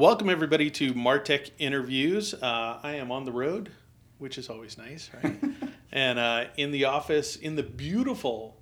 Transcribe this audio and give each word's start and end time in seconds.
Welcome 0.00 0.30
everybody 0.30 0.70
to 0.70 0.94
Martech 0.94 1.50
interviews. 1.58 2.32
Uh, 2.32 2.78
I 2.82 2.94
am 2.94 3.12
on 3.12 3.26
the 3.26 3.32
road, 3.32 3.70
which 4.16 4.38
is 4.38 4.48
always 4.48 4.78
nice, 4.78 5.10
right? 5.22 5.38
and 5.92 6.18
uh, 6.18 6.44
in 6.56 6.70
the 6.70 6.86
office, 6.86 7.36
in 7.36 7.54
the 7.54 7.62
beautiful 7.62 8.56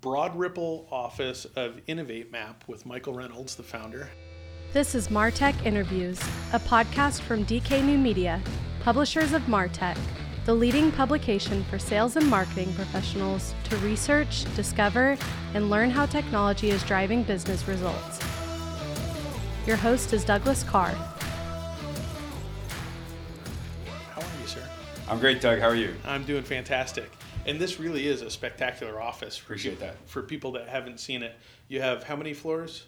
Broad 0.00 0.36
Ripple 0.36 0.86
office 0.92 1.46
of 1.56 1.80
Innovate 1.88 2.30
Map 2.30 2.62
with 2.68 2.86
Michael 2.86 3.12
Reynolds, 3.12 3.56
the 3.56 3.64
founder. 3.64 4.08
This 4.72 4.94
is 4.94 5.08
Martech 5.08 5.60
Interviews, 5.66 6.20
a 6.52 6.60
podcast 6.60 7.22
from 7.22 7.44
DK 7.44 7.82
New 7.84 7.98
Media, 7.98 8.40
publishers 8.78 9.32
of 9.32 9.42
Martech, 9.46 9.98
the 10.44 10.54
leading 10.54 10.92
publication 10.92 11.64
for 11.64 11.76
sales 11.76 12.14
and 12.14 12.30
marketing 12.30 12.72
professionals 12.74 13.52
to 13.64 13.76
research, 13.78 14.44
discover, 14.54 15.18
and 15.54 15.70
learn 15.70 15.90
how 15.90 16.06
technology 16.06 16.70
is 16.70 16.84
driving 16.84 17.24
business 17.24 17.66
results. 17.66 18.20
Your 19.66 19.76
host 19.76 20.12
is 20.12 20.24
Douglas 20.24 20.62
Karr. 20.64 20.90
How 24.10 24.20
are 24.20 24.40
you, 24.40 24.46
sir? 24.46 24.62
I'm 25.08 25.18
great, 25.18 25.40
Doug. 25.40 25.58
How 25.58 25.68
are 25.68 25.74
you? 25.74 25.94
I'm 26.04 26.24
doing 26.24 26.42
fantastic. 26.42 27.10
And 27.46 27.58
this 27.58 27.80
really 27.80 28.06
is 28.06 28.20
a 28.22 28.30
spectacular 28.30 29.00
office. 29.00 29.36
For 29.36 29.44
Appreciate 29.44 29.80
that. 29.80 29.96
For 30.06 30.22
people 30.22 30.52
that 30.52 30.68
haven't 30.68 31.00
seen 31.00 31.22
it, 31.22 31.34
you 31.68 31.80
have 31.80 32.02
how 32.04 32.16
many 32.16 32.34
floors? 32.34 32.84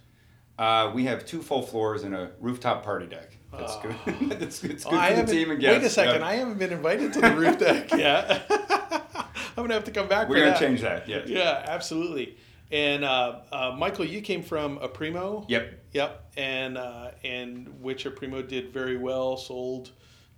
Uh, 0.59 0.91
we 0.95 1.05
have 1.05 1.25
two 1.27 1.43
full 1.43 1.63
floors 1.63 2.03
and 2.03 2.15
a 2.15 2.31
rooftop 2.41 2.83
party 2.85 3.07
deck. 3.07 3.37
That's 3.53 3.73
Oh. 3.75 3.95
good. 4.05 4.31
That's 4.41 4.59
good. 4.61 4.71
It's 4.73 4.85
good 4.85 4.95
Oh, 4.95 4.99
I 4.99 5.15
for 5.15 5.23
the 5.23 5.33
team 5.33 5.51
and 5.51 5.61
guests. 5.61 5.81
Wait 5.81 5.87
a 5.87 5.91
second, 5.91 6.21
Yeah. 6.21 6.27
I 6.27 6.35
haven't 6.35 6.59
been 6.59 6.73
invited 6.73 7.13
to 7.15 7.21
the 7.23 7.31
roof 7.35 7.59
deck 7.59 7.91
yet. 7.93 8.47
I'm 9.59 9.65
gonna 9.65 9.75
have 9.75 9.85
to 9.85 9.91
come 9.91 10.09
back. 10.09 10.29
We're 10.29 10.37
gonna 10.41 10.51
that. 10.51 10.59
change 10.61 10.83
that. 10.83 11.09
Yes. 11.09 11.29
Yeah, 11.29 11.65
absolutely. 11.67 12.37
And 12.71 13.05
uh, 13.05 13.41
uh, 13.53 13.77
Michael, 13.79 14.05
you 14.05 14.21
came 14.21 14.43
from 14.43 14.79
Aprimo. 14.79 15.45
Yep. 15.49 15.85
Yep. 15.93 16.31
And 16.37 16.77
uh, 16.77 17.11
and 17.25 17.81
which 17.81 18.05
Aprimo 18.05 18.47
did 18.47 18.73
very 18.73 18.97
well, 18.97 19.37
sold 19.37 19.93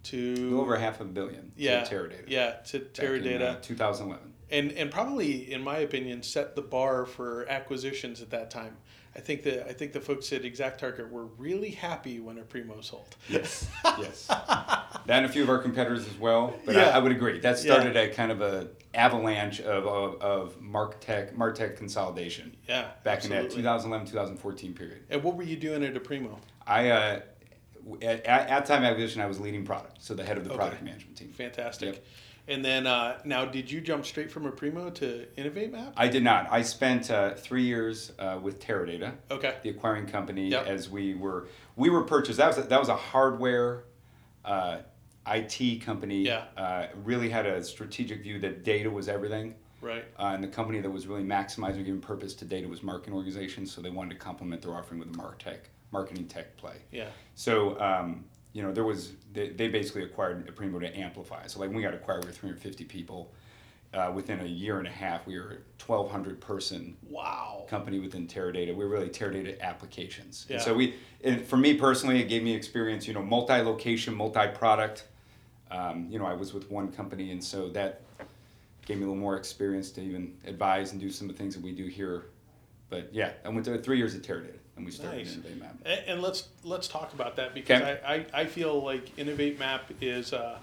to 0.04 0.58
over 0.60 0.76
half 0.76 1.00
a 1.00 1.04
billion. 1.04 1.52
yeah 1.56 1.82
To 1.84 1.94
Teradata. 1.94 2.24
Yeah, 2.28 2.50
to 2.66 2.76
in, 2.78 2.84
Teradata. 2.92 3.56
uh, 3.56 3.60
2011. 3.60 4.32
and 4.50 4.72
and 4.72 4.90
probably, 4.90 5.52
in 5.52 5.62
my 5.62 5.78
opinion, 5.78 6.22
set 6.22 6.54
the 6.54 6.62
bar 6.62 7.06
for 7.06 7.46
acquisitions 7.48 8.20
at 8.22 8.30
that 8.30 8.50
time. 8.50 8.76
I 9.16 9.20
think 9.20 9.42
that 9.44 9.66
I 9.68 9.72
think 9.72 9.92
the 9.92 10.00
folks 10.00 10.32
at 10.32 10.42
ExactTarget 10.42 11.10
were 11.10 11.24
really 11.38 11.70
happy 11.70 12.20
when 12.20 12.38
a 12.38 12.42
Primo 12.42 12.80
sold. 12.82 13.16
Yes. 13.28 13.66
yes. 13.98 14.26
That 14.26 14.86
and 15.08 15.26
a 15.26 15.28
few 15.28 15.42
of 15.42 15.48
our 15.48 15.58
competitors 15.58 16.06
as 16.06 16.16
well. 16.18 16.54
But 16.64 16.76
Yeah. 16.76 16.90
I, 16.90 16.96
I 16.96 16.98
would 16.98 17.10
agree. 17.10 17.40
That 17.40 17.56
Yeah. 17.56 17.72
started 17.72 17.96
a 17.96 18.10
kind 18.10 18.30
of 18.30 18.40
a 18.42 18.68
avalanche 18.94 19.60
of 19.60 19.86
of, 19.86 20.20
of 20.22 20.60
Martech 20.60 21.34
Martech 21.34 21.76
consolidation 21.76 22.56
Yeah, 22.68 22.88
back 23.04 23.24
in 23.24 23.30
that 23.30 23.44
absolutely. 23.44 23.62
2011 23.62 24.06
2014 24.08 24.74
period. 24.74 25.04
And 25.10 25.22
what 25.22 25.36
were 25.36 25.42
you 25.42 25.56
doing 25.56 25.84
at 25.84 25.94
Aprimo? 25.94 26.38
I 26.66 26.88
uh, 26.90 27.20
at, 28.02 28.24
at 28.26 28.66
time 28.66 28.84
acquisition 28.84 29.20
I 29.20 29.26
was 29.26 29.40
leading 29.40 29.64
product, 29.64 30.02
so 30.02 30.14
the 30.14 30.24
head 30.24 30.36
of 30.38 30.44
the 30.44 30.50
Okay. 30.50 30.58
product 30.58 30.82
management 30.82 31.16
team. 31.16 31.28
Fantastic. 31.32 31.94
Yep. 31.94 32.04
And 32.48 32.64
then 32.64 32.86
uh, 32.86 33.18
now, 33.26 33.44
did 33.44 33.70
you 33.70 33.82
jump 33.82 34.06
straight 34.06 34.30
from 34.32 34.50
Aprimo 34.50 34.94
to 34.94 35.26
Innovate 35.38 35.70
Map? 35.70 35.92
I 35.98 36.08
did 36.08 36.22
not. 36.24 36.46
I 36.50 36.62
spent 36.62 37.10
uh, 37.10 37.34
three 37.34 37.64
years 37.64 38.12
uh, 38.18 38.38
with 38.40 38.58
Teradata, 38.58 39.12
Okay. 39.30 39.56
the 39.62 39.68
acquiring 39.68 40.06
company, 40.06 40.48
Yep. 40.48 40.66
as 40.66 40.88
we 40.88 41.14
were 41.14 41.48
we 41.76 41.90
were 41.90 42.04
purchased. 42.04 42.38
That 42.38 42.46
was 42.48 42.56
a, 42.58 42.62
that 42.62 42.80
was 42.80 42.88
a 42.88 42.96
hardware 42.96 43.84
uh, 44.46 44.78
IT 45.30 45.82
company. 45.82 46.22
Yeah. 46.22 46.44
Uh, 46.56 46.86
really 47.04 47.28
had 47.28 47.46
a 47.46 47.62
strategic 47.62 48.22
view 48.22 48.38
that 48.40 48.64
data 48.64 48.90
was 48.90 49.08
everything. 49.08 49.54
Right. 49.80 50.04
Uh, 50.18 50.32
and 50.34 50.42
the 50.42 50.48
company 50.48 50.80
that 50.80 50.90
was 50.90 51.06
really 51.06 51.22
maximizing 51.22 51.84
giving 51.84 52.00
purpose 52.00 52.34
to 52.34 52.44
data 52.44 52.66
was 52.66 52.82
marketing 52.82 53.14
organizations, 53.14 53.72
so 53.72 53.80
they 53.80 53.90
wanted 53.90 54.10
to 54.10 54.16
complement 54.16 54.62
their 54.62 54.74
offering 54.74 54.98
with 54.98 55.08
a 55.08 55.12
martech, 55.18 55.58
marketing 55.92 56.26
tech 56.26 56.56
play. 56.56 56.76
Yeah. 56.90 57.08
So, 57.36 57.80
um, 57.80 58.24
you 58.52 58.62
know, 58.62 58.72
there 58.72 58.84
was 58.84 59.12
they, 59.32 59.50
they 59.50 59.68
basically 59.68 60.02
acquired 60.02 60.52
Aprimo 60.52 60.80
to 60.80 60.98
amplify. 60.98 61.46
So, 61.46 61.60
like 61.60 61.68
when 61.68 61.76
we 61.76 61.82
got 61.82 61.94
acquired, 61.94 62.24
we 62.24 62.28
were 62.28 62.32
350 62.34 62.84
people. 62.84 63.32
Uh, 63.94 64.12
within 64.14 64.40
a 64.40 64.44
year 64.44 64.78
and 64.78 64.86
a 64.86 64.90
half, 64.90 65.26
we 65.26 65.38
were 65.38 65.60
a 65.80 65.82
1,200 65.82 66.42
person 66.42 66.94
Wow. 67.08 67.64
company 67.70 67.98
within 68.00 68.26
Teradata. 68.26 68.74
We're 68.76 68.86
really 68.86 69.08
Teradata 69.08 69.58
applications. 69.60 70.44
Yeah. 70.46 70.56
And 70.56 70.62
so 70.62 70.74
we, 70.74 70.96
and 71.24 71.42
for 71.46 71.56
me 71.56 71.72
personally, 71.72 72.20
it 72.20 72.28
gave 72.28 72.42
me 72.42 72.54
experience. 72.54 73.08
You 73.08 73.14
know, 73.14 73.22
multi-location, 73.22 74.14
multi-product. 74.14 75.04
Um, 75.70 76.06
you 76.10 76.18
know, 76.18 76.26
I 76.26 76.34
was 76.34 76.52
with 76.54 76.70
one 76.70 76.90
company, 76.92 77.30
and 77.32 77.42
so 77.42 77.68
that 77.70 78.00
gave 78.86 78.96
me 78.96 79.04
a 79.04 79.06
little 79.06 79.20
more 79.20 79.36
experience 79.36 79.90
to 79.92 80.00
even 80.00 80.34
advise 80.46 80.92
and 80.92 81.00
do 81.00 81.10
some 81.10 81.28
of 81.28 81.36
the 81.36 81.38
things 81.42 81.54
that 81.54 81.62
we 81.62 81.72
do 81.72 81.86
here. 81.86 82.26
But 82.90 83.10
yeah, 83.12 83.32
I 83.44 83.50
went 83.50 83.66
to 83.66 83.76
three 83.78 83.98
years 83.98 84.14
at 84.14 84.22
Teradata, 84.22 84.56
and 84.76 84.86
we 84.86 84.90
started 84.90 85.18
Nice. 85.18 85.34
Innovate 85.34 85.58
Map. 85.60 85.76
And, 85.84 86.00
and 86.06 86.22
let's 86.22 86.48
let's 86.64 86.88
talk 86.88 87.12
about 87.12 87.36
that 87.36 87.52
because 87.52 87.82
Okay. 87.82 88.00
I, 88.06 88.14
I, 88.14 88.26
I 88.32 88.44
feel 88.46 88.82
like 88.82 89.18
Innovate 89.18 89.58
Map 89.58 89.90
is, 90.00 90.32
uh, 90.32 90.58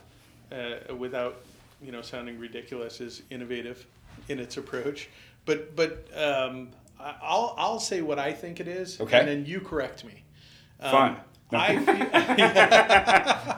uh, 0.52 0.96
without 0.96 1.42
you 1.84 1.92
know 1.92 2.02
sounding 2.02 2.40
ridiculous, 2.40 3.00
is 3.00 3.22
innovative 3.30 3.86
in 4.28 4.40
its 4.40 4.58
approach. 4.58 5.10
But 5.46 5.76
but 5.76 6.08
um, 6.16 6.70
I'll 7.00 7.54
I'll 7.60 7.80
say 7.80 8.02
what 8.02 8.18
I 8.18 8.34
think 8.34 8.60
it 8.60 8.68
is, 8.68 9.00
Okay. 9.00 9.20
and 9.20 9.28
then 9.28 9.46
you 9.46 9.60
correct 9.62 10.04
me. 10.04 10.24
Um, 10.80 10.92
Fun. 10.92 11.18
I 11.54 11.78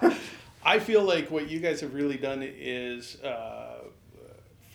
feel, 0.09 0.12
I 0.68 0.80
feel 0.80 1.02
like 1.02 1.32
what 1.32 1.50
you 1.50 1.62
guys 1.62 1.80
have 1.80 1.94
really 1.94 2.18
done 2.18 2.44
is 2.44 3.24
uh, 3.24 3.86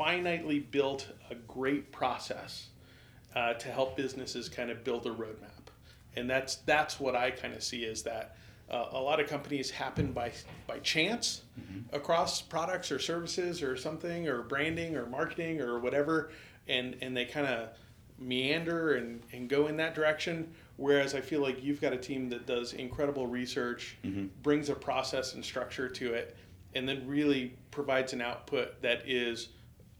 finitely 0.00 0.70
built 0.70 1.06
a 1.30 1.34
great 1.34 1.92
process 1.92 2.68
uh, 3.36 3.52
to 3.52 3.68
help 3.68 3.94
businesses 3.94 4.48
kind 4.48 4.70
of 4.70 4.84
build 4.84 5.04
a 5.06 5.10
roadmap, 5.10 5.68
and 6.16 6.30
that's 6.30 6.56
that's 6.56 6.98
what 6.98 7.14
I 7.14 7.30
kind 7.30 7.52
of 7.52 7.62
see 7.62 7.84
is 7.84 8.02
that 8.04 8.36
uh, 8.70 8.86
a 8.92 8.98
lot 8.98 9.20
of 9.20 9.28
companies 9.28 9.70
happen 9.70 10.12
by 10.12 10.32
by 10.66 10.78
chance 10.78 11.42
across 11.92 12.40
products 12.40 12.90
or 12.90 12.98
services 12.98 13.62
or 13.62 13.76
something 13.76 14.26
or 14.28 14.40
branding 14.40 14.96
or 14.96 15.04
marketing 15.04 15.60
or 15.60 15.78
whatever, 15.78 16.30
and 16.68 16.96
and 17.02 17.14
they 17.14 17.26
kind 17.26 17.46
of 17.46 17.68
meander 18.18 18.94
and, 18.94 19.22
and 19.32 19.48
go 19.48 19.66
in 19.66 19.76
that 19.78 19.94
direction. 19.94 20.52
Whereas 20.76 21.14
I 21.14 21.20
feel 21.20 21.40
like 21.40 21.62
you've 21.62 21.80
got 21.80 21.92
a 21.92 21.96
team 21.98 22.28
that 22.30 22.46
does 22.46 22.72
incredible 22.72 23.26
research, 23.26 23.98
mm-hmm. 24.04 24.26
brings 24.42 24.68
a 24.68 24.74
process 24.74 25.34
and 25.34 25.44
structure 25.44 25.88
to 25.88 26.14
it, 26.14 26.36
and 26.74 26.88
then 26.88 27.06
really 27.06 27.54
provides 27.70 28.12
an 28.12 28.20
output 28.20 28.80
that 28.82 29.02
is 29.06 29.48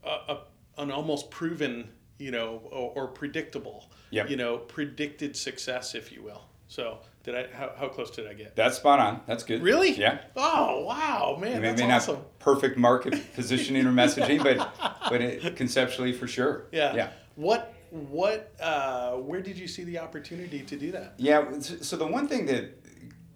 a, 0.03 0.09
a, 0.09 0.39
an 0.79 0.91
almost 0.91 1.29
proven, 1.29 1.89
you 2.17 2.31
know, 2.31 2.61
or, 2.71 2.91
or 2.95 3.07
predictable, 3.07 3.91
Yep. 4.11 4.29
you 4.29 4.35
know, 4.35 4.57
predicted 4.57 5.35
success, 5.35 5.95
if 5.95 6.11
you 6.11 6.21
will. 6.21 6.43
So, 6.67 6.99
did 7.23 7.35
I? 7.35 7.47
How, 7.53 7.71
how 7.77 7.87
close 7.87 8.09
did 8.09 8.27
I 8.27 8.33
get? 8.33 8.55
That's 8.55 8.77
spot 8.77 8.99
on. 8.99 9.21
That's 9.27 9.43
good. 9.43 9.61
Really? 9.61 9.91
Yeah. 9.91 10.21
Oh 10.35 10.83
wow, 10.85 11.37
man, 11.39 11.61
Maybe 11.61 11.67
that's 11.67 11.81
not 11.81 11.91
awesome. 11.91 12.25
perfect 12.39 12.77
market 12.77 13.21
positioning 13.35 13.85
or 13.85 13.91
messaging, 13.91 14.41
but 14.41 14.73
but 15.09 15.21
it, 15.21 15.55
conceptually 15.55 16.13
for 16.13 16.27
sure. 16.27 16.65
Yeah. 16.71 16.95
Yeah. 16.95 17.09
What 17.35 17.73
what 17.93 18.51
uh, 18.59 19.11
where 19.11 19.41
did 19.41 19.55
you 19.57 19.67
see 19.67 19.83
the 19.83 19.99
opportunity 19.99 20.61
to 20.63 20.75
do 20.75 20.91
that? 20.91 21.13
Yeah. 21.17 21.59
so- 21.59 21.95
the 21.95 22.07
one 22.07 22.27
thing 22.27 22.47
that 22.47 22.79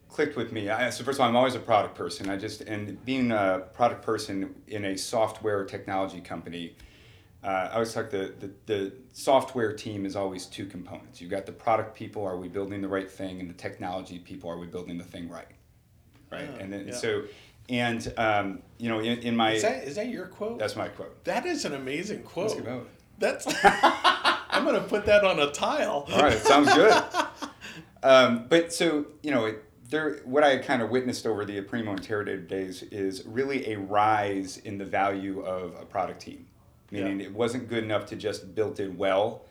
clicked 0.10 0.36
with 0.36 0.52
me, 0.52 0.68
I, 0.70 0.90
so 0.90 1.04
first 1.04 1.18
of 1.18 1.22
all, 1.22 1.30
I'm 1.30 1.36
always 1.36 1.54
a 1.54 1.60
product 1.60 1.94
person. 1.94 2.28
I 2.28 2.38
just 2.38 2.62
and 2.62 3.04
being 3.06 3.32
a 3.32 3.66
product 3.74 4.04
person 4.04 4.56
in 4.68 4.86
a 4.86 4.98
software 4.98 5.64
technology 5.66 6.22
company, 6.22 6.76
uh, 7.44 7.70
I 7.72 7.74
always 7.74 7.94
talk 7.94 8.10
the, 8.10 8.34
the 8.40 8.52
the 8.66 8.94
software 9.14 9.74
team 9.74 10.08
is 10.08 10.16
always 10.16 10.48
two 10.48 10.66
components. 10.66 11.22
You've 11.22 11.30
got 11.30 11.46
the 11.46 11.52
product 11.52 11.96
people, 11.96 12.26
are 12.26 12.38
we 12.38 12.48
building 12.48 12.82
the 12.82 12.88
right 12.88 13.10
thing, 13.10 13.40
and 13.40 13.48
the 13.48 13.54
technology 13.54 14.18
people, 14.18 14.50
are 14.50 14.58
we 14.58 14.66
building 14.66 14.98
the 14.98 15.04
thing 15.04 15.30
right, 15.30 15.46
right? 16.32 16.50
Ah, 16.52 16.58
and 16.60 16.74
then 16.74 16.88
yeah. 16.88 16.96
so, 16.96 17.26
and 17.70 18.12
um, 18.18 18.64
you 18.80 18.90
know, 18.90 19.02
in, 19.02 19.20
in 19.20 19.36
my 19.36 19.52
Is 19.52 19.62
that 19.62 19.84
is 19.84 19.96
that 19.98 20.10
your 20.10 20.26
quote? 20.26 20.58
that's 20.58 20.76
my 20.76 20.88
quote. 20.88 21.24
that 21.26 21.46
is 21.46 21.64
an 21.64 21.76
amazing 21.76 22.24
quote. 22.24 22.60
That's 23.20 23.46
I'm 24.58 24.66
gonna 24.66 24.82
put 24.82 25.06
that 25.06 25.24
on 25.24 25.40
a 25.40 25.52
tile. 25.52 26.06
All 26.12 26.22
right, 26.22 26.38
sounds 26.38 26.74
good. 26.74 27.04
um, 28.04 28.46
but 28.50 28.74
so 28.74 29.06
you 29.22 29.32
know, 29.32 29.46
it, 29.46 29.64
there. 29.90 30.18
What 30.26 30.44
I 30.44 30.58
kind 30.58 30.82
of 30.82 30.90
witnessed 30.90 31.26
over 31.26 31.46
the 31.46 31.62
Primo 31.62 31.92
and 31.92 32.02
Teradata 32.02 32.48
days 32.48 32.84
is 32.84 33.24
really 33.26 33.72
a 33.74 33.80
rise 33.80 34.58
in 34.58 34.78
the 34.78 34.86
value 34.86 35.42
of 35.42 35.76
a 35.80 35.86
product 35.86 36.22
team. 36.22 36.48
Meaning, 36.92 37.20
Yeah. 37.20 37.28
it 37.28 37.34
wasn't 37.34 37.68
good 37.68 37.84
enough 37.84 38.06
to 38.08 38.16
just 38.16 38.56
build 38.56 38.80
it 38.80 38.94
well. 38.96 39.46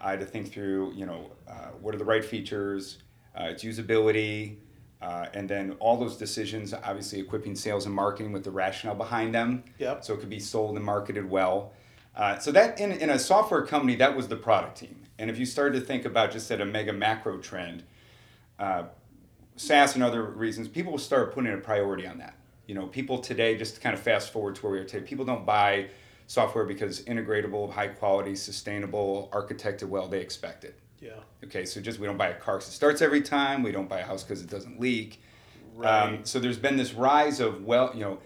I 0.00 0.10
had 0.10 0.20
to 0.20 0.26
think 0.26 0.52
through, 0.52 0.92
you 0.94 1.06
know, 1.06 1.30
uh, 1.48 1.68
what 1.80 1.94
are 1.94 1.98
the 1.98 2.04
right 2.04 2.24
features, 2.24 2.98
uh, 3.38 3.44
its 3.44 3.64
usability, 3.64 4.56
uh, 5.00 5.26
and 5.32 5.48
then 5.48 5.72
all 5.80 5.96
those 5.96 6.16
decisions. 6.16 6.74
Obviously, 6.74 7.18
equipping 7.20 7.54
sales 7.56 7.86
and 7.86 7.94
marketing 7.94 8.32
with 8.32 8.44
the 8.44 8.50
rationale 8.50 8.94
behind 8.94 9.34
them 9.34 9.64
Yep. 9.78 10.04
so 10.04 10.14
it 10.14 10.20
could 10.20 10.28
be 10.30 10.38
sold 10.40 10.76
and 10.76 10.84
marketed 10.84 11.28
well. 11.30 11.72
Uh, 12.14 12.38
so 12.38 12.52
that 12.52 12.78
in, 12.78 12.92
in 12.92 13.10
a 13.10 13.18
software 13.18 13.64
company, 13.64 13.96
that 13.96 14.16
was 14.16 14.28
the 14.28 14.36
product 14.36 14.78
team. 14.78 14.96
And 15.18 15.30
if 15.30 15.38
you 15.38 15.46
started 15.46 15.80
to 15.80 15.84
think 15.84 16.04
about 16.04 16.32
just 16.32 16.50
at 16.50 16.60
a 16.60 16.64
mega 16.64 16.92
macro 16.92 17.38
trend, 17.38 17.84
uh, 18.58 18.84
SaaS 19.56 19.94
and 19.94 20.02
other 20.02 20.22
reasons, 20.22 20.68
people 20.68 20.92
will 20.92 20.98
start 20.98 21.32
putting 21.32 21.52
a 21.52 21.56
priority 21.58 22.06
on 22.06 22.18
that. 22.18 22.34
You 22.66 22.74
know, 22.74 22.86
people 22.86 23.18
today, 23.18 23.56
just 23.56 23.76
to 23.76 23.80
kind 23.80 23.94
of 23.94 24.00
fast 24.00 24.32
forward 24.32 24.56
to 24.56 24.62
where 24.62 24.72
we 24.72 24.78
are 24.78 24.84
today, 24.84 25.04
people 25.04 25.24
don't 25.24 25.44
buy 25.44 25.88
software 26.26 26.64
because 26.64 27.00
it's 27.00 27.08
integratable, 27.08 27.70
high 27.70 27.88
quality, 27.88 28.34
sustainable, 28.34 29.28
architected 29.32 29.88
well, 29.88 30.08
they 30.08 30.20
expect 30.20 30.64
it. 30.64 30.78
Yeah. 31.00 31.10
Okay, 31.44 31.64
so 31.64 31.80
just 31.80 31.98
we 31.98 32.06
don't 32.06 32.16
buy 32.16 32.28
a 32.28 32.34
car 32.34 32.56
because 32.58 32.68
it 32.68 32.72
starts 32.72 33.02
every 33.02 33.22
time. 33.22 33.62
We 33.62 33.72
don't 33.72 33.88
buy 33.88 34.00
a 34.00 34.04
house 34.04 34.22
because 34.22 34.40
it 34.40 34.48
doesn't 34.48 34.80
leak. 34.80 35.20
Right. 35.74 35.88
Um, 35.88 36.24
so 36.24 36.38
there's 36.38 36.58
been 36.58 36.76
this 36.76 36.94
rise 36.94 37.40
of 37.40 37.64
well, 37.64 37.90
you 37.92 38.00
know, 38.00 38.18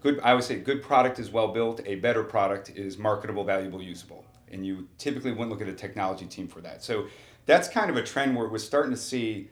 good. 0.00 0.20
I 0.20 0.34
would 0.34 0.44
say 0.44 0.58
good 0.58 0.82
product 0.82 1.18
is 1.18 1.30
well 1.30 1.48
built. 1.48 1.80
A 1.86 1.96
better 1.96 2.22
product 2.22 2.70
is 2.70 2.98
marketable, 2.98 3.44
valuable, 3.44 3.82
usable. 3.82 4.24
And 4.50 4.66
you 4.66 4.88
typically 4.98 5.32
wouldn't 5.32 5.50
look 5.50 5.62
at 5.62 5.68
a 5.68 5.74
technology 5.74 6.26
team 6.26 6.48
for 6.48 6.60
that. 6.60 6.82
So 6.82 7.06
that's 7.46 7.68
kind 7.68 7.90
of 7.90 7.96
a 7.96 8.02
trend 8.02 8.36
where 8.36 8.48
we're 8.48 8.58
starting 8.58 8.90
to 8.90 8.96
see 8.96 9.48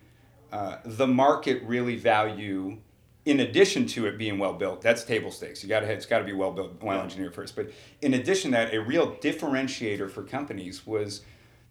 uh, 0.53 0.79
the 0.85 1.07
market 1.07 1.63
really 1.65 1.97
value. 1.97 2.79
In 3.25 3.41
addition 3.41 3.87
to 3.89 4.07
it 4.07 4.17
being 4.17 4.39
well 4.39 4.55
built, 4.55 4.81
that's 4.81 5.05
table 5.05 5.31
stakes. 5.31 5.63
You 5.63 5.69
got 5.69 5.81
to 5.81 5.93
it's 5.93 6.07
got 6.07 6.21
to 6.21 6.25
be 6.25 6.33
well 6.33 6.53
built, 6.53 6.83
well 6.83 7.01
engineered 7.01 7.35
first. 7.35 7.55
But 7.55 7.71
in 8.01 8.15
addition 8.15 8.53
to 8.53 8.57
that, 8.57 8.75
a 8.75 8.81
real 8.81 9.17
differentiator 9.17 10.11
for 10.11 10.23
companies 10.23 10.87
was 10.87 11.23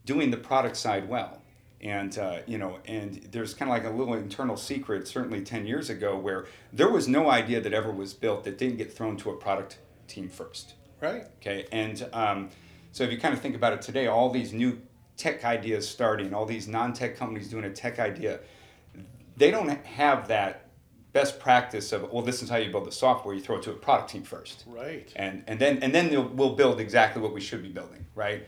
doing 0.06 0.30
the 0.32 0.38
product 0.38 0.78
side 0.78 1.10
well 1.10 1.42
and 1.82 2.18
uh, 2.18 2.40
you 2.46 2.58
know 2.58 2.80
and 2.86 3.16
there's 3.32 3.54
kind 3.54 3.70
of 3.70 3.78
like 3.78 3.86
a 3.86 3.96
little 3.96 4.16
internal 4.16 4.58
secret 4.58 5.08
certainly 5.08 5.42
10 5.42 5.68
years 5.68 5.90
ago 5.90 6.18
where 6.18 6.46
there 6.74 6.90
was 6.90 7.08
no 7.08 7.30
idea 7.30 7.62
that 7.62 7.74
ever 7.74 7.92
was 7.92 8.14
built 8.14 8.44
that 8.44 8.58
didn't 8.58 8.78
get 8.78 8.92
thrown 8.92 9.16
to 9.18 9.30
a 9.30 9.36
product 9.36 9.78
team 10.08 10.30
first. 10.30 10.74
Right. 11.02 11.26
Okay 11.38 11.68
and 11.72 12.08
um, 12.14 12.50
so 12.92 13.04
if 13.04 13.12
you 13.12 13.18
kind 13.20 13.34
of 13.34 13.42
think 13.42 13.56
about 13.56 13.74
it 13.74 13.82
today 13.82 14.08
all 14.08 14.30
these 14.30 14.54
new 14.54 14.82
tech 15.18 15.46
ideas 15.46 15.88
starting 15.88 16.34
all 16.34 16.46
these 16.46 16.68
non-tech 16.68 17.18
companies 17.18 17.50
doing 17.50 17.66
a 17.66 17.72
tech 17.72 18.00
idea 18.00 18.40
they 19.36 19.52
don't 19.52 19.70
have 19.86 20.28
that 20.28 20.68
best 21.14 21.40
practice 21.40 21.92
of 21.92 22.12
well 22.12 22.24
this 22.24 22.42
is 22.42 22.50
how 22.50 22.58
you 22.58 22.72
build 22.72 22.86
the 22.86 22.92
software 22.92 23.36
you 23.36 23.42
throw 23.42 23.58
it 23.58 23.64
to 23.64 23.72
a 23.72 23.76
product 23.76 24.10
team 24.10 24.24
first. 24.24 24.64
Right. 24.66 25.12
And 25.16 25.44
and 25.48 25.60
then 25.60 25.84
and 25.84 25.94
then 25.94 26.36
we'll 26.36 26.56
build 26.56 26.80
exactly 26.80 27.22
what 27.22 27.34
we 27.34 27.42
should 27.42 27.62
be 27.62 27.70
building 27.70 28.06
right 28.16 28.48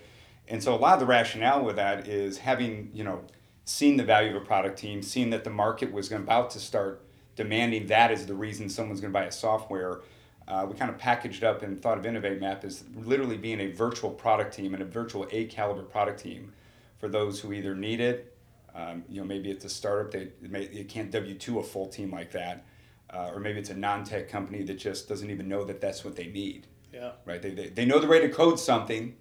and 0.49 0.61
so 0.63 0.73
a 0.73 0.77
lot 0.77 0.95
of 0.95 0.99
the 0.99 1.05
rationale 1.05 1.63
with 1.63 1.75
that 1.77 2.07
is 2.07 2.39
having 2.39 2.89
you 2.93 3.03
know 3.03 3.21
seen 3.65 3.97
the 3.97 4.03
value 4.03 4.35
of 4.35 4.41
a 4.41 4.45
product 4.45 4.79
team 4.79 5.01
seeing 5.01 5.29
that 5.29 5.43
the 5.43 5.49
market 5.49 5.91
was 5.91 6.11
about 6.11 6.49
to 6.51 6.59
start 6.59 7.05
demanding 7.35 7.87
that 7.87 8.11
as 8.11 8.25
the 8.25 8.33
reason 8.33 8.67
someone's 8.67 8.99
going 8.99 9.13
to 9.13 9.17
buy 9.17 9.25
a 9.25 9.31
software 9.31 10.01
uh, 10.47 10.65
we 10.67 10.75
kind 10.75 10.89
of 10.89 10.97
packaged 10.97 11.43
up 11.43 11.61
and 11.61 11.79
thought 11.79 11.97
of 11.97 12.05
innovate 12.05 12.39
map 12.39 12.63
as 12.65 12.83
literally 12.95 13.37
being 13.37 13.59
a 13.59 13.67
virtual 13.67 14.09
product 14.09 14.53
team 14.53 14.73
and 14.73 14.81
a 14.81 14.85
virtual 14.85 15.27
a 15.31 15.45
caliber 15.45 15.83
product 15.83 16.19
team 16.19 16.51
for 16.97 17.07
those 17.07 17.39
who 17.39 17.53
either 17.53 17.75
need 17.75 18.01
it 18.01 18.35
um, 18.75 19.03
you 19.07 19.21
know 19.21 19.27
maybe 19.27 19.49
it's 19.51 19.65
a 19.65 19.69
startup 19.69 20.11
they, 20.11 20.29
they, 20.41 20.47
may, 20.47 20.67
they 20.67 20.83
can't 20.83 21.11
w2 21.11 21.59
a 21.59 21.63
full 21.63 21.87
team 21.87 22.11
like 22.11 22.31
that 22.31 22.65
uh, 23.11 23.31
or 23.33 23.39
maybe 23.39 23.59
it's 23.59 23.69
a 23.69 23.75
non-tech 23.75 24.29
company 24.29 24.63
that 24.63 24.75
just 24.75 25.07
doesn't 25.07 25.29
even 25.29 25.47
know 25.47 25.63
that 25.63 25.79
that's 25.79 26.03
what 26.03 26.15
they 26.15 26.27
need 26.27 26.67
yeah 26.93 27.11
right? 27.25 27.41
They, 27.41 27.51
they, 27.51 27.69
they 27.69 27.85
know 27.85 27.99
the 27.99 28.07
way 28.07 28.19
to 28.19 28.29
code 28.29 28.59
something. 28.59 29.15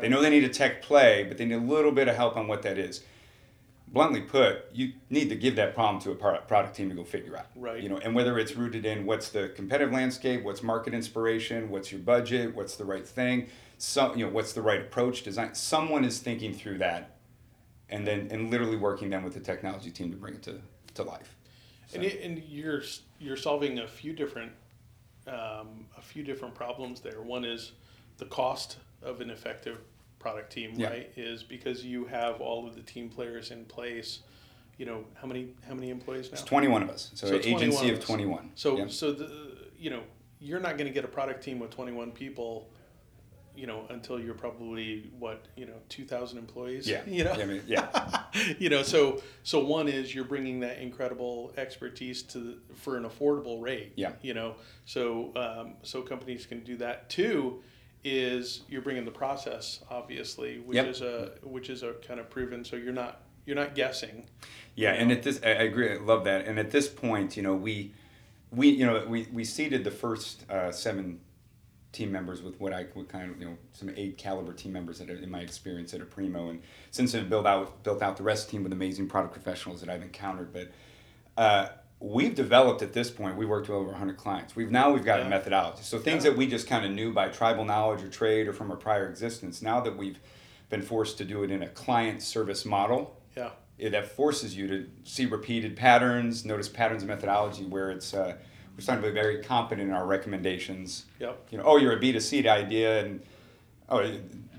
They 0.00 0.08
know 0.08 0.22
they 0.22 0.30
need 0.30 0.44
a 0.44 0.48
tech 0.48 0.82
play, 0.82 1.24
but 1.24 1.36
they 1.38 1.44
need 1.44 1.54
a 1.54 1.58
little 1.58 1.92
bit 1.92 2.08
of 2.08 2.16
help 2.16 2.36
on 2.36 2.48
what 2.48 2.62
that 2.62 2.78
is. 2.78 3.02
Bluntly 3.88 4.22
put, 4.22 4.64
you 4.72 4.92
need 5.10 5.28
to 5.28 5.34
give 5.36 5.56
that 5.56 5.74
problem 5.74 6.00
to 6.02 6.12
a 6.12 6.14
product 6.14 6.74
team 6.74 6.88
to 6.88 6.94
go 6.94 7.04
figure 7.04 7.36
out. 7.36 7.48
Right. 7.54 7.82
You 7.82 7.90
know, 7.90 7.98
and 7.98 8.14
whether 8.14 8.38
it's 8.38 8.56
rooted 8.56 8.86
in 8.86 9.04
what's 9.04 9.28
the 9.28 9.50
competitive 9.50 9.92
landscape, 9.92 10.42
what's 10.44 10.62
market 10.62 10.94
inspiration, 10.94 11.68
what's 11.68 11.92
your 11.92 12.00
budget, 12.00 12.54
what's 12.54 12.76
the 12.76 12.86
right 12.86 13.06
thing, 13.06 13.48
some 13.76 14.16
you 14.16 14.24
know, 14.24 14.32
what's 14.32 14.54
the 14.54 14.62
right 14.62 14.80
approach, 14.80 15.24
design. 15.24 15.54
Someone 15.54 16.04
is 16.04 16.20
thinking 16.20 16.54
through 16.54 16.78
that, 16.78 17.18
and 17.90 18.06
then 18.06 18.28
and 18.30 18.50
literally 18.50 18.76
working 18.76 19.10
then 19.10 19.24
with 19.24 19.34
the 19.34 19.40
technology 19.40 19.90
team 19.90 20.10
to 20.10 20.16
bring 20.16 20.34
it 20.34 20.42
to, 20.44 20.58
to 20.94 21.02
life. 21.02 21.36
So- 21.88 21.96
And, 21.96 22.04
it, 22.04 22.22
and 22.22 22.42
you're 22.48 22.82
you're 23.18 23.36
solving 23.36 23.80
a 23.80 23.86
few 23.86 24.14
different 24.14 24.52
um, 25.26 25.86
a 25.98 26.00
few 26.02 26.22
different 26.22 26.54
problems 26.54 27.00
there. 27.00 27.20
One 27.20 27.44
is 27.44 27.72
the 28.16 28.24
cost 28.24 28.78
of 29.02 29.20
an 29.20 29.30
effective 29.30 29.78
product 30.18 30.52
team, 30.52 30.72
Yeah. 30.76 30.88
right? 30.90 31.10
Is 31.16 31.42
because 31.42 31.84
you 31.84 32.04
have 32.06 32.40
all 32.40 32.66
of 32.66 32.74
the 32.74 32.82
team 32.82 33.08
players 33.08 33.50
in 33.50 33.64
place. 33.64 34.20
You 34.78 34.86
know 34.86 35.04
how 35.14 35.26
many 35.28 35.54
how 35.68 35.74
many 35.74 35.90
employees 35.90 36.28
now? 36.30 36.34
It's 36.34 36.42
21 36.42 36.82
of 36.82 36.90
us, 36.90 37.10
so, 37.14 37.26
So 37.28 37.34
an 37.36 37.44
agency 37.44 37.90
of 37.90 37.98
of 37.98 38.04
21. 38.04 38.50
So 38.54 38.78
Yep. 38.78 38.90
so 38.90 39.12
the 39.12 39.56
you 39.76 39.90
know 39.90 40.02
you're 40.40 40.60
not 40.60 40.76
going 40.76 40.86
to 40.88 40.92
get 40.94 41.04
a 41.04 41.08
product 41.08 41.42
team 41.44 41.58
with 41.60 41.70
21 41.70 42.12
people. 42.12 42.70
You 43.54 43.66
know 43.66 43.84
until 43.90 44.18
you're 44.18 44.32
probably 44.32 45.10
what 45.18 45.44
you 45.56 45.66
know 45.66 45.74
2,000 45.90 46.38
employees. 46.38 46.88
yeah, 46.88 47.02
You 47.06 47.24
know. 47.24 47.34
yeah, 47.36 47.42
I 47.42 47.44
mean, 47.44 47.62
yeah. 47.66 48.22
you 48.58 48.70
know 48.70 48.82
so 48.82 49.22
so 49.42 49.62
one 49.62 49.88
is 49.88 50.14
you're 50.14 50.24
bringing 50.24 50.60
that 50.60 50.78
incredible 50.78 51.52
expertise 51.58 52.22
to 52.22 52.38
the, 52.38 52.58
for 52.74 52.96
an 52.96 53.04
affordable 53.04 53.60
rate 53.60 53.92
Yeah. 53.94 54.12
you 54.22 54.32
know 54.32 54.54
so 54.86 55.32
um, 55.36 55.74
so 55.82 56.00
companies 56.00 56.46
can 56.46 56.60
do 56.64 56.78
that 56.78 57.10
two 57.10 57.62
is 58.04 58.62
you're 58.68 58.82
bringing 58.82 59.04
the 59.04 59.10
process 59.10 59.80
obviously 59.90 60.58
which 60.60 60.76
Yep. 60.76 60.86
is 60.88 61.00
a 61.02 61.32
which 61.42 61.70
is 61.70 61.82
a 61.82 61.92
kind 62.06 62.18
of 62.18 62.28
proven 62.30 62.64
so 62.64 62.76
you're 62.76 62.92
not 62.92 63.20
you're 63.46 63.56
not 63.56 63.74
guessing 63.74 64.24
Yeah, 64.74 64.92
and 64.92 65.10
at 65.12 65.22
this, 65.22 65.40
I 65.44 65.48
I 65.48 65.62
agree. 65.64 65.92
I 65.92 65.96
love 65.98 66.24
that. 66.24 66.46
And 66.46 66.58
at 66.58 66.70
this 66.70 66.88
point, 66.88 67.36
you 67.36 67.42
know, 67.42 67.54
we, 67.54 67.92
we, 68.50 68.68
you 68.70 68.86
know, 68.86 69.04
we, 69.06 69.26
we 69.32 69.44
seeded 69.44 69.84
the 69.84 69.90
first 69.90 70.48
uh, 70.50 70.72
seven 70.72 71.20
team 71.92 72.10
members 72.10 72.40
with 72.40 72.58
what 72.60 72.72
I 72.72 72.86
would 72.94 73.08
kind 73.08 73.30
of, 73.30 73.38
you 73.38 73.44
know, 73.46 73.56
some 73.74 73.90
eight 73.96 74.16
caliber 74.16 74.52
team 74.54 74.72
members 74.72 74.98
that 75.00 75.10
are, 75.10 75.16
in 75.16 75.30
my 75.30 75.40
experience 75.40 75.92
at 75.92 76.00
Aprimo. 76.00 76.48
And 76.50 76.62
since 76.90 77.14
I've 77.14 77.28
built 77.28 77.44
out 77.46 77.82
built 77.82 78.00
out 78.00 78.16
the 78.16 78.22
rest 78.22 78.44
of 78.44 78.46
the 78.46 78.52
team 78.52 78.62
with 78.62 78.72
amazing 78.72 79.08
product 79.08 79.34
professionals 79.34 79.80
that 79.80 79.90
I've 79.90 80.02
encountered, 80.02 80.52
but. 80.52 80.68
Uh, 81.36 81.68
We've 82.04 82.34
developed 82.34 82.82
at 82.82 82.92
this 82.92 83.10
point. 83.10 83.36
We 83.36 83.46
worked 83.46 83.68
with 83.68 83.76
over 83.76 83.90
100 83.92 84.16
clients. 84.16 84.56
We've 84.56 84.72
now 84.72 84.90
we've 84.92 85.04
got 85.04 85.20
Yeah. 85.20 85.26
a 85.26 85.28
methodology. 85.28 85.82
So 85.84 85.98
things 86.00 86.24
Yeah. 86.24 86.30
that 86.30 86.36
we 86.36 86.48
just 86.48 86.66
kind 86.66 86.84
of 86.84 86.90
knew 86.90 87.12
by 87.12 87.28
tribal 87.28 87.64
knowledge 87.64 88.02
or 88.02 88.08
trade 88.08 88.48
or 88.48 88.52
from 88.52 88.70
our 88.72 88.76
prior 88.76 89.08
existence. 89.08 89.62
Now 89.62 89.80
that 89.82 89.96
we've 89.96 90.18
been 90.68 90.82
forced 90.82 91.16
to 91.18 91.24
do 91.24 91.44
it 91.44 91.50
in 91.52 91.62
a 91.62 91.68
client 91.68 92.20
service 92.22 92.64
model, 92.64 93.16
yeah 93.36 93.50
it, 93.78 93.90
that 93.90 94.06
forces 94.08 94.56
you 94.56 94.66
to 94.68 94.86
see 95.04 95.26
repeated 95.26 95.76
patterns, 95.76 96.44
notice 96.44 96.68
patterns 96.68 97.02
of 97.04 97.08
methodology 97.08 97.64
where 97.64 97.90
it's 97.90 98.12
uh, 98.12 98.34
we're 98.76 98.80
starting 98.82 99.02
to 99.04 99.08
be 99.10 99.14
very 99.14 99.40
competent 99.42 99.88
in 99.88 99.94
our 99.94 100.06
recommendations. 100.06 101.04
Yep. 101.20 101.46
You 101.50 101.58
know, 101.58 101.64
oh, 101.66 101.76
you're 101.76 101.92
a 101.92 101.98
B 102.00 102.10
2 102.12 102.18
C 102.20 102.48
idea, 102.48 103.04
and 103.04 103.22
oh, 103.88 104.12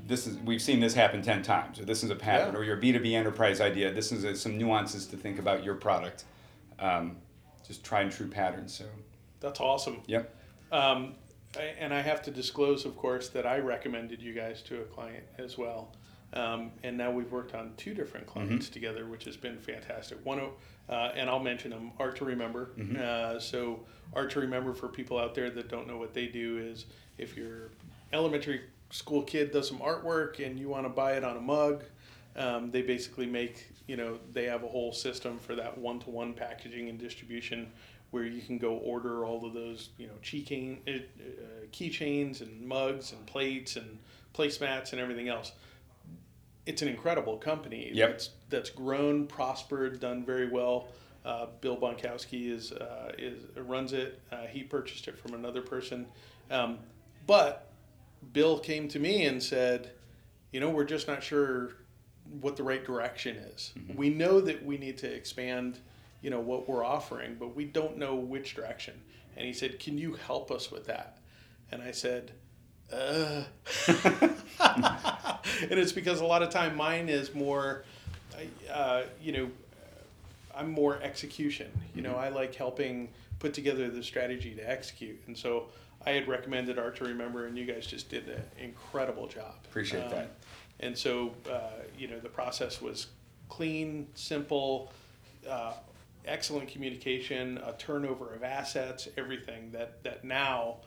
this 0.08 0.28
is 0.28 0.38
we've 0.40 0.62
seen 0.62 0.80
this 0.80 0.94
happen 0.94 1.22
ten 1.22 1.42
times, 1.44 1.80
or 1.80 1.84
this 1.86 2.04
is 2.04 2.10
a 2.10 2.16
pattern, 2.16 2.54
Yeah. 2.54 2.60
or 2.60 2.64
your 2.64 2.78
b2b 2.78 3.14
enterprise 3.14 3.60
idea. 3.60 3.92
This 3.92 4.12
is 4.14 4.24
uh 4.24 4.34
some 4.36 4.58
nuances 4.58 5.08
to 5.08 5.18
think 5.18 5.40
about 5.40 5.64
your 5.64 5.76
product. 5.76 6.24
Um, 6.80 7.18
just 7.68 7.84
tried 7.84 8.04
and 8.04 8.12
true 8.12 8.28
patterns. 8.28 8.74
So, 8.74 8.86
that's 9.40 9.60
awesome 9.60 10.02
yep. 10.08 10.36
Um, 10.72 11.16
and 11.80 11.94
I 11.94 12.02
have 12.02 12.22
to 12.24 12.32
disclose, 12.32 12.86
of 12.86 12.96
course, 12.98 13.30
that 13.30 13.46
I 13.46 13.60
recommended 13.60 14.22
you 14.22 14.34
guys 14.34 14.62
to 14.64 14.82
a 14.82 14.86
client 14.86 15.24
as 15.38 15.58
well. 15.58 15.94
Um, 16.34 16.72
and 16.82 16.98
now 16.98 17.12
we've 17.12 17.32
worked 17.32 17.54
on 17.54 17.74
two 17.78 17.94
different 17.94 18.26
clients 18.26 18.70
together, 18.70 19.06
which 19.06 19.24
has 19.26 19.38
been 19.38 19.60
fantastic. 19.60 20.18
One, 20.26 20.40
of- 20.40 20.54
uh, 20.90 21.12
and 21.16 21.30
I'll 21.30 21.40
mention 21.40 21.70
them, 21.72 21.92
Art 22.00 22.16
to 22.18 22.26
Remember. 22.26 22.72
Uh, 23.00 23.40
so, 23.40 23.82
Art 24.14 24.32
to 24.32 24.40
Remember 24.40 24.74
for 24.74 24.88
people 24.88 25.18
out 25.20 25.36
there 25.36 25.50
that 25.52 25.70
don't 25.70 25.88
know 25.88 25.98
what 25.98 26.14
they 26.16 26.26
do 26.28 26.58
is 26.58 26.86
if 27.20 27.38
your 27.38 27.70
elementary 28.12 28.62
school 28.90 29.22
kid 29.24 29.52
does 29.52 29.68
some 29.68 29.78
artwork 29.80 30.44
and 30.46 30.58
you 30.60 30.70
want 30.70 30.86
to 30.86 30.90
buy 30.90 31.14
it 31.14 31.24
on 31.24 31.38
a 31.38 31.42
mug, 31.42 31.84
um, 32.36 32.72
they 32.72 32.82
basically 32.82 33.26
make, 33.26 33.68
you 33.88 33.96
know, 33.96 34.18
they 34.32 34.46
have 34.46 34.64
a 34.64 34.68
whole 34.68 34.92
system 34.92 35.40
for 35.40 35.56
that 35.56 35.78
one 35.78 36.00
to 36.00 36.10
one 36.10 36.34
packaging 36.34 36.90
and 36.90 37.00
distribution 37.00 37.72
where 38.12 38.24
you 38.24 38.42
can 38.42 38.58
go 38.58 38.76
order 38.78 39.26
all 39.26 39.46
of 39.46 39.54
those, 39.54 39.90
you 39.98 40.08
know, 40.08 40.14
keychain, 40.24 40.78
uh, 40.88 41.00
uh, 41.00 41.66
keychains 41.72 42.42
and 42.42 42.62
mugs 42.62 43.12
and 43.12 43.26
plates 43.26 43.76
and 43.76 43.98
placemats 44.36 44.92
and 44.92 45.02
everything 45.02 45.30
else. 45.30 45.52
It's 46.66 46.82
an 46.82 46.88
incredible 46.88 47.38
company. 47.38 47.92
Yep. 47.94 48.10
That's, 48.10 48.30
that's 48.50 48.70
grown, 48.70 49.28
prospered, 49.28 50.00
done 50.00 50.24
very 50.26 50.48
well. 50.48 50.88
Uh, 51.26 51.48
Bill 51.62 51.78
Bonkowski 51.78 52.52
is, 52.52 52.72
uh, 52.72 53.14
is 53.18 53.44
runs 53.56 53.94
it. 53.94 54.22
Uh, 54.32 54.46
he 54.46 54.62
purchased 54.62 55.08
it 55.08 55.18
from 55.18 55.34
another 55.34 55.62
person, 55.62 56.06
um, 56.52 56.80
but 57.26 57.72
Bill 58.34 58.60
came 58.60 58.90
to 58.90 59.00
me 59.00 59.26
and 59.26 59.42
said, 59.42 59.92
"You 60.52 60.60
know, 60.60 60.70
we're 60.70 60.84
just 60.84 61.08
not 61.08 61.24
sure 61.24 61.76
what 62.42 62.56
the 62.56 62.64
right 62.64 62.84
direction 62.84 63.36
is. 63.38 63.74
We 63.96 64.10
know 64.10 64.42
that 64.42 64.66
we 64.66 64.78
need 64.78 64.98
to 65.00 65.14
expand, 65.14 65.80
you 66.22 66.30
know, 66.30 66.40
what 66.40 66.68
we're 66.68 66.84
offering, 66.84 67.36
but 67.40 67.56
we 67.56 67.66
don't 67.66 67.98
know 67.98 68.16
which 68.16 68.56
direction." 68.56 68.94
And 69.36 69.46
he 69.46 69.54
said, 69.54 69.80
"Can 69.80 69.98
you 69.98 70.14
help 70.14 70.52
us 70.52 70.72
with 70.72 70.86
that?" 70.86 71.18
And 71.72 71.82
I 71.82 71.92
said, 71.92 72.32
"Uh." 72.92 73.44
and 74.60 75.80
it's 75.80 75.92
because 75.92 76.22
a 76.22 76.26
lot 76.26 76.44
of 76.44 76.50
time 76.50 76.76
mine 76.76 77.10
is 77.10 77.34
more, 77.34 77.84
uh, 78.72 79.04
you 79.22 79.32
know, 79.32 79.50
I'm 80.56 80.72
more 80.72 81.02
execution. 81.02 81.72
You 81.96 82.02
know, 82.02 82.16
I 82.16 82.30
like 82.30 82.56
helping 82.56 83.10
put 83.40 83.54
together 83.54 83.90
the 83.90 84.04
strategy 84.04 84.52
to 84.56 84.70
execute. 84.70 85.20
And 85.28 85.38
so 85.38 85.68
I 86.06 86.12
had 86.12 86.28
recommended 86.28 86.78
Art 86.78 86.96
to 86.98 87.06
Remember, 87.06 87.48
and 87.48 87.58
you 87.58 87.66
guys 87.66 87.86
just 87.86 88.10
did 88.10 88.28
an 88.28 88.44
incredible 88.60 89.28
job. 89.28 89.56
Appreciate 89.66 90.10
that. 90.10 90.32
And 90.80 90.98
so, 90.98 91.34
uh, 91.50 91.84
you 91.98 92.08
know, 92.08 92.20
the 92.20 92.30
process 92.30 92.82
was 92.82 93.08
clean, 93.50 94.08
simple, 94.16 94.92
uh, 95.50 95.74
excellent 96.26 96.70
communication, 96.70 97.58
a 97.60 97.74
turnover 97.74 98.34
of 98.34 98.44
assets, 98.44 99.08
everything 99.18 99.72
that, 99.72 100.04
that 100.04 100.24
now, 100.24 100.78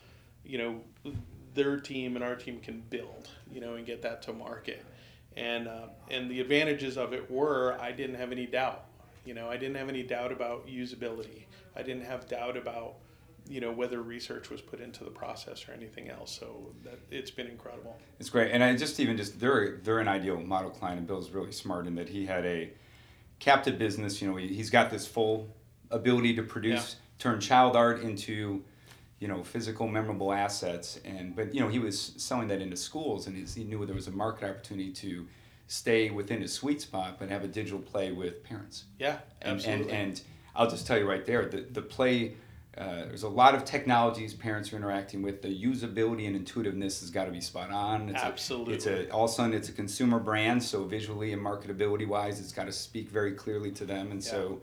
you 0.44 0.58
know, 0.58 1.12
their 1.54 1.78
team 1.78 2.16
and 2.16 2.24
our 2.24 2.34
team 2.34 2.60
can 2.60 2.82
build, 2.90 3.28
you 3.52 3.60
know, 3.60 3.74
and 3.74 3.86
get 3.86 4.02
that 4.02 4.22
to 4.22 4.32
market. 4.32 4.84
And, 5.36 5.68
uh, 5.68 5.88
and 6.10 6.30
the 6.30 6.40
advantages 6.40 6.96
of 6.96 7.12
it 7.12 7.30
were 7.30 7.76
I 7.80 7.92
didn't 7.92 8.16
have 8.16 8.32
any 8.32 8.46
doubt. 8.46 8.84
You 9.24 9.34
know, 9.34 9.48
I 9.48 9.56
didn't 9.56 9.76
have 9.76 9.88
any 9.88 10.02
doubt 10.02 10.32
about 10.32 10.66
usability. 10.66 11.44
I 11.74 11.82
didn't 11.82 12.04
have 12.04 12.28
doubt 12.28 12.56
about 12.56 12.94
you 13.48 13.60
know 13.60 13.72
whether 13.72 14.00
research 14.02 14.50
was 14.50 14.60
put 14.60 14.80
into 14.80 15.04
the 15.04 15.10
process 15.10 15.68
or 15.68 15.72
anything 15.72 16.08
else. 16.08 16.36
So 16.38 16.72
that 16.84 16.98
it's 17.10 17.30
been 17.30 17.46
incredible. 17.46 17.96
It's 18.18 18.30
great, 18.30 18.52
and 18.52 18.62
I 18.62 18.76
just 18.76 18.98
even 19.00 19.16
just 19.16 19.38
they're 19.40 19.78
they're 19.82 19.98
an 19.98 20.08
ideal 20.08 20.40
model 20.40 20.70
client, 20.70 20.98
and 20.98 21.06
Bill's 21.06 21.30
really 21.30 21.52
smart 21.52 21.86
in 21.86 21.94
that 21.96 22.08
he 22.08 22.26
had 22.26 22.44
a 22.44 22.70
captive 23.38 23.78
business. 23.78 24.20
You 24.20 24.30
know, 24.30 24.36
he, 24.36 24.48
he's 24.48 24.70
got 24.70 24.90
this 24.90 25.06
full 25.06 25.48
ability 25.90 26.34
to 26.36 26.42
produce, 26.42 26.96
yeah. 26.98 27.22
turn 27.22 27.40
child 27.40 27.76
art 27.76 28.02
into 28.02 28.62
you 29.18 29.28
know 29.28 29.42
physical 29.42 29.88
memorable 29.88 30.32
assets 30.32 31.00
and 31.04 31.34
but 31.34 31.54
you 31.54 31.60
know 31.60 31.68
he 31.68 31.78
was 31.78 32.12
selling 32.16 32.48
that 32.48 32.60
into 32.60 32.76
schools 32.76 33.26
and 33.26 33.48
he 33.48 33.64
knew 33.64 33.84
there 33.86 33.94
was 33.94 34.08
a 34.08 34.12
market 34.12 34.48
opportunity 34.48 34.92
to 34.92 35.26
stay 35.68 36.10
within 36.10 36.42
his 36.42 36.52
sweet 36.52 36.80
spot 36.82 37.16
but 37.18 37.28
have 37.30 37.42
a 37.42 37.48
digital 37.48 37.78
play 37.78 38.12
with 38.12 38.44
parents 38.44 38.84
yeah 38.98 39.18
absolutely. 39.42 39.84
and 39.84 39.90
and, 39.90 40.08
and 40.08 40.20
i'll 40.54 40.68
just 40.68 40.86
tell 40.86 40.98
you 40.98 41.08
right 41.08 41.24
there 41.24 41.46
the, 41.46 41.62
the 41.72 41.80
play 41.80 42.34
uh, 42.78 43.06
there's 43.06 43.22
a 43.22 43.28
lot 43.28 43.54
of 43.54 43.64
technologies 43.64 44.34
parents 44.34 44.72
are 44.72 44.76
interacting 44.76 45.22
with. 45.22 45.40
The 45.40 45.48
usability 45.48 46.26
and 46.26 46.36
intuitiveness 46.36 47.00
has 47.00 47.10
got 47.10 47.24
to 47.24 47.30
be 47.30 47.40
spot 47.40 47.70
on. 47.70 48.10
It's 48.10 48.22
Absolutely. 48.22 48.74
A, 48.74 48.76
it's 48.76 48.86
a 48.86 49.10
all 49.10 49.24
of 49.24 49.30
a 49.30 49.32
sudden 49.32 49.54
it's 49.54 49.70
a 49.70 49.72
consumer 49.72 50.18
brand, 50.18 50.62
so 50.62 50.84
visually 50.84 51.32
and 51.32 51.42
marketability 51.42 52.06
wise, 52.06 52.38
it's 52.38 52.52
got 52.52 52.64
to 52.66 52.72
speak 52.72 53.08
very 53.08 53.32
clearly 53.32 53.70
to 53.72 53.86
them. 53.86 54.10
And 54.10 54.22
yeah. 54.22 54.30
so 54.30 54.60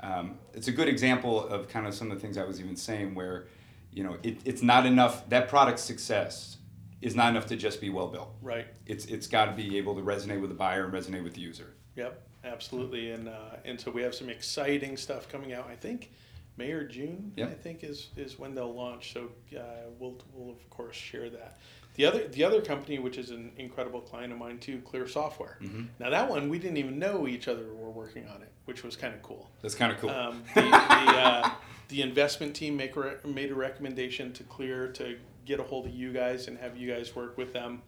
um, 0.00 0.38
it's 0.52 0.68
a 0.68 0.72
good 0.72 0.88
example 0.88 1.46
of 1.48 1.68
kind 1.68 1.86
of 1.86 1.94
some 1.94 2.10
of 2.10 2.18
the 2.18 2.20
things 2.20 2.36
I 2.36 2.44
was 2.44 2.60
even 2.60 2.76
saying, 2.76 3.14
where 3.14 3.46
you 3.92 4.04
know 4.04 4.18
it, 4.22 4.40
it's 4.44 4.62
not 4.62 4.84
enough 4.84 5.26
that 5.30 5.48
product 5.48 5.78
success 5.78 6.58
is 7.00 7.14
not 7.14 7.30
enough 7.30 7.46
to 7.46 7.56
just 7.56 7.80
be 7.80 7.88
well 7.88 8.08
built. 8.08 8.34
Right. 8.42 8.66
It's 8.86 9.06
it's 9.06 9.26
got 9.26 9.46
to 9.46 9.52
be 9.52 9.78
able 9.78 9.94
to 9.94 10.02
resonate 10.02 10.40
with 10.42 10.50
the 10.50 10.56
buyer 10.56 10.84
and 10.84 10.92
resonate 10.92 11.24
with 11.24 11.32
the 11.32 11.40
user. 11.40 11.72
Yep, 11.96 12.20
absolutely. 12.44 13.12
And 13.12 13.28
uh, 13.28 13.56
and 13.64 13.80
so 13.80 13.90
we 13.90 14.02
have 14.02 14.14
some 14.14 14.28
exciting 14.28 14.98
stuff 14.98 15.30
coming 15.30 15.54
out. 15.54 15.66
I 15.70 15.76
think 15.76 16.10
May 16.56 16.70
or 16.70 16.84
June, 16.84 17.32
yep. 17.36 17.50
I 17.50 17.54
think 17.54 17.82
is 17.82 18.10
is 18.16 18.38
when 18.38 18.54
they'll 18.54 18.74
launch. 18.74 19.12
So 19.12 19.30
uh, 19.58 19.90
we'll 19.98 20.16
we'll 20.32 20.50
of 20.50 20.70
course 20.70 20.96
share 20.96 21.28
that. 21.30 21.58
The 21.94 22.06
other 22.06 22.28
the 22.28 22.44
other 22.44 22.60
company, 22.60 22.98
which 22.98 23.18
is 23.18 23.30
an 23.30 23.52
incredible 23.56 24.00
client 24.00 24.32
of 24.32 24.38
mine 24.38 24.58
too, 24.58 24.80
Clear 24.80 25.06
Software. 25.08 25.58
Mm-hmm. 25.62 25.84
Now 25.98 26.10
that 26.10 26.28
one 26.28 26.48
we 26.48 26.58
didn't 26.58 26.76
even 26.76 26.98
know 26.98 27.26
each 27.26 27.48
other 27.48 27.72
were 27.72 27.90
working 27.90 28.26
on 28.28 28.42
it, 28.42 28.52
which 28.64 28.82
was 28.82 28.96
kind 28.96 29.14
of 29.14 29.22
cool. 29.22 29.50
That's 29.62 29.74
kind 29.74 29.92
of 29.92 29.98
cool. 29.98 30.10
Um, 30.10 30.42
the, 30.54 30.62
the, 30.62 30.70
uh, 30.70 31.50
the, 31.88 32.02
investment 32.02 32.54
team 32.54 32.76
make 32.76 32.96
re- 32.96 33.16
made 33.24 33.50
a 33.50 33.54
recommendation 33.54 34.32
to 34.34 34.44
Clear 34.44 34.88
to 34.92 35.16
get 35.44 35.60
a 35.60 35.62
hold 35.62 35.86
of 35.86 35.94
you 35.94 36.12
guys 36.12 36.48
and 36.48 36.58
have 36.58 36.76
you 36.76 36.92
guys 36.92 37.14
work 37.14 37.36
with 37.36 37.52
them 37.52 37.82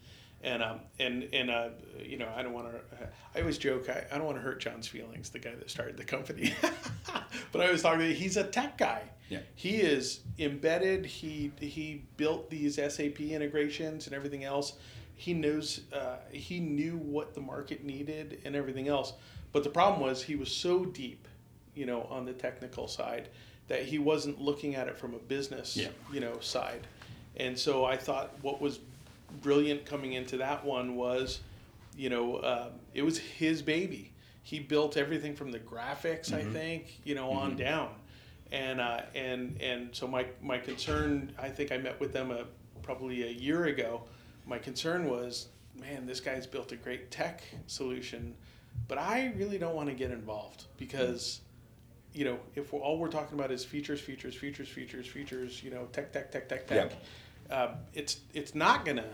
and 0.47 0.63
um, 0.63 0.81
and 1.01 1.29
and 1.33 1.51
uh, 1.51 1.69
you 2.01 2.17
know, 2.17 2.29
I 2.35 2.43
don't 2.43 2.53
want 2.53 2.69
to. 2.71 3.09
I 3.35 3.41
always 3.41 3.59
joke. 3.59 3.91
I, 3.91 4.05
I 4.11 4.17
don't 4.17 4.27
want 4.27 4.39
to 4.39 4.43
hurt 4.43 4.61
John's 4.61 4.87
feelings, 4.87 5.29
the 5.29 5.41
guy 5.41 5.55
that 5.55 5.69
started 5.69 5.97
the 5.97 6.05
company. 6.05 6.55
but 7.53 7.61
I 7.61 7.71
was 7.71 7.83
talking. 7.83 8.01
To, 8.01 8.15
he's 8.15 8.37
a 8.37 8.45
tech 8.45 8.79
guy. 8.79 9.03
Yeah. 9.29 9.41
He 9.57 9.77
is 9.77 10.21
embedded. 10.39 11.05
He 11.05 11.51
he 11.59 12.05
built 12.17 12.49
these 12.49 12.77
SAP 12.77 13.21
integrations 13.21 14.07
and 14.07 14.15
everything 14.15 14.45
else. 14.45 14.75
He 15.17 15.35
knows. 15.35 15.81
Uh, 15.93 16.19
he 16.31 16.61
knew 16.61 16.97
what 16.97 17.35
the 17.35 17.41
market 17.41 17.85
needed 17.85 18.41
and 18.45 18.55
everything 18.55 18.87
else. 18.87 19.15
But 19.53 19.65
the 19.65 19.71
problem 19.71 20.01
was 20.01 20.23
he 20.23 20.37
was 20.37 20.51
so 20.51 20.85
deep, 20.85 21.27
you 21.75 21.87
know, 21.87 22.03
on 22.05 22.25
the 22.25 22.33
technical 22.33 22.87
side 22.87 23.31
that 23.67 23.83
he 23.83 23.99
wasn't 23.99 24.41
looking 24.41 24.77
at 24.77 24.87
it 24.87 24.97
from 24.97 25.15
a 25.15 25.19
business, 25.19 25.77
yeah. 25.77 25.89
you 26.13 26.21
know, 26.21 26.39
side. 26.39 26.87
And 27.37 27.59
so 27.59 27.85
I 27.85 27.97
thought 27.97 28.33
what 28.43 28.61
was 28.61 28.79
brilliant 29.43 29.87
coming 29.87 30.15
into 30.15 30.39
that 30.39 30.65
one 30.65 30.97
was, 30.97 31.41
you 31.97 32.11
know, 32.11 32.37
uh, 32.37 32.71
it 32.95 33.03
was 33.03 33.19
his 33.19 33.63
baby. 33.63 34.13
He 34.43 34.61
built 34.61 34.97
everything 34.97 35.35
from 35.35 35.51
the 35.51 35.59
graphics, 35.59 36.31
mm-hmm. 36.31 36.37
I 36.37 36.53
think, 36.53 37.01
you 37.05 37.15
know, 37.15 37.29
mm-hmm. 37.29 37.39
on 37.39 37.57
down, 37.57 37.91
and 38.53 38.81
uh, 38.81 39.03
and 39.15 39.61
and 39.61 39.89
so 39.93 40.07
my 40.07 40.27
my 40.43 40.59
concern, 40.59 41.33
I 41.39 41.49
think 41.49 41.73
I 41.73 41.79
met 41.79 41.99
with 41.99 42.13
them 42.13 42.31
a, 42.31 42.45
probably 42.83 43.25
a 43.25 43.31
year 43.31 43.65
ago. 43.65 44.03
My 44.47 44.59
concern 44.59 45.09
was, 45.09 45.49
man, 45.75 46.07
this 46.07 46.21
guy's 46.21 46.47
built 46.47 46.71
a 46.71 46.77
great 46.77 47.11
tech 47.11 47.43
solution, 47.67 48.35
but 48.87 48.99
I 48.99 49.33
really 49.37 49.59
don't 49.59 49.75
want 49.75 49.89
to 49.89 49.95
get 49.95 50.11
involved 50.11 50.65
because. 50.77 51.41
You 52.13 52.25
know, 52.25 52.39
if 52.55 52.73
we're, 52.73 52.81
all 52.81 52.97
we're 52.97 53.11
talking 53.11 53.39
about 53.39 53.51
is 53.51 53.63
features, 53.63 54.01
features, 54.01 54.35
features, 54.35 54.71
features, 54.71 55.07
features, 55.07 55.63
you 55.63 55.71
know, 55.71 55.85
tech, 55.93 56.15
tech, 56.15 56.33
tech, 56.33 56.49
tech, 56.49 56.67
tech, 56.67 56.93
uh, 57.51 57.75
it's 57.93 58.21
it's 58.33 58.55
not 58.55 58.87
gonna 58.87 59.05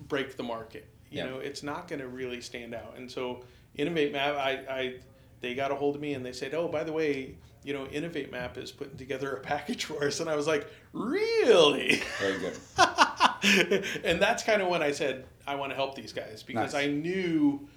break 0.00 0.36
the 0.36 0.42
market. 0.42 0.88
You 1.10 1.24
know, 1.24 1.38
it's 1.38 1.62
not 1.62 1.88
going 1.88 2.00
to 2.00 2.08
really 2.08 2.40
stand 2.40 2.74
out. 2.74 2.94
And 2.96 3.10
so 3.10 3.44
Innovate 3.74 4.12
Map, 4.12 4.36
I, 4.36 4.50
I, 4.68 4.94
they 5.40 5.54
got 5.54 5.70
a 5.70 5.74
hold 5.74 5.94
of 5.94 6.00
me 6.00 6.14
and 6.14 6.24
they 6.24 6.32
said, 6.32 6.54
oh, 6.54 6.68
by 6.68 6.84
the 6.84 6.92
way, 6.92 7.36
you 7.64 7.72
know, 7.72 7.86
Innovate 7.86 8.30
Map 8.30 8.58
is 8.58 8.70
putting 8.70 8.96
together 8.96 9.34
a 9.34 9.40
package 9.40 9.84
for 9.86 10.04
us. 10.06 10.20
And 10.20 10.28
I 10.28 10.36
was 10.36 10.46
like, 10.46 10.68
really? 10.92 12.02
Very 12.20 12.38
good. 12.38 12.58
and 14.04 14.20
that's 14.20 14.42
kind 14.42 14.62
of 14.62 14.68
when 14.68 14.82
I 14.82 14.92
said, 14.92 15.26
I 15.46 15.54
want 15.54 15.70
to 15.70 15.76
help 15.76 15.94
these 15.94 16.12
guys 16.12 16.42
because 16.42 16.74
nice. 16.74 16.84
I 16.84 16.88
knew, 16.88 17.68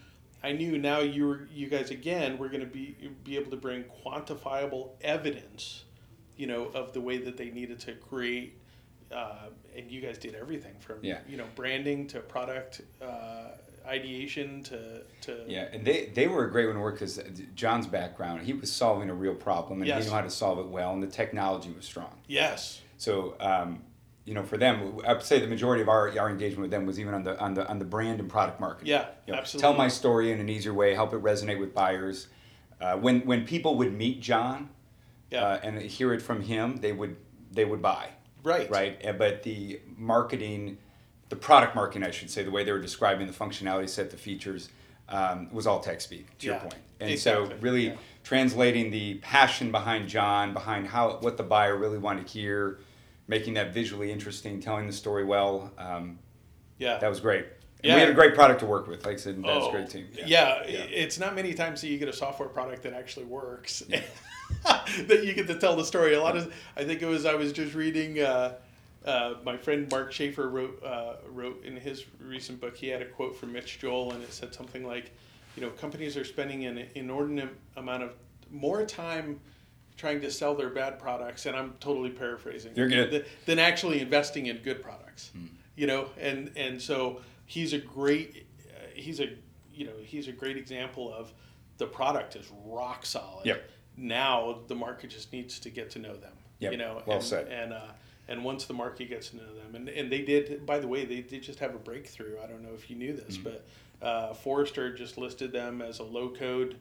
I 0.44 0.52
knew 0.52 0.78
now 0.78 1.00
you 1.00 1.48
you 1.52 1.68
guys 1.68 1.92
again, 1.92 2.38
we're 2.38 2.50
going 2.50 2.62
to 2.62 2.68
be, 2.68 3.10
be 3.24 3.36
able 3.38 3.52
to 3.52 3.58
bring 3.58 3.86
quantifiable 4.06 4.92
evidence, 5.02 5.86
you 6.36 6.48
know, 6.48 6.66
of 6.66 6.94
the 6.94 7.02
way 7.02 7.18
that 7.18 7.38
they 7.38 7.50
needed 7.50 7.80
to 7.82 7.94
create 7.94 8.59
uh, 9.16 9.50
and 9.76 9.90
you 9.90 10.02
guys 10.02 10.18
did 10.18 10.36
everything 10.36 10.74
from 10.80 10.98
yeah. 11.02 11.20
you 11.28 11.38
know 11.38 11.46
branding 11.56 12.08
to 12.08 12.20
product 12.20 12.82
uh, 13.02 13.50
ideation 13.88 14.62
to, 14.64 15.02
to. 15.22 15.44
Yeah 15.48 15.68
and 15.72 15.84
they 15.86 16.12
they 16.14 16.28
were 16.28 16.46
a 16.46 16.52
great 16.52 16.66
one 16.68 16.76
to 16.76 16.82
work 16.82 16.96
because 16.96 17.20
john's 17.56 17.88
background 17.88 18.42
he 18.42 18.54
was 18.54 18.72
solving 18.72 19.10
a 19.10 19.14
real 19.14 19.34
problem 19.34 19.80
and 19.80 19.88
yes. 19.88 20.04
he 20.04 20.10
knew 20.10 20.16
how 20.16 20.22
to 20.22 20.30
solve 20.30 20.60
it 20.60 20.68
well 20.68 20.94
and 20.94 21.02
the 21.02 21.08
technology 21.08 21.72
was 21.72 21.86
strong. 21.86 22.14
Yes. 22.28 22.82
So 22.98 23.36
um, 23.40 23.84
you 24.26 24.36
know 24.36 24.44
for 24.44 24.58
them 24.58 25.00
i'd 25.08 25.24
say 25.24 25.40
the 25.40 25.48
majority 25.48 25.82
of 25.82 25.90
our, 25.90 26.10
our 26.20 26.30
engagement 26.30 26.62
with 26.62 26.72
them 26.72 26.86
was 26.86 27.00
even 27.00 27.16
on 27.16 27.24
the 27.24 27.40
on 27.40 27.56
the 27.56 27.68
on 27.68 27.80
the 27.80 27.86
brand 27.86 28.20
and 28.20 28.30
product 28.30 28.60
marketing. 28.60 28.90
Yeah 28.90 29.08
you 29.26 29.34
know, 29.34 29.40
absolutely. 29.40 29.62
tell 29.62 29.74
my 29.74 29.88
story 29.88 30.32
in 30.32 30.40
an 30.40 30.50
easier 30.50 30.74
way 30.74 30.94
help 30.94 31.14
it 31.14 31.24
resonate 31.24 31.60
with 31.60 31.74
buyers. 31.74 32.28
Uh, 32.80 32.96
when 32.96 33.22
when 33.22 33.46
people 33.46 33.76
would 33.76 33.94
meet 33.94 34.22
john 34.22 34.70
yeah. 35.32 35.44
Uh, 35.44 35.60
and 35.62 35.80
hear 35.80 36.12
it 36.12 36.24
from 36.24 36.42
him 36.42 36.78
they 36.78 36.92
would 36.92 37.16
they 37.52 37.64
would 37.64 37.82
buy 37.84 38.10
Right. 38.44 38.70
Right. 38.70 39.18
But 39.18 39.44
the 39.44 39.80
marketing, 39.98 40.78
the 41.30 41.36
product 41.36 41.76
marketing, 41.76 42.04
I 42.04 42.12
should 42.12 42.30
say, 42.30 42.44
the 42.44 42.52
way 42.52 42.64
they 42.64 42.72
were 42.72 42.80
describing 42.80 43.28
the 43.28 43.34
functionality 43.34 43.90
set, 43.90 44.12
the 44.12 44.18
features, 44.18 44.70
um, 45.10 45.52
was 45.52 45.68
all 45.68 45.80
tech 45.80 46.02
speak. 46.02 46.38
To 46.40 46.48
yeah, 46.48 46.54
your 46.54 46.62
point. 46.62 46.76
And 47.00 47.10
exactly. 47.10 47.50
so, 47.50 47.56
really 47.62 47.88
yeah. 47.88 47.96
translating 48.24 48.92
the 48.92 49.16
passion 49.16 49.72
behind 49.72 50.08
John, 50.08 50.54
behind 50.54 50.88
how 50.88 51.18
what 51.22 51.38
the 51.38 51.44
buyer 51.44 51.78
really 51.78 51.98
wanted 51.98 52.28
to 52.28 52.34
hear, 52.34 52.80
making 53.28 53.56
that 53.56 53.74
visually 53.74 54.12
interesting, 54.12 54.60
telling 54.60 54.88
the 54.88 54.94
story 54.94 55.24
well. 55.24 55.72
Um, 55.78 56.20
yeah. 56.78 56.98
That 56.98 57.10
was 57.10 57.20
great. 57.20 57.46
And 57.82 57.90
yeah. 57.90 57.96
we 57.96 58.02
had 58.02 58.10
a 58.10 58.14
great 58.14 58.36
product 58.36 58.60
to 58.60 58.66
work 58.66 58.88
with. 58.88 59.06
Like 59.06 59.16
I 59.16 59.18
said, 59.18 59.38
that's 59.42 59.66
oh, 59.66 59.70
a 59.70 59.72
great 59.72 59.90
team. 59.90 60.08
Yeah. 60.14 60.26
Yeah, 60.28 60.64
yeah. 60.68 60.80
it's 60.80 61.18
not 61.18 61.34
many 61.34 61.54
times 61.54 61.80
that 61.82 61.88
you 61.88 61.98
get 61.98 62.10
a 62.10 62.14
software 62.14 62.50
product 62.50 62.84
that 62.84 62.94
actually 62.94 63.26
works. 63.26 63.84
that 64.64 65.24
you 65.24 65.34
get 65.34 65.48
to 65.48 65.56
tell 65.56 65.78
the 65.78 65.86
story. 65.86 66.14
A 66.14 66.22
lot 66.22 66.36
of, 66.36 66.54
I 66.76 66.84
think 66.84 67.02
it 67.02 67.06
was 67.06 67.26
I 67.26 67.36
was 67.36 67.54
just 67.54 67.76
reading. 67.76 68.20
Uh, 68.20 68.56
uh, 69.06 69.36
my 69.46 69.56
friend 69.56 69.90
Mark 69.90 70.12
Schaefer 70.12 70.50
wrote 70.50 70.84
uh, 70.84 71.16
wrote 71.30 71.64
in 71.64 71.78
his 71.78 72.04
recent 72.22 72.60
book. 72.60 72.76
He 72.76 72.88
had 72.88 73.02
a 73.02 73.06
quote 73.06 73.38
from 73.38 73.54
Mitch 73.54 73.80
Joel, 73.80 74.12
and 74.12 74.22
it 74.22 74.34
said 74.34 74.54
something 74.54 74.86
like, 74.86 75.12
"You 75.56 75.64
know, 75.64 75.70
companies 75.70 76.18
are 76.18 76.26
spending 76.26 76.66
an 76.66 76.86
inordinate 76.96 77.56
amount 77.76 78.04
of 78.04 78.14
more 78.52 78.86
time." 78.86 79.40
trying 79.96 80.22
to 80.22 80.32
sell 80.32 80.56
their 80.56 80.70
bad 80.70 80.98
products, 80.98 81.46
and 81.46 81.58
I'm 81.58 81.74
totally 81.82 82.10
paraphrasing. 82.10 82.72
You're 82.74 82.88
good. 82.88 83.26
Than 83.46 83.60
actually 83.60 84.00
investing 84.00 84.46
in 84.46 84.60
good 84.60 84.82
products, 84.82 85.32
mm. 85.38 85.50
you 85.76 85.88
know, 85.88 86.08
and 86.18 86.52
and 86.56 86.82
so 86.82 87.20
he's 87.50 87.74
a 87.74 87.80
great, 87.80 88.48
uh, 88.70 88.80
he's 88.94 89.20
a, 89.20 89.30
you 89.74 89.86
know, 89.86 89.98
he's 90.04 90.28
a 90.28 90.32
great 90.32 90.58
example 90.58 91.14
of 91.14 91.34
the 91.78 91.88
product 91.88 92.36
is 92.36 92.50
rock 92.66 93.06
solid. 93.06 93.46
Yep 93.46 93.70
now 94.00 94.60
the 94.68 94.76
market 94.76 95.10
just 95.10 95.32
needs 95.34 95.60
to 95.60 95.70
get 95.70 95.90
to 95.92 96.00
know 96.00 96.16
them. 96.16 96.34
Yep. 96.60 96.72
You 96.72 96.78
know, 96.78 97.02
well 97.06 97.18
and, 97.18 97.26
said. 97.26 97.48
And 97.48 97.74
uh, 97.74 97.92
and 98.28 98.44
once 98.44 98.66
the 98.66 98.74
market 98.74 99.10
gets 99.10 99.30
to 99.30 99.38
know 99.38 99.56
them, 99.56 99.76
and, 99.76 99.90
and 99.90 100.12
they 100.12 100.22
did. 100.22 100.66
By 100.66 100.80
the 100.80 100.88
way, 100.88 101.06
they 101.06 101.22
did 101.22 101.44
just 101.44 101.60
have 101.60 101.76
a 101.76 101.80
breakthrough. 101.80 102.38
I 102.44 102.48
don't 102.48 102.62
know 102.62 102.74
if 102.74 102.90
you 102.90 102.96
knew 102.96 103.14
this, 103.14 103.38
mm-hmm. 103.38 103.50
but 104.02 104.06
uh, 104.06 104.34
Forrester 104.34 104.94
just 104.94 105.18
listed 105.18 105.52
them 105.52 105.82
as 105.82 106.00
a 106.00 106.04
low 106.04 106.30
code 106.30 106.78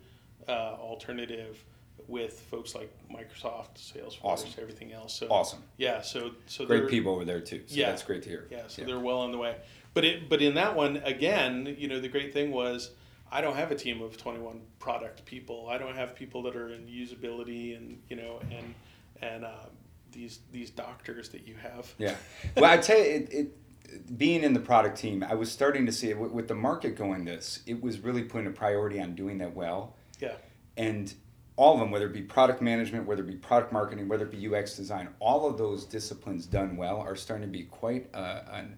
uh, 0.46 0.76
alternative 0.78 1.64
with 2.08 2.40
folks 2.40 2.74
like 2.74 2.90
Microsoft, 3.12 3.76
Salesforce, 3.76 4.18
awesome. 4.24 4.50
everything 4.60 4.92
else. 4.92 5.14
So 5.14 5.28
awesome. 5.28 5.62
Yeah. 5.76 6.00
So 6.00 6.32
so 6.46 6.64
great 6.66 6.88
people 6.88 7.12
over 7.12 7.24
there 7.24 7.40
too. 7.40 7.62
So 7.66 7.76
yeah, 7.76 7.90
that's 7.90 8.02
great 8.02 8.22
to 8.22 8.28
hear. 8.28 8.48
Yeah. 8.50 8.62
So 8.66 8.82
yeah. 8.82 8.88
they're 8.88 8.98
well 8.98 9.18
on 9.18 9.30
the 9.30 9.38
way. 9.38 9.56
But 9.94 10.04
it 10.04 10.28
but 10.28 10.40
in 10.40 10.54
that 10.54 10.74
one 10.74 10.96
again, 10.98 11.76
you 11.78 11.86
know, 11.86 12.00
the 12.00 12.08
great 12.08 12.32
thing 12.32 12.50
was 12.50 12.90
I 13.30 13.40
don't 13.40 13.56
have 13.56 13.70
a 13.70 13.74
team 13.74 14.00
of 14.02 14.16
21 14.16 14.60
product 14.78 15.24
people. 15.26 15.68
I 15.70 15.76
don't 15.76 15.94
have 15.94 16.14
people 16.14 16.42
that 16.44 16.56
are 16.56 16.72
in 16.72 16.86
usability 16.86 17.76
and 17.76 18.00
you 18.08 18.16
know 18.16 18.40
and 18.50 18.74
and 19.20 19.44
uh, 19.44 19.66
these 20.12 20.40
these 20.50 20.70
doctors 20.70 21.28
that 21.30 21.46
you 21.46 21.54
have. 21.56 21.92
Yeah. 21.98 22.16
Well, 22.56 22.70
I 22.70 22.78
tell 22.78 22.98
you, 22.98 23.04
it, 23.04 23.32
it, 23.32 24.18
being 24.18 24.42
in 24.42 24.52
the 24.52 24.60
product 24.60 24.98
team, 24.98 25.22
I 25.22 25.34
was 25.34 25.50
starting 25.50 25.86
to 25.86 25.92
see 25.92 26.10
it 26.10 26.18
with 26.18 26.48
the 26.48 26.54
market 26.54 26.96
going 26.96 27.24
this. 27.24 27.60
It 27.66 27.82
was 27.82 28.00
really 28.00 28.22
putting 28.22 28.46
a 28.46 28.52
priority 28.52 29.00
on 29.00 29.14
doing 29.14 29.38
that 29.38 29.54
well. 29.54 29.94
Yeah. 30.20 30.34
And 30.76 31.12
all 31.58 31.74
of 31.74 31.80
them, 31.80 31.90
whether 31.90 32.06
it 32.06 32.12
be 32.12 32.22
product 32.22 32.62
management, 32.62 33.04
whether 33.04 33.22
it 33.22 33.26
be 33.26 33.34
product 33.34 33.72
marketing, 33.72 34.06
whether 34.06 34.24
it 34.24 34.30
be 34.30 34.54
UX 34.54 34.76
design, 34.76 35.08
all 35.18 35.44
of 35.44 35.58
those 35.58 35.84
disciplines 35.84 36.46
done 36.46 36.76
well 36.76 36.98
are 36.98 37.16
starting 37.16 37.44
to 37.44 37.52
be 37.52 37.64
quite 37.64 38.08
uh, 38.14 38.42
an, 38.52 38.76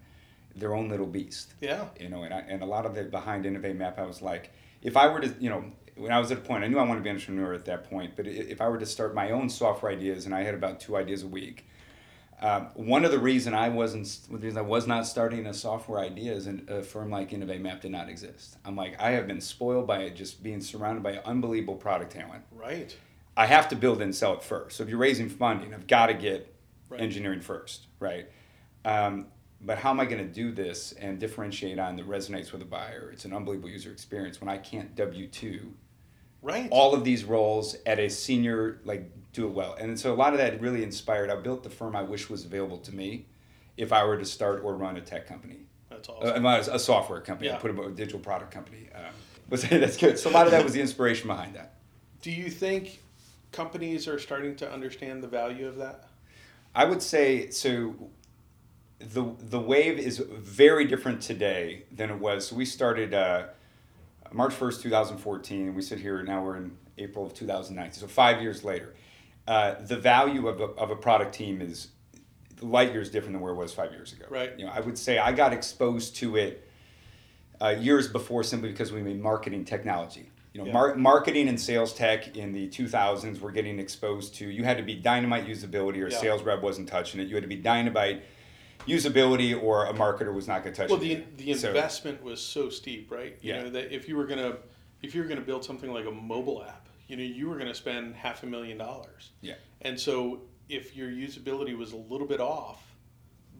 their 0.57 0.75
own 0.75 0.89
little 0.89 1.07
beast. 1.07 1.53
Yeah. 1.61 1.89
You 2.01 2.09
know, 2.09 2.23
and, 2.23 2.33
I, 2.33 2.39
and 2.39 2.63
a 2.63 2.67
lot 2.67 2.87
of 2.87 2.97
it 2.97 3.11
behind 3.11 3.45
Innovate 3.45 3.77
Map, 3.77 3.99
I 3.99 4.07
was 4.07 4.23
like, 4.23 4.51
if 4.81 4.97
I 4.97 5.09
were 5.09 5.21
to, 5.21 5.35
you 5.39 5.51
know, 5.51 5.63
when 5.95 6.11
I 6.11 6.19
was 6.19 6.33
at 6.33 6.39
a 6.39 6.41
point, 6.41 6.65
I 6.65 6.69
knew 6.69 6.79
I 6.79 6.83
wanted 6.85 7.01
to 7.01 7.05
be 7.05 7.11
an 7.11 7.17
entrepreneur 7.17 7.53
at 7.53 7.67
that 7.67 7.91
point, 7.91 8.17
but 8.17 8.27
if 8.27 8.63
I 8.63 8.69
were 8.71 8.79
to 8.79 8.87
start 8.87 9.15
my 9.15 9.31
own 9.31 9.51
software 9.51 9.93
ideas, 9.93 10.25
and 10.25 10.35
I 10.35 10.43
had 10.43 10.55
about 10.55 10.81
two 10.81 10.97
ideas 10.97 11.23
a 11.23 11.29
week, 11.29 11.67
um, 12.41 12.69
one 12.75 13.05
of 13.05 13.11
the 13.11 13.19
reason 13.19 13.55
I 13.55 13.69
wasn't, 13.69 14.07
the 14.31 14.39
reason 14.39 14.59
I 14.59 14.63
was 14.63 14.87
not 14.87 15.07
starting 15.07 15.47
a 15.47 15.55
software 15.55 16.01
idea 16.01 16.33
is 16.33 16.47
a 16.47 16.83
firm 16.83 17.11
like 17.11 17.33
Innovate 17.33 17.61
Map 17.61 17.83
did 17.83 17.91
not 17.93 18.09
exist. 18.09 18.57
I'm 18.65 18.77
like, 18.77 19.01
I 19.01 19.11
have 19.11 19.27
been 19.27 19.41
spoiled 19.41 19.87
by 19.87 20.01
it, 20.05 20.17
just 20.17 20.43
being 20.43 20.61
surrounded 20.61 21.03
by 21.03 21.19
unbelievable 21.19 21.77
product 21.77 22.13
talent. 22.13 22.45
Right. 22.51 22.97
I 23.37 23.47
have 23.47 23.69
to 23.69 23.77
build 23.77 24.01
and 24.03 24.15
sell 24.15 24.35
it 24.35 24.43
first. 24.43 24.77
So 24.77 24.83
if 24.83 24.89
you're 24.89 24.99
raising 24.99 25.29
funding, 25.29 25.75
I've 25.75 25.87
got 25.87 26.07
to 26.07 26.15
get 26.15 26.55
Right. 26.89 27.03
engineering 27.03 27.41
first, 27.41 27.87
right? 28.01 28.29
Um, 28.85 29.27
but 29.61 29.79
how 29.79 29.91
am 29.91 30.01
I 30.01 30.07
going 30.07 30.27
to 30.27 30.33
do 30.33 30.51
this 30.51 30.91
and 30.93 31.21
differentiate 31.21 31.79
on 31.79 31.95
that 31.97 32.09
resonates 32.09 32.51
with 32.51 32.63
a 32.63 32.65
buyer? 32.65 33.11
It's 33.13 33.25
an 33.25 33.33
unbelievable 33.33 33.69
user 33.69 33.93
experience 33.93 34.41
when 34.41 34.49
I 34.49 34.59
can't 34.59 34.97
W 34.97 35.29
two 35.29 35.75
Right. 36.43 36.67
all 36.73 36.93
of 36.95 37.05
these 37.05 37.23
roles 37.25 37.77
at 37.87 38.01
a 38.01 38.09
senior 38.09 38.81
like 38.85 39.09
do 39.33 39.47
it 39.47 39.51
well 39.53 39.75
and 39.79 39.99
so 39.99 40.13
a 40.13 40.17
lot 40.17 40.33
of 40.33 40.39
that 40.39 40.61
really 40.61 40.83
inspired 40.83 41.31
i 41.31 41.37
built 41.37 41.63
the 41.63 41.71
firm 41.71 41.95
i 41.95 42.03
wish 42.03 42.29
was 42.29 42.45
available 42.45 42.79
to 42.79 42.95
me 42.95 43.27
if 43.77 43.93
i 43.93 44.05
were 44.05 44.17
to 44.17 44.25
start 44.25 44.63
or 44.65 44.75
run 44.77 44.97
a 44.97 45.01
tech 45.01 45.27
company 45.27 45.59
That's 45.89 46.09
uh, 46.09 46.13
awesome. 46.13 46.75
a 46.75 46.79
software 46.79 47.21
company 47.21 47.49
i 47.49 47.53
Yeah. 47.55 47.59
put 47.59 47.71
a 47.79 47.91
digital 47.91 48.21
product 48.21 48.51
company 48.51 48.89
um, 48.95 49.03
but 49.49 49.61
that's 49.63 49.97
good 49.97 50.19
so 50.19 50.31
a 50.31 50.33
lot 50.33 50.47
of 50.47 50.53
that 50.53 50.65
was 50.65 50.73
the 50.73 50.81
inspiration 50.81 51.27
behind 51.29 51.55
that 51.55 51.75
Do 52.23 52.31
you 52.31 52.51
think 52.51 53.01
companies 53.53 54.07
are 54.09 54.19
starting 54.19 54.57
to 54.57 54.71
understand 54.73 55.23
the 55.23 55.29
value 55.29 55.67
of 55.69 55.77
that? 55.77 56.09
i 56.75 56.85
would 56.85 57.03
say 57.03 57.51
so 57.51 57.95
the 58.99 59.25
the 59.39 59.61
wave 59.61 59.99
is 59.99 60.19
very 60.19 60.85
different 60.87 61.21
today 61.23 61.85
than 61.93 62.11
it 62.11 62.19
was 62.19 62.49
so 62.49 62.57
we 62.57 62.65
started 62.65 63.15
uh, 63.15 63.45
March 64.33 64.53
1st, 64.55 64.83
2014. 64.83 65.75
We 65.75 65.83
sit 65.83 65.99
here 65.99 66.23
now, 66.23 66.45
we're 66.45 66.57
in 66.59 66.71
April 66.99 67.27
of 67.27 67.35
2019. 67.35 67.95
So 68.01 68.07
five 68.07 68.41
years 68.41 68.63
later. 68.63 68.95
Uh, 69.47 69.75
the 69.81 69.97
value 69.97 70.49
of 70.49 70.61
a, 70.61 70.65
of 70.65 70.91
a 70.91 70.97
product 70.97 71.35
team 71.35 71.61
is 71.61 71.89
light 72.61 72.93
years 72.93 73.11
different 73.11 73.33
than 73.35 73.41
where 73.43 73.53
it 73.53 73.57
was 73.57 73.73
five 73.73 73.91
years 73.91 74.13
ago. 74.13 74.27
Right. 74.29 74.53
You 74.59 74.67
know, 74.67 74.73
I 74.73 74.81
would 74.81 74.99
say 74.99 75.19
I 75.19 75.33
got 75.33 75.53
exposed 75.53 76.17
to 76.17 76.37
it 76.37 76.69
uh, 77.61 77.69
years 77.79 78.07
before 78.09 78.43
simply 78.43 78.71
because 78.71 78.93
we 78.93 79.03
made 79.03 79.21
marketing 79.21 79.65
technology. 79.65 80.29
You 80.53 80.61
know, 80.61 80.67
Yeah. 80.67 80.73
mar- 80.73 80.95
marketing 80.97 81.49
and 81.49 81.61
sales 81.61 81.93
tech 81.95 82.37
in 82.37 82.53
the 82.53 82.69
2000s 82.69 83.41
were 83.41 83.51
getting 83.53 83.79
exposed 83.79 84.35
to. 84.37 84.49
You 84.49 84.65
had 84.65 84.77
to 84.79 84.83
be 84.83 84.95
dynamite 84.95 85.47
usability, 85.47 85.97
or 86.03 86.09
Yeah. 86.09 86.19
sales 86.19 86.43
rep 86.43 86.61
wasn't 86.63 86.89
touching 86.89 87.21
it. 87.21 87.29
You 87.29 87.35
had 87.37 87.43
to 87.45 87.49
be 87.49 87.57
dynamite 87.57 88.23
usability, 88.87 89.61
or 89.61 89.87
a 89.87 89.93
marketer 89.93 90.33
was 90.35 90.49
not 90.49 90.63
going 90.65 90.75
to 90.75 90.83
touch 90.83 90.91
Well, 90.91 91.01
it. 91.03 91.19
Well, 91.19 91.27
the 91.37 91.45
the 91.53 91.55
So- 91.55 91.69
investment 91.69 92.23
was 92.23 92.41
so 92.41 92.69
steep, 92.69 93.11
right? 93.11 93.37
You 93.41 93.55
Yeah. 93.55 93.63
know 93.63 93.71
that 93.71 93.95
if 93.95 94.09
you 94.09 94.17
were 94.17 94.27
gonna 94.27 94.57
if 95.03 95.15
you 95.15 95.23
were 95.23 95.29
gonna 95.29 95.41
build 95.41 95.65
something 95.65 95.93
like 95.93 96.07
a 96.07 96.11
mobile 96.11 96.63
app, 96.65 96.89
you 97.11 97.17
know 97.17 97.25
you 97.25 97.49
were 97.49 97.59
gonna 97.59 97.75
spend 97.75 98.15
half 98.15 98.45
a 98.45 98.47
million 98.47 98.79
dollars. 98.79 99.31
Yeah. 99.41 99.55
And 99.83 99.99
so 99.99 100.43
if 100.69 100.97
your 100.97 101.11
usability 101.11 101.77
was 101.77 101.93
a 101.93 101.97
little 101.97 102.27
bit 102.27 102.41
off, 102.41 102.81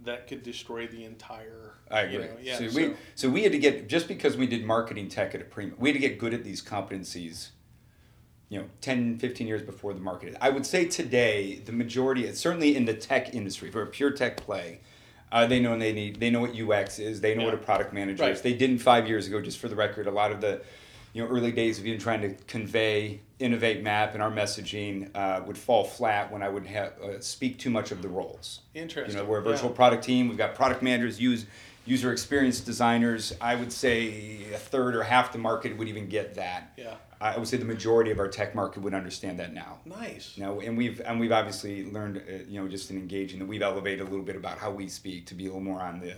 that 0.05 0.29
could 0.29 0.43
destroy 0.45 0.87
the 0.87 1.05
entire. 1.05 1.75
I 1.91 2.05
you 2.05 2.21
agree. 2.21 2.29
know, 2.29 2.37
yeah. 2.41 2.59
so, 2.59 2.69
so- 2.69 2.77
we 2.77 2.95
so 3.17 3.29
we 3.29 3.43
had 3.43 3.53
to 3.53 3.59
get 3.59 3.89
just 3.89 4.07
because 4.07 4.37
we 4.37 4.47
did 4.47 4.65
marketing 4.65 5.09
tech 5.09 5.35
at 5.35 5.41
a 5.41 5.45
premium, 5.45 5.77
we 5.81 5.89
had 5.91 5.95
to 5.95 6.09
get 6.09 6.19
good 6.19 6.33
at 6.33 6.45
these 6.45 6.63
competencies. 6.63 7.49
You 8.49 8.59
know, 8.59 8.65
10, 8.81 9.21
15 9.21 9.47
years 9.47 9.63
before 9.63 9.95
the 9.95 10.01
market. 10.01 10.37
I 10.41 10.51
would 10.51 10.67
say 10.67 10.85
today 10.85 11.63
the 11.65 11.71
majority, 11.71 12.33
certainly 12.33 12.75
in 12.75 12.85
the 12.85 12.95
tech 12.95 13.33
industry, 13.33 13.71
for 13.71 13.83
a 13.83 13.87
pure 13.87 14.11
tech 14.11 14.39
play, 14.39 14.81
uh, 15.31 15.47
they 15.47 15.61
know 15.61 15.79
they 15.79 15.93
need 15.93 16.19
they 16.19 16.31
know 16.31 16.41
what 16.41 16.57
UX 16.57 16.99
is, 16.99 17.21
they 17.21 17.35
know 17.37 17.45
what 17.45 17.55
a 17.55 17.59
product 17.59 17.93
manager 17.93 18.25
Right. 18.25 18.33
is. 18.33 18.43
They 18.43 18.55
didn't 18.55 18.79
five 18.79 19.07
years 19.09 19.27
ago. 19.29 19.41
Just 19.41 19.59
for 19.59 19.69
the 19.69 19.77
record, 19.77 20.07
a 20.09 20.11
lot 20.11 20.33
of 20.33 20.41
the 20.41 20.63
you 21.13 21.23
know 21.23 21.29
early 21.29 21.53
days 21.53 21.79
of 21.79 21.87
even 21.87 21.99
trying 21.99 22.21
to 22.23 22.35
convey 22.45 23.21
innovate 23.39 23.83
map 23.83 24.15
and 24.15 24.23
our 24.23 24.31
messaging 24.31 25.09
uh, 25.15 25.43
would 25.47 25.57
fall 25.57 25.85
flat 25.85 26.31
when 26.31 26.43
I 26.43 26.49
would 26.49 26.67
have 26.67 26.93
uh, 27.03 27.21
speak 27.21 27.59
too 27.59 27.71
much 27.71 27.91
of 27.91 28.03
the 28.03 28.09
roles. 28.09 28.61
Interesting. 28.75 29.17
You 29.17 29.23
know, 29.23 29.29
we're 29.29 29.39
a 29.39 29.43
virtual 29.43 29.71
Yeah. 29.71 29.77
product 29.77 30.05
team. 30.05 30.29
We've 30.29 30.37
got 30.39 30.55
product 30.55 30.83
managers, 30.83 31.21
use 31.21 31.47
user 31.87 32.13
experience 32.13 32.61
designers. 32.61 33.33
I 33.41 33.55
would 33.57 33.73
say 33.73 34.45
a 34.53 34.59
third 34.59 34.95
or 34.95 35.03
half 35.03 35.33
the 35.33 35.39
market 35.39 35.77
would 35.79 35.89
even 35.89 36.09
get 36.09 36.35
that. 36.35 36.73
Yeah. 36.77 36.95
I 37.23 37.37
would 37.39 37.49
say 37.49 37.57
the 37.59 37.65
majority 37.67 38.11
of 38.11 38.19
our 38.19 38.29
tech 38.29 38.55
market 38.55 38.83
would 38.83 38.95
understand 38.95 39.39
that 39.41 39.53
now. 39.53 39.79
Nice. 39.85 40.37
Now, 40.39 40.61
and 40.61 40.77
we've 40.77 41.01
and 41.05 41.19
we've 41.19 41.33
obviously 41.33 41.85
learned, 41.91 42.19
uh, 42.19 42.45
you 42.49 42.61
know, 42.61 42.69
just 42.69 42.91
in 42.91 42.97
engaging 42.97 43.39
that 43.41 43.47
we've 43.49 43.61
elevated 43.63 44.01
a 44.01 44.05
little 44.05 44.25
bit 44.25 44.37
about 44.37 44.59
how 44.59 44.71
we 44.71 44.89
speak 44.89 45.27
to 45.27 45.35
be 45.35 45.45
a 45.45 45.49
little 45.49 45.61
more 45.63 45.81
on 45.81 46.01
the 46.01 46.15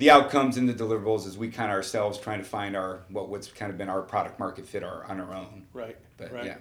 the 0.00 0.10
outcomes 0.10 0.56
and 0.56 0.66
the 0.66 0.72
deliverables 0.72 1.26
as 1.26 1.36
we 1.36 1.50
kind 1.50 1.70
of 1.70 1.76
ourselves 1.76 2.18
trying 2.18 2.38
to 2.38 2.44
find 2.44 2.74
our 2.74 3.02
what 3.10 3.28
what's 3.28 3.48
kind 3.48 3.70
of 3.70 3.76
been 3.76 3.90
our 3.90 4.00
product 4.00 4.38
market 4.38 4.66
fit 4.66 4.82
our 4.82 5.04
on 5.04 5.20
our 5.20 5.34
own. 5.34 5.66
Right. 5.74 5.96
But 6.16 6.32
right. 6.32 6.46
yeah, 6.46 6.56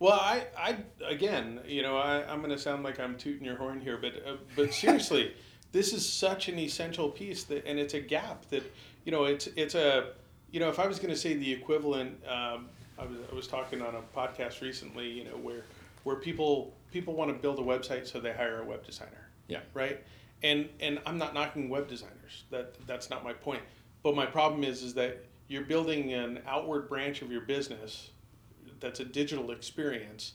Well, 0.00 0.14
I, 0.14 0.46
I 0.58 0.76
again, 1.06 1.60
you 1.64 1.82
know, 1.82 1.96
I, 1.96 2.24
I'm 2.28 2.38
going 2.38 2.50
to 2.50 2.58
sound 2.58 2.82
like 2.82 2.98
I'm 2.98 3.16
tooting 3.16 3.44
your 3.44 3.56
horn 3.56 3.80
here, 3.80 3.98
but 3.98 4.14
uh, 4.26 4.36
but 4.56 4.74
seriously, 4.74 5.32
this 5.72 5.92
is 5.92 6.06
such 6.06 6.48
an 6.48 6.58
essential 6.58 7.08
piece 7.08 7.44
that, 7.44 7.64
and 7.66 7.78
it's 7.78 7.94
a 7.94 8.00
gap 8.00 8.46
that, 8.50 8.64
you 9.04 9.12
know, 9.12 9.24
it's 9.24 9.46
it's 9.54 9.76
a, 9.76 10.10
you 10.50 10.58
know, 10.58 10.68
if 10.68 10.80
I 10.80 10.88
was 10.88 10.98
going 10.98 11.10
to 11.14 11.16
say 11.16 11.34
the 11.34 11.52
equivalent, 11.52 12.20
um, 12.26 12.68
I 12.98 13.06
was 13.06 13.18
I 13.30 13.34
was 13.34 13.46
talking 13.46 13.80
on 13.80 13.94
a 13.94 14.18
podcast 14.18 14.60
recently, 14.60 15.08
you 15.08 15.22
know, 15.22 15.36
where 15.36 15.62
where 16.02 16.16
people 16.16 16.74
people 16.90 17.14
want 17.14 17.30
to 17.30 17.40
build 17.40 17.60
a 17.60 17.62
website, 17.62 18.08
so 18.08 18.18
they 18.18 18.32
hire 18.32 18.60
a 18.60 18.64
web 18.64 18.84
designer, 18.84 19.28
yeah, 19.46 19.60
right? 19.72 20.02
And 20.42 20.68
and 20.80 20.98
I'm 21.06 21.18
not 21.18 21.34
knocking 21.34 21.68
web 21.68 21.88
designers. 21.88 22.44
That 22.50 22.74
that's 22.86 23.10
not 23.10 23.22
my 23.24 23.32
point. 23.32 23.62
But 24.02 24.16
my 24.16 24.26
problem 24.26 24.64
is 24.64 24.82
is 24.82 24.94
that 24.94 25.24
you're 25.48 25.62
building 25.64 26.12
an 26.12 26.40
outward 26.46 26.88
branch 26.88 27.22
of 27.22 27.30
your 27.30 27.42
business 27.42 28.10
that's 28.80 29.00
a 29.00 29.04
digital 29.04 29.50
experience. 29.52 30.32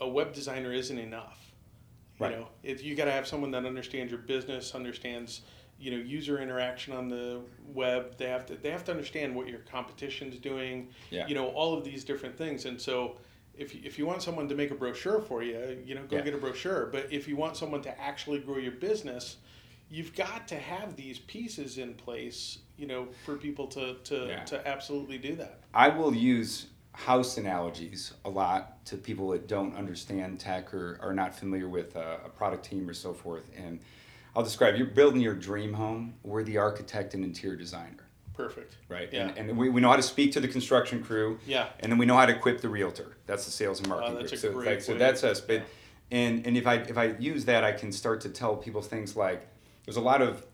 A 0.00 0.08
web 0.08 0.32
designer 0.32 0.72
isn't 0.72 0.98
enough. 0.98 1.52
You 2.18 2.26
Right. 2.26 2.36
know, 2.38 2.48
if 2.64 2.82
you 2.82 2.96
got 2.96 3.04
to 3.04 3.12
have 3.12 3.28
someone 3.28 3.52
that 3.52 3.64
understands 3.64 4.10
your 4.10 4.20
business, 4.22 4.74
understands 4.74 5.42
you 5.78 5.92
know 5.92 5.98
user 5.98 6.40
interaction 6.40 6.92
on 6.92 7.08
the 7.08 7.40
web. 7.72 8.16
They 8.16 8.26
have 8.26 8.44
to 8.46 8.56
they 8.56 8.70
have 8.70 8.84
to 8.86 8.90
understand 8.90 9.36
what 9.36 9.46
your 9.46 9.60
competition's 9.60 10.36
doing. 10.38 10.88
Yeah. 11.10 11.28
You 11.28 11.36
know 11.36 11.48
all 11.48 11.76
of 11.78 11.84
these 11.84 12.02
different 12.04 12.36
things, 12.36 12.64
and 12.66 12.80
so. 12.80 13.16
If, 13.58 13.74
if 13.84 13.98
you 13.98 14.06
want 14.06 14.22
someone 14.22 14.48
to 14.48 14.54
make 14.54 14.70
a 14.70 14.74
brochure 14.74 15.20
for 15.20 15.42
you, 15.42 15.78
you 15.84 15.94
know, 15.94 16.02
go 16.04 16.16
Yeah. 16.16 16.22
get 16.22 16.34
a 16.34 16.38
brochure. 16.38 16.86
But 16.86 17.12
if 17.12 17.26
you 17.28 17.36
want 17.36 17.56
someone 17.56 17.82
to 17.82 18.00
actually 18.00 18.38
grow 18.38 18.58
your 18.58 18.72
business, 18.72 19.36
you've 19.90 20.14
got 20.14 20.46
to 20.48 20.56
have 20.56 20.96
these 20.96 21.18
pieces 21.18 21.78
in 21.78 21.94
place, 21.94 22.58
you 22.76 22.86
know, 22.86 23.08
for 23.24 23.36
people 23.36 23.66
to 23.68 23.94
to, 24.04 24.26
Yeah. 24.28 24.44
to 24.44 24.66
absolutely 24.68 25.18
do 25.18 25.34
that. 25.36 25.60
I 25.74 25.88
will 25.88 26.14
use 26.14 26.66
house 26.92 27.38
analogies 27.38 28.12
a 28.24 28.28
lot 28.30 28.84
to 28.86 28.96
people 28.96 29.28
that 29.30 29.46
don't 29.46 29.74
understand 29.76 30.40
tech 30.40 30.74
or 30.74 30.98
are 31.00 31.12
not 31.14 31.32
familiar 31.34 31.68
with 31.68 31.94
a, 31.94 32.20
a 32.24 32.28
product 32.28 32.64
team 32.64 32.88
or 32.88 32.94
so 32.94 33.12
forth. 33.12 33.50
And 33.56 33.78
I'll 34.34 34.42
describe 34.42 34.76
you're 34.76 34.86
building 34.88 35.20
your 35.20 35.34
dream 35.34 35.72
home. 35.72 36.14
We're 36.24 36.42
the 36.42 36.58
architect 36.58 37.14
and 37.14 37.24
interior 37.24 37.56
designer, 37.56 38.07
Perfect. 38.38 38.76
right? 38.88 39.08
Yeah. 39.12 39.28
And, 39.36 39.50
and 39.50 39.58
we, 39.58 39.68
we 39.68 39.80
know 39.80 39.90
how 39.90 39.96
to 39.96 40.02
speak 40.02 40.32
to 40.32 40.40
the 40.40 40.48
construction 40.48 41.02
crew. 41.02 41.38
Yeah. 41.46 41.66
And 41.80 41.90
then 41.92 41.98
we 41.98 42.06
know 42.06 42.16
how 42.16 42.24
to 42.24 42.34
equip 42.34 42.60
the 42.60 42.68
realtor. 42.68 43.16
That's 43.26 43.44
the 43.44 43.50
sales 43.50 43.78
and 43.80 43.88
oh, 43.88 43.90
marketing 43.90 44.16
Oh, 44.16 44.20
that's 44.20 44.30
group. 44.30 44.38
a 44.38 44.46
so, 44.46 44.52
great 44.52 44.66
like, 44.66 44.80
so 44.80 44.94
that's 44.94 45.24
us. 45.24 45.40
But 45.40 45.62
and 46.10 46.46
and 46.46 46.56
if 46.56 46.66
I 46.66 46.74
if 46.76 46.96
I 46.96 47.16
use 47.18 47.44
that, 47.46 47.64
I 47.64 47.72
can 47.72 47.92
start 47.92 48.20
to 48.22 48.28
tell 48.30 48.56
people 48.56 48.80
things 48.80 49.14
like 49.16 49.46
there's 49.84 49.96
a 49.96 50.00
lot 50.00 50.22
of 50.22 50.44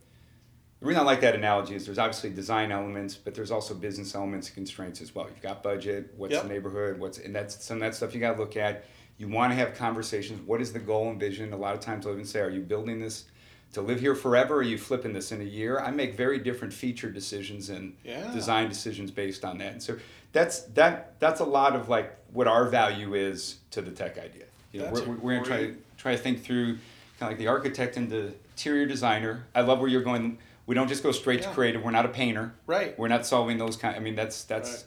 the 0.81 0.87
reason 0.87 1.03
I 1.03 1.05
like 1.07 1.20
that 1.20 1.35
analogy 1.35 1.75
is 1.77 1.87
there's 1.87 1.99
obviously 1.99 2.31
design 2.31 2.73
elements, 2.73 3.14
but 3.14 3.35
there's 3.35 3.51
also 3.51 3.75
business 3.75 4.14
elements 4.14 4.49
and 4.49 4.55
constraints 4.57 5.01
as 5.01 5.14
well. 5.14 5.27
You've 5.29 5.40
got 5.40 5.62
budget, 5.62 6.12
what's 6.16 6.33
Yep. 6.35 6.42
the 6.42 6.49
neighborhood, 6.49 6.99
what's 6.99 7.18
and 7.18 7.35
that's 7.35 7.64
some 7.64 7.77
of 7.77 7.81
that 7.83 7.94
stuff 7.94 8.14
you 8.14 8.20
got 8.20 8.35
to 8.35 8.40
look 8.40 8.57
at. 8.57 8.85
You 9.16 9.29
want 9.29 9.53
to 9.53 9.57
have 9.57 9.75
conversations. 9.75 10.40
What 10.47 10.61
is 10.61 10.73
the 10.73 10.81
goal 10.81 11.09
and 11.11 11.20
vision? 11.20 11.53
A 11.53 11.57
lot 11.57 11.73
of 11.75 11.81
times 11.81 12.05
I'll 12.07 12.12
even 12.14 12.25
say, 12.25 12.40
are 12.40 12.51
you 12.51 12.61
building 12.62 12.99
this 12.99 13.27
to 13.74 13.82
live 13.82 14.00
here 14.00 14.14
forever? 14.14 14.54
Or 14.54 14.58
are 14.58 14.62
you 14.62 14.78
flipping 14.78 15.12
this 15.12 15.30
in 15.32 15.40
a 15.40 15.44
year? 15.44 15.78
I 15.78 15.90
make 15.90 16.14
very 16.16 16.38
different 16.38 16.72
feature 16.72 17.10
decisions 17.10 17.68
and 17.68 17.94
Yeah. 18.04 18.32
design 18.32 18.68
decisions 18.68 19.10
based 19.10 19.44
on 19.44 19.58
that. 19.58 19.72
And 19.72 19.82
so 19.82 19.98
that's 20.32 20.60
that 20.74 21.18
that's 21.20 21.40
a 21.40 21.44
lot 21.44 21.76
of 21.76 21.88
like 21.88 22.16
what 22.32 22.48
our 22.48 22.66
value 22.68 23.14
is 23.14 23.58
to 23.72 23.82
the 23.82 23.90
tech 23.90 24.18
idea. 24.18 24.44
You 24.72 24.80
know, 24.80 24.87
That's 24.87 25.02
we're, 25.02 25.14
we're 25.16 25.34
gonna 25.34 25.46
try 25.46 25.66
to 25.66 25.76
try 25.98 26.12
to 26.12 26.18
think 26.18 26.42
through 26.42 26.78
kind 27.18 27.22
of 27.22 27.28
like 27.28 27.38
the 27.38 27.48
architect 27.48 27.96
and 27.96 28.10
the 28.10 28.32
interior 28.56 28.87
designer. 28.87 29.44
I 29.54 29.60
love 29.60 29.78
where 29.80 29.88
you're 29.88 30.02
going. 30.02 30.38
We 30.66 30.74
don't 30.74 30.88
just 30.88 31.02
go 31.02 31.12
straight 31.12 31.40
Yeah. 31.40 31.48
to 31.48 31.54
creative. 31.54 31.82
We're 31.84 31.90
not 31.90 32.06
a 32.06 32.08
painter. 32.08 32.54
Right. 32.66 32.98
We're 32.98 33.08
not 33.08 33.26
solving 33.26 33.58
those 33.58 33.76
kind. 33.76 33.94
I 33.96 33.98
mean, 34.00 34.14
that's 34.14 34.44
that's. 34.44 34.84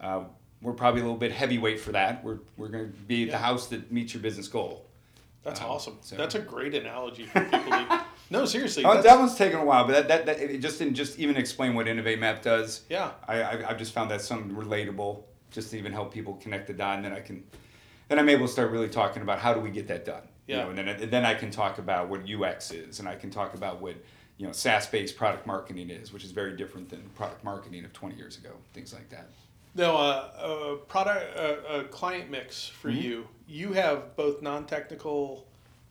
Uh, 0.00 0.24
we're 0.60 0.72
probably 0.72 1.00
a 1.02 1.04
little 1.04 1.18
bit 1.18 1.30
heavyweight 1.30 1.78
for 1.80 1.92
that. 1.92 2.24
We're 2.24 2.38
we're 2.56 2.68
going 2.68 2.90
to 2.90 2.98
be 3.06 3.26
the 3.26 3.38
house 3.38 3.66
that 3.68 3.92
meets 3.92 4.14
your 4.14 4.22
business 4.22 4.48
goal. 4.48 4.84
That's 5.48 5.60
Um, 5.60 5.66
awesome. 5.70 5.98
so- 6.02 6.16
That's 6.16 6.34
a 6.34 6.40
great 6.40 6.74
analogy 6.74 7.24
for 7.26 7.40
people. 7.44 7.60
to, 7.70 8.04
no, 8.30 8.44
seriously. 8.44 8.84
Oh, 8.84 9.00
that 9.00 9.18
one's 9.18 9.34
taken 9.34 9.58
a 9.60 9.64
while, 9.64 9.84
but 9.86 9.92
that, 9.92 10.08
that, 10.08 10.26
that 10.26 10.40
it 10.50 10.58
just 10.58 10.78
didn't 10.78 10.94
just 10.94 11.18
even 11.18 11.36
explain 11.36 11.74
what 11.74 11.88
Innovate 11.88 12.18
Map 12.18 12.42
does. 12.42 12.82
Yeah. 12.90 13.12
I, 13.26 13.42
I 13.42 13.70
I've 13.70 13.78
just 13.78 13.92
found 13.92 14.10
that 14.10 14.20
something 14.20 14.54
relatable, 14.54 15.22
just 15.50 15.70
to 15.70 15.78
even 15.78 15.92
help 15.92 16.12
people 16.12 16.34
connect 16.34 16.66
the 16.66 16.74
dot, 16.74 16.96
and 16.96 17.04
then 17.04 17.12
I 17.12 17.20
can 17.20 17.44
then 18.08 18.18
I'm 18.18 18.28
able 18.28 18.46
to 18.46 18.52
start 18.52 18.70
really 18.70 18.88
talking 18.88 19.22
about 19.22 19.38
how 19.38 19.52
do 19.54 19.60
we 19.60 19.70
get 19.70 19.88
that 19.88 20.04
done. 20.04 20.22
You 20.46 20.56
Yeah. 20.56 20.64
know, 20.64 20.70
and 20.70 20.78
then 20.78 20.88
and 20.88 21.10
then 21.10 21.24
I 21.24 21.34
can 21.34 21.50
talk 21.50 21.78
about 21.78 22.08
what 22.08 22.20
UX 22.28 22.70
is, 22.70 23.00
and 23.00 23.08
I 23.08 23.14
can 23.16 23.30
talk 23.30 23.54
about 23.54 23.80
what 23.80 23.94
you 24.36 24.46
know 24.46 24.52
SaaS-based 24.52 25.16
product 25.16 25.46
marketing 25.46 25.90
is, 25.90 26.12
which 26.12 26.24
is 26.24 26.30
very 26.30 26.56
different 26.56 26.88
than 26.90 27.00
product 27.14 27.42
marketing 27.44 27.84
of 27.84 27.92
20 27.92 28.14
years 28.16 28.36
ago. 28.38 28.50
Things 28.74 28.92
like 28.92 29.08
that. 29.10 29.28
Now, 29.74 29.96
uh, 29.96 30.30
a 30.72 30.76
product, 30.86 31.36
uh, 31.38 31.78
a 31.80 31.84
client 31.84 32.30
mix 32.30 32.66
for 32.66 32.88
Mm-hmm. 32.90 33.00
you. 33.02 33.28
You 33.48 33.72
have 33.72 34.14
both 34.14 34.42
non-technical 34.42 35.46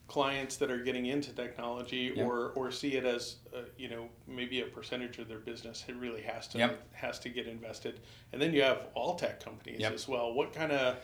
clients 0.07 0.55
that 0.57 0.71
are 0.71 0.77
getting 0.77 1.07
into 1.07 1.31
technology, 1.33 2.13
Yep. 2.15 2.25
or 2.25 2.49
or 2.51 2.71
see 2.71 2.93
it 2.95 3.03
as 3.03 3.37
uh, 3.53 3.61
you 3.77 3.89
know 3.89 4.07
maybe 4.27 4.61
a 4.61 4.65
percentage 4.65 5.17
of 5.17 5.27
their 5.27 5.39
business. 5.39 5.83
It 5.87 5.95
really 5.95 6.21
has 6.21 6.47
to 6.49 6.59
Yep. 6.59 6.87
has 6.93 7.19
to 7.19 7.29
get 7.29 7.47
invested, 7.47 7.99
and 8.31 8.41
then 8.41 8.53
you 8.53 8.61
have 8.61 8.87
all 8.93 9.15
tech 9.15 9.43
companies 9.43 9.79
Yep. 9.81 9.93
as 9.93 10.07
well. 10.07 10.33
What 10.33 10.53
kind 10.53 10.71
of 10.71 10.97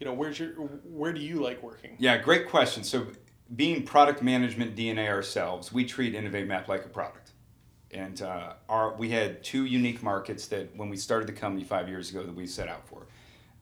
you 0.00 0.06
know 0.06 0.14
where's 0.14 0.38
your 0.38 0.50
where 0.52 1.12
do 1.12 1.20
you 1.20 1.42
like 1.42 1.62
working? 1.62 1.96
Yeah, 1.98 2.16
great 2.18 2.48
question. 2.48 2.82
So, 2.84 3.08
being 3.56 3.82
product 3.82 4.22
management 4.22 4.74
DNA 4.76 5.08
ourselves, 5.08 5.72
we 5.72 5.84
treat 5.84 6.14
Innovate 6.14 6.46
Map 6.46 6.68
like 6.68 6.84
a 6.84 6.88
product. 6.88 7.32
And 7.92 8.20
uh, 8.20 8.54
our, 8.68 8.94
we 8.94 9.10
had 9.10 9.42
two 9.44 9.64
unique 9.64 10.02
markets 10.02 10.48
that 10.48 10.74
when 10.76 10.88
we 10.90 10.96
started 10.96 11.28
the 11.28 11.32
company 11.32 11.64
five 11.64 11.88
years 11.88 12.10
ago 12.10 12.24
that 12.24 12.34
we 12.34 12.46
set 12.46 12.68
out 12.68 12.86
for. 12.88 13.05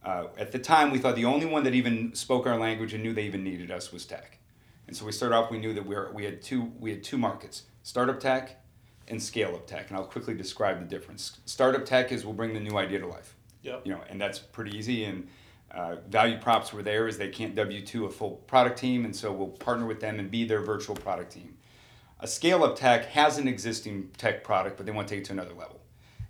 Uh, 0.05 0.27
at 0.37 0.53
the 0.53 0.59
time, 0.59 0.91
we 0.91 0.99
thought 0.99 1.17
the 1.17 1.25
only 1.25 1.47
one 1.47 1.65
that 1.65 1.75
even 1.75 2.15
spoke 2.15 2.47
our 2.47 2.59
language 2.59 2.93
and 2.93 3.03
knew 3.03 3.13
they 3.15 3.25
even 3.25 3.43
needed 3.43 3.71
us 3.71 3.93
was 3.93 4.05
tech. 4.05 4.39
And 4.87 4.95
so 4.97 5.07
we 5.07 5.13
started 5.13 5.35
off. 5.35 5.51
We 5.51 5.59
knew 5.59 5.73
that 5.73 5.87
we, 5.87 5.95
were, 5.95 6.11
we 6.13 6.25
had 6.25 6.43
two 6.43 6.73
we 6.79 6.91
had 6.91 7.03
two 7.03 7.17
markets: 7.17 7.63
startup 7.83 8.21
tech 8.21 8.63
and 9.09 9.23
scale 9.23 9.55
up 9.55 9.67
tech. 9.67 9.89
And 9.89 9.97
I'll 9.97 10.05
quickly 10.05 10.35
describe 10.35 10.79
the 10.81 10.87
difference. 10.87 11.41
Startup 11.47 11.85
tech 11.85 12.13
is 12.13 12.25
we'll 12.25 12.35
bring 12.35 12.55
the 12.55 12.61
new 12.61 12.77
idea 12.77 12.99
to 13.01 13.07
life 13.07 13.35
Yep. 13.65 13.87
you 13.87 13.93
know, 13.93 14.01
and 14.09 14.21
that's 14.21 14.39
pretty 14.39 14.77
easy. 14.77 15.05
And 15.05 15.27
uh, 15.73 15.97
value 16.09 16.39
props 16.39 16.73
were 16.73 16.83
there 16.83 17.09
is 17.09 17.19
they 17.19 17.29
can't 17.29 17.55
W 17.55 17.85
two 17.85 18.05
a 18.05 18.11
full 18.11 18.33
product 18.47 18.79
team, 18.79 19.05
and 19.05 19.15
so 19.17 19.33
we'll 19.33 19.49
partner 19.49 19.87
with 19.87 20.01
them 20.01 20.19
and 20.19 20.31
be 20.31 20.45
their 20.45 20.61
virtual 20.61 20.95
product 20.95 21.33
team. 21.33 21.57
A 22.21 22.27
scale 22.29 22.63
up 22.63 22.77
tech 22.77 23.07
has 23.07 23.39
an 23.39 23.49
existing 23.49 24.11
tech 24.17 24.45
product, 24.45 24.77
but 24.77 24.87
they 24.87 24.93
want 24.93 25.09
to 25.09 25.15
take 25.15 25.23
it 25.23 25.27
to 25.27 25.33
another 25.33 25.55
level. 25.55 25.81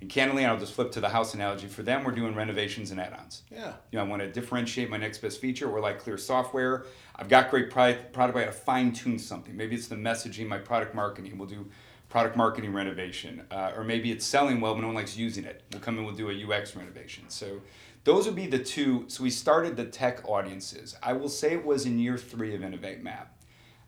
And 0.04 0.12
candidly, 0.12 0.44
I'll 0.44 0.58
just 0.58 0.74
flip 0.74 0.92
to 0.92 1.00
the 1.00 1.08
house 1.08 1.32
analogy. 1.32 1.66
For 1.66 1.82
them, 1.82 2.04
we're 2.04 2.12
doing 2.12 2.34
renovations 2.34 2.90
and 2.90 3.00
add-ons. 3.00 3.40
Yeah. 3.50 3.72
You 3.90 3.98
know, 3.98 4.04
I 4.04 4.06
want 4.06 4.20
to 4.20 4.30
differentiate 4.30 4.90
my 4.90 4.98
next 4.98 5.16
best 5.16 5.40
feature. 5.40 5.66
We're 5.66 5.80
like 5.80 5.98
clear 5.98 6.18
software. 6.18 6.84
I've 7.16 7.30
got 7.30 7.48
great 7.48 7.70
product, 7.70 8.12
product 8.12 8.34
but 8.34 8.42
I 8.42 8.44
got 8.44 8.52
to 8.52 8.58
fine 8.58 8.92
tune 8.92 9.18
something. 9.18 9.56
Maybe 9.56 9.74
it's 9.74 9.88
the 9.88 9.96
messaging, 9.96 10.46
my 10.46 10.58
product 10.58 10.94
marketing. 10.94 11.38
We'll 11.38 11.48
do 11.48 11.64
product 12.10 12.36
marketing 12.36 12.74
renovation. 12.74 13.46
Uh, 13.50 13.72
or 13.74 13.82
maybe 13.82 14.12
it's 14.12 14.26
selling 14.26 14.60
well, 14.60 14.74
but 14.74 14.82
no 14.82 14.88
one 14.88 14.96
likes 14.96 15.16
using 15.16 15.44
it. 15.44 15.62
We'll 15.72 15.80
come 15.80 15.96
in, 15.96 16.04
we'll 16.04 16.14
do 16.14 16.28
a 16.28 16.54
UX 16.54 16.76
renovation. 16.76 17.24
So 17.28 17.62
those 18.04 18.26
would 18.26 18.36
be 18.36 18.46
the 18.46 18.58
two. 18.58 19.06
So 19.08 19.22
we 19.22 19.30
started 19.30 19.74
the 19.74 19.86
tech 19.86 20.28
audiences. 20.28 20.98
I 21.02 21.14
will 21.14 21.30
say 21.30 21.54
it 21.54 21.64
was 21.64 21.86
in 21.86 21.98
year 21.98 22.18
three 22.18 22.54
of 22.54 22.62
Innovate 22.62 23.02
Map 23.02 23.34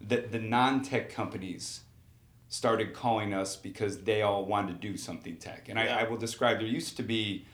that 0.01 0.33
the 0.33 0.39
non 0.39 0.81
tech 0.81 1.11
companies 1.11 1.81
started 2.57 2.95
calling 2.95 3.35
us 3.35 3.55
because 3.55 3.99
they 3.99 4.23
all 4.23 4.45
wanted 4.47 4.81
to 4.81 4.89
do 4.89 4.97
something 4.97 5.37
tech. 5.37 5.69
And 5.69 5.79
Yeah. 5.79 5.97
I, 5.97 6.01
I 6.01 6.09
will 6.09 6.17
describe 6.17 6.59
there 6.59 6.67
used 6.67 6.97
to 6.97 7.03
be 7.03 7.45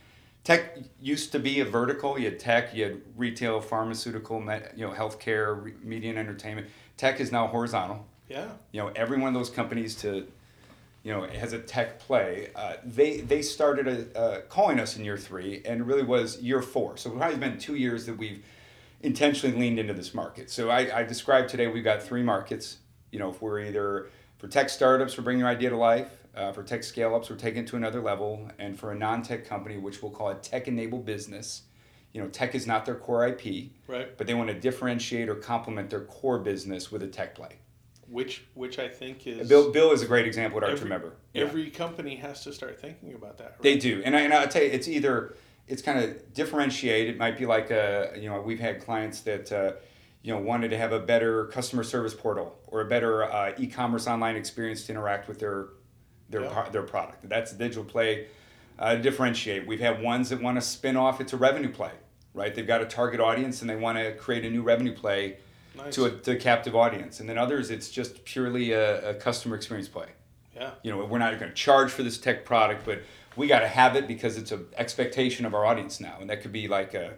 tech 0.45 0.79
used 1.01 1.33
to 1.33 1.39
be 1.39 1.61
a 1.61 1.65
vertical. 1.65 2.19
You 2.19 2.27
had 2.27 2.39
tech, 2.39 2.75
you 2.75 2.85
had 2.85 3.01
retail, 3.17 3.61
pharmaceutical, 3.61 4.41
you 4.77 4.87
know, 4.87 4.93
healthcare, 4.93 5.65
re- 5.65 5.73
media 5.83 6.11
and 6.11 6.19
entertainment. 6.19 6.69
Tech 6.97 7.21
is 7.21 7.33
now 7.33 7.49
horizontal. 7.49 8.07
Yeah. 8.29 8.49
You 8.71 8.81
know, 8.81 8.93
every 8.95 9.19
one 9.19 9.29
of 9.29 9.35
those 9.35 9.51
companies 9.51 9.97
to, 9.97 10.27
you 11.03 11.13
know, 11.13 11.27
has 11.27 11.53
a 11.53 11.59
tech 11.59 11.99
play. 11.99 12.51
Uh, 12.55 12.75
they 12.85 13.21
they 13.21 13.43
started 13.43 13.89
a, 13.89 14.19
uh, 14.19 14.41
calling 14.43 14.79
us 14.79 14.97
in 14.97 15.05
year 15.05 15.19
three, 15.19 15.63
and 15.65 15.81
it 15.81 15.85
really 15.85 16.05
was 16.05 16.41
year 16.41 16.63
four. 16.63 16.97
So 16.97 17.11
it's 17.11 17.19
probably 17.19 17.39
been 17.39 17.59
two 17.59 17.75
years 17.75 18.07
that 18.07 18.17
we've 18.17 18.45
intentionally 19.03 19.57
leaned 19.59 19.81
into 19.81 19.95
this 19.95 20.15
market. 20.15 20.49
So 20.49 20.71
I, 20.71 21.01
I 21.01 21.03
described 21.03 21.49
today 21.49 21.67
we've 21.67 21.83
got 21.83 22.03
three 22.03 22.23
markets. 22.23 22.79
You 23.11 23.19
know, 23.19 23.31
if 23.31 23.43
we're 23.43 23.61
either 23.61 24.09
for 24.43 24.49
tech 24.49 24.69
startups, 24.69 25.17
we're 25.17 25.23
bringing 25.23 25.39
your 25.41 25.49
idea 25.49 25.71
to 25.71 25.77
life. 25.77 26.11
Uh, 26.35 26.51
for 26.51 26.65
tech 26.65 26.83
scale 26.83 27.15
ups, 27.15 27.31
we're 27.31 27.37
taking 27.37 27.63
it 27.63 27.69
to 27.69 27.77
another 27.77 28.01
level. 28.01 28.51
And 28.59 28.77
for 28.77 28.91
a 28.91 28.95
non 28.95 29.23
tech 29.23 29.47
company, 29.47 29.79
which 29.79 30.03
we'll 30.03 30.11
call 30.11 30.31
a 30.31 30.35
tech 30.35 30.67
enabled 30.67 31.07
business, 31.07 31.63
you 32.13 32.21
know, 32.21 32.27
tech 32.29 32.57
is 32.57 32.67
not 32.67 32.85
their 32.85 32.97
core 32.97 33.25
IP, 33.29 33.71
Right. 33.87 34.19
but 34.19 34.27
they 34.27 34.35
want 34.35 34.49
to 34.49 34.55
differentiate 34.59 35.29
or 35.29 35.37
complement 35.37 35.91
their 35.91 36.01
core 36.01 36.41
business 36.41 36.91
with 36.91 37.05
a 37.05 37.07
tech 37.07 37.37
play. 37.37 37.59
Which 38.09 38.45
which 38.55 38.81
I 38.81 38.89
think 38.89 39.27
is 39.29 39.49
Bill, 39.49 39.71
Bill 39.71 39.93
is 39.93 40.03
a 40.03 40.07
great 40.07 40.27
example 40.27 40.59
at 40.59 40.65
Arch 40.65 40.73
every, 40.73 40.85
Remember. 40.85 41.13
Yeah. 41.33 41.45
Every 41.45 41.71
company 41.71 42.17
has 42.17 42.43
to 42.43 42.53
start 42.53 42.81
thinking 42.81 43.15
about 43.15 43.39
that. 43.39 43.53
Right? 43.53 43.63
They 43.63 43.79
do, 43.79 44.03
and, 44.05 44.17
I, 44.17 44.23
and 44.23 44.35
I'll 44.35 44.49
tell 44.49 44.63
you, 44.63 44.71
it's 44.71 44.89
either 44.89 45.37
it's 45.69 45.83
kind 45.83 46.01
of 46.01 46.35
differentiate. 46.35 47.09
It 47.09 47.17
might 47.17 47.39
be 47.39 47.47
like 47.47 47.71
a 47.71 48.13
you 48.19 48.29
know 48.29 48.41
we've 48.41 48.59
had 48.59 48.81
clients 48.85 49.21
that 49.21 49.53
uh, 49.53 49.73
you 50.23 50.33
know 50.33 50.39
wanted 50.41 50.69
to 50.71 50.79
have 50.79 50.93
a 50.93 50.99
better 50.99 51.47
customer 51.47 51.83
service 51.83 52.15
portal 52.15 52.59
or 52.69 52.81
a 52.81 52.85
better 52.85 53.25
uh, 53.25 53.53
e-commerce 53.59 54.07
online 54.07 54.37
experience 54.37 54.85
to 54.87 54.93
interact 54.93 55.29
with 55.29 55.39
their 55.39 55.69
their 56.31 56.43
Yeah. 56.43 56.69
their 56.71 56.83
product. 56.83 57.29
That's 57.29 57.53
a 57.53 57.57
digital 57.57 57.85
play. 57.85 58.27
Uh, 58.79 58.97
differentiate. 58.97 59.67
We've 59.67 59.81
had 59.81 60.03
ones 60.03 60.31
that 60.31 60.41
want 60.43 60.57
to 60.57 60.63
spin 60.63 60.97
off. 60.97 61.21
It's 61.21 61.33
a 61.35 61.37
revenue 61.37 61.71
play, 61.71 61.93
right? 62.35 62.55
They've 62.55 62.67
got 62.67 62.81
a 62.81 62.87
target 62.87 63.21
audience 63.21 63.61
and 63.61 63.69
they 63.71 63.77
want 63.77 63.99
to 63.99 64.15
create 64.15 64.45
a 64.45 64.51
new 64.51 64.63
revenue 64.63 64.95
play 64.95 65.37
Nice. 65.77 65.95
to 65.95 66.07
a, 66.07 66.11
to 66.11 66.33
a 66.33 66.37
captive 66.37 66.75
audience. 66.75 67.21
And 67.21 67.29
then 67.29 67.37
others, 67.39 67.71
it's 67.71 67.91
just 67.91 68.25
purely 68.25 68.73
a, 68.73 69.11
a 69.11 69.15
customer 69.15 69.55
experience 69.57 69.89
play 69.89 70.07
yeah. 70.57 70.71
you 70.83 70.91
know 70.91 71.05
we're 71.05 71.19
not 71.19 71.39
going 71.39 71.51
to 71.51 71.55
charge 71.57 71.91
for 71.91 72.03
this 72.03 72.19
tech 72.19 72.45
product 72.45 72.85
but 72.85 73.03
we 73.37 73.47
got 73.47 73.61
to 73.61 73.69
have 73.69 73.97
it 73.97 74.07
because 74.07 74.37
it's 74.37 74.53
an 74.53 74.67
expectation 74.77 75.47
of 75.47 75.55
our 75.55 75.65
audience 75.65 76.01
now 76.01 76.17
and 76.21 76.29
that 76.31 76.43
could 76.43 76.53
be 76.53 76.69
like 76.69 76.95
a 76.95 77.15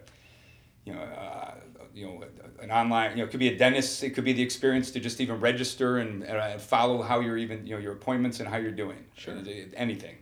you 0.85 0.93
know 0.93 1.01
uh, 1.01 1.53
you 1.95 2.05
know 2.05 2.23
an 2.59 2.71
online 2.71 3.11
you 3.11 3.17
know 3.17 3.23
it 3.23 3.31
could 3.31 3.39
be 3.39 3.47
a 3.47 3.57
dentist 3.57 4.03
it 4.03 4.09
could 4.11 4.25
be 4.25 4.33
the 4.33 4.41
experience 4.41 4.91
to 4.91 4.99
just 4.99 5.21
even 5.21 5.39
register 5.39 5.97
and, 5.99 6.23
and 6.23 6.61
follow 6.61 7.01
how 7.01 7.21
you're 7.21 7.37
even 7.37 7.65
you 7.65 7.73
know 7.73 7.79
your 7.81 7.93
appointments 7.93 8.39
and 8.41 8.49
how 8.49 8.57
you're 8.57 8.71
doing 8.71 9.03
Sure. 9.15 9.35
Uh, 9.37 9.65
anything 9.75 10.17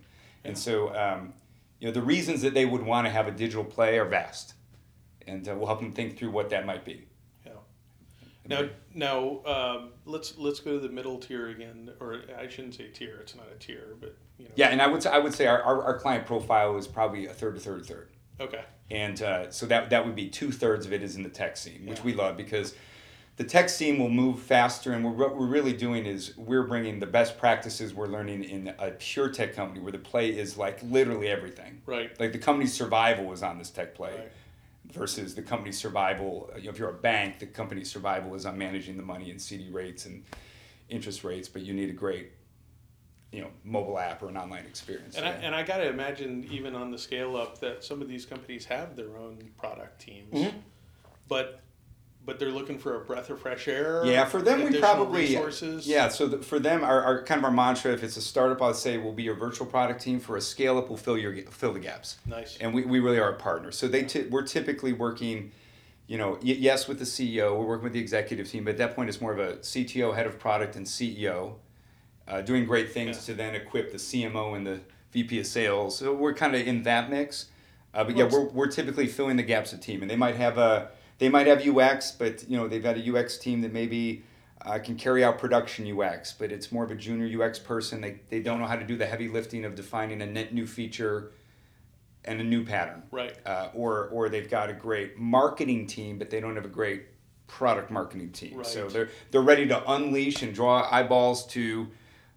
and 0.46 0.56
so 0.58 0.96
um, 0.96 1.34
you 1.80 1.88
know 1.88 1.94
the 1.94 2.02
reasons 2.02 2.42
that 2.44 2.54
they 2.54 2.66
would 2.66 2.84
want 2.84 3.08
to 3.08 3.12
have 3.12 3.28
a 3.28 3.32
digital 3.32 3.64
play 3.66 3.98
are 3.98 4.06
vast 4.06 4.54
and 5.26 5.50
uh, 5.50 5.56
we'll 5.56 5.66
help 5.66 5.80
them 5.80 5.92
think 5.92 6.18
through 6.18 6.30
what 6.30 6.50
that 6.52 6.66
might 6.66 6.86
be 6.86 7.08
Yeah. 7.46 7.52
Now, 8.48 8.70
now 8.94 9.46
um, 9.46 9.90
let's 10.06 10.38
let's 10.38 10.60
go 10.60 10.74
to 10.74 10.80
the 10.80 10.94
middle 10.94 11.18
tier 11.18 11.48
again, 11.48 11.92
or 12.00 12.22
I 12.38 12.48
shouldn't 12.50 12.76
say 12.76 12.90
tier. 12.90 13.18
It's 13.22 13.36
not 13.36 13.48
a 13.50 13.58
tier, 13.58 13.96
but 14.00 14.18
you 14.38 14.46
know. 14.46 14.52
yeah 14.56 14.68
and 14.68 14.82
i 14.82 14.88
would 14.88 15.02
say, 15.04 15.10
i 15.10 15.18
would 15.18 15.34
say 15.34 15.48
our, 15.48 15.62
our, 15.62 15.84
our 15.84 16.00
client 16.00 16.26
profile 16.26 16.76
is 16.78 16.88
probably 16.88 17.26
a 17.28 17.34
third 17.34 17.56
a 17.56 17.60
third 17.60 17.82
a 17.82 17.84
third 17.84 18.10
Okay. 18.40 18.64
and 18.92 19.22
uh, 19.22 19.50
so 19.52 19.66
that 19.68 19.90
that 19.92 20.06
would 20.06 20.16
be 20.16 20.28
two 20.30 20.52
thirds 20.52 20.86
of 20.86 20.94
it 20.94 21.02
is 21.04 21.16
in 21.16 21.24
the 21.24 21.30
tech 21.30 21.56
scene, 21.58 21.86
which 21.86 22.00
Yeah. 22.00 22.04
we 22.06 22.14
love 22.14 22.36
because 22.38 22.76
the 23.38 23.44
tech 23.44 23.68
scene 23.70 23.98
will 23.98 24.10
move 24.10 24.40
faster. 24.40 24.92
And 24.94 25.04
what 25.04 25.36
we're 25.36 25.48
really 25.48 25.74
doing 25.74 26.06
is 26.06 26.38
we're 26.38 26.68
bringing 26.68 27.00
the 27.00 27.08
best 27.08 27.38
practices 27.40 27.94
we're 27.94 28.08
learning 28.08 28.44
in 28.44 28.74
a 28.78 28.92
pure 28.92 29.30
tech 29.30 29.56
company 29.56 29.80
where 29.80 29.92
the 29.92 29.98
play 29.98 30.30
is 30.30 30.56
like 30.58 30.80
literally 30.84 31.30
everything. 31.30 31.82
Right. 31.88 32.18
Like 32.20 32.32
the 32.32 32.38
company's 32.38 32.74
survival 32.74 33.32
is 33.34 33.42
on 33.42 33.58
this 33.58 33.72
tech 33.72 33.96
play. 33.96 34.12
Right. 34.16 34.32
Versus 34.92 35.34
the 35.34 35.42
company's 35.42 35.80
survival, 35.80 36.52
you 36.58 36.66
know, 36.66 36.70
if 36.70 36.78
you're 36.78 36.90
a 36.90 36.94
bank, 36.94 37.40
the 37.40 37.48
company's 37.48 37.90
survival 37.90 38.36
is 38.36 38.46
on 38.46 38.58
managing 38.58 38.98
the 38.98 39.02
money 39.04 39.32
and 39.32 39.42
CD 39.42 39.72
rates 39.72 40.06
and 40.06 40.24
interest 40.90 41.24
rates, 41.24 41.48
but 41.48 41.64
you 41.64 41.74
need 41.74 41.90
a 41.90 41.94
great, 41.94 42.32
you 43.34 43.42
know, 43.42 43.50
mobile 43.64 43.98
app 43.98 44.22
or 44.22 44.30
an 44.30 44.38
online 44.38 44.64
experience. 44.66 45.16
And 45.18 45.26
I, 45.26 45.32
and 45.32 45.56
I 45.56 45.64
got 45.64 45.78
to 45.78 45.88
imagine, 45.90 46.48
even 46.52 46.76
on 46.76 46.92
the 46.92 46.98
scale 47.00 47.36
up, 47.36 47.60
that 47.62 47.84
some 47.84 48.00
of 48.02 48.08
these 48.08 48.26
companies 48.28 48.64
have 48.66 48.96
their 48.96 49.18
own 49.18 49.40
product 49.58 50.00
teams, 50.00 50.32
Mhm. 50.34 50.54
but 51.28 51.60
but 52.26 52.40
they're 52.40 52.52
looking 52.52 52.80
for 52.80 52.96
a 53.02 53.04
breath 53.04 53.30
of 53.30 53.42
fresh 53.42 53.68
air. 53.68 54.02
Yeah, 54.06 54.24
for 54.24 54.42
them 54.42 54.64
we 54.64 54.80
probably 54.80 55.24
resources. 55.24 55.86
Yeah, 55.86 56.08
so 56.08 56.26
the, 56.26 56.38
for 56.38 56.58
them, 56.58 56.82
our, 56.82 57.02
our 57.04 57.24
kind 57.24 57.38
of 57.40 57.44
our 57.44 57.52
mantra, 57.52 57.92
if 57.92 58.02
it's 58.02 58.16
a 58.16 58.22
startup, 58.22 58.62
I'd 58.62 58.78
say 58.78 58.98
we'll 58.98 59.12
be 59.12 59.24
your 59.24 59.36
virtual 59.36 59.68
product 59.68 60.02
team. 60.02 60.22
For 60.22 60.38
a 60.38 60.42
scale 60.42 60.78
up, 60.78 60.88
we'll 60.88 60.96
fill 60.98 61.18
your 61.18 61.36
fill 61.52 61.74
the 61.74 61.82
gaps, 61.82 62.20
Nice. 62.26 62.56
and 62.62 62.74
we, 62.74 62.84
we 62.86 63.02
really 63.02 63.20
are 63.20 63.32
a 63.32 63.36
partner. 63.36 63.72
So 63.74 63.90
they 63.90 64.04
ty- 64.04 64.28
we're 64.30 64.44
typically 64.48 64.94
working, 64.94 65.52
you 66.08 66.18
know, 66.18 66.36
y- 66.42 66.56
yes 66.58 66.88
with 66.88 67.00
the 67.00 67.04
CEO, 67.06 67.58
we're 67.60 67.66
working 67.66 67.84
with 67.86 67.94
the 67.94 68.00
executive 68.00 68.50
team, 68.50 68.64
but 68.64 68.72
at 68.72 68.78
that 68.78 68.96
point 68.96 69.10
it's 69.10 69.20
more 69.20 69.34
of 69.34 69.40
a 69.40 69.58
CTO, 69.58 70.16
head 70.16 70.26
of 70.26 70.40
product, 70.40 70.78
and 70.78 70.86
CEO, 70.86 71.56
uh, 72.28 72.42
doing 72.42 72.66
great 72.66 72.92
things 72.92 73.16
Yeah. 73.18 73.22
to 73.24 73.34
then 73.34 73.56
equip 73.56 73.92
the 73.92 73.98
CMO 73.98 74.56
and 74.56 74.66
the 74.66 74.80
VP 75.12 75.40
of 75.40 75.46
sales. 75.48 75.98
So 75.98 76.14
we're 76.14 76.34
kind 76.34 76.56
of 76.56 76.66
in 76.66 76.84
that 76.84 77.10
mix, 77.10 77.48
uh, 77.94 78.04
but 78.04 78.16
yeah, 78.18 78.26
we're, 78.26 78.46
we're 78.50 78.68
typically 78.72 79.08
filling 79.08 79.38
the 79.38 79.44
gaps 79.44 79.74
of 79.74 79.80
team, 79.82 80.02
and 80.02 80.10
they 80.10 80.16
might 80.16 80.36
have 80.36 80.58
a 80.58 80.90
they 81.20 81.30
might 81.30 81.48
have 81.48 81.66
UX, 81.66 82.12
but 82.12 82.50
you 82.50 82.58
know 82.58 82.68
they've 82.68 82.82
got 82.84 82.98
a 82.98 83.16
UX 83.16 83.38
team 83.38 83.62
that 83.62 83.72
maybe 83.72 84.24
uh, 84.66 84.80
can 84.80 84.96
carry 84.96 85.24
out 85.24 85.38
production 85.38 85.86
UX, 86.00 86.34
but 86.34 86.52
it's 86.52 86.72
more 86.72 86.84
of 86.84 86.92
a 86.92 86.96
junior 86.96 87.44
UX 87.44 87.60
person. 87.60 88.02
They, 88.02 88.20
they 88.30 88.40
don't 88.40 88.60
know 88.60 88.66
how 88.66 88.78
to 88.78 88.86
do 88.86 88.96
the 88.96 89.06
heavy 89.06 89.28
lifting 89.28 89.66
of 89.66 89.76
defining 89.76 90.22
a 90.22 90.26
net 90.26 90.54
new 90.54 90.66
feature 90.66 91.32
and 92.26 92.40
a 92.40 92.44
new 92.44 92.66
pattern. 92.66 93.04
Right. 93.12 93.36
Uh, 93.46 93.70
or 93.74 94.08
or 94.08 94.30
they've 94.30 94.50
got 94.50 94.70
a 94.70 94.74
great 94.74 95.18
marketing 95.20 95.86
team, 95.88 96.18
but 96.18 96.30
they 96.30 96.40
don't 96.40 96.56
have 96.56 96.66
a 96.66 96.70
great 96.70 97.04
product 97.48 97.92
marketing 97.92 98.32
team. 98.32 98.64
So 98.64 98.88
they're 98.88 99.10
they're 99.32 99.42
ready 99.42 99.68
to 99.68 99.92
unleash 99.92 100.42
and 100.42 100.54
draw 100.56 100.88
eyeballs 100.90 101.46
to 101.48 101.88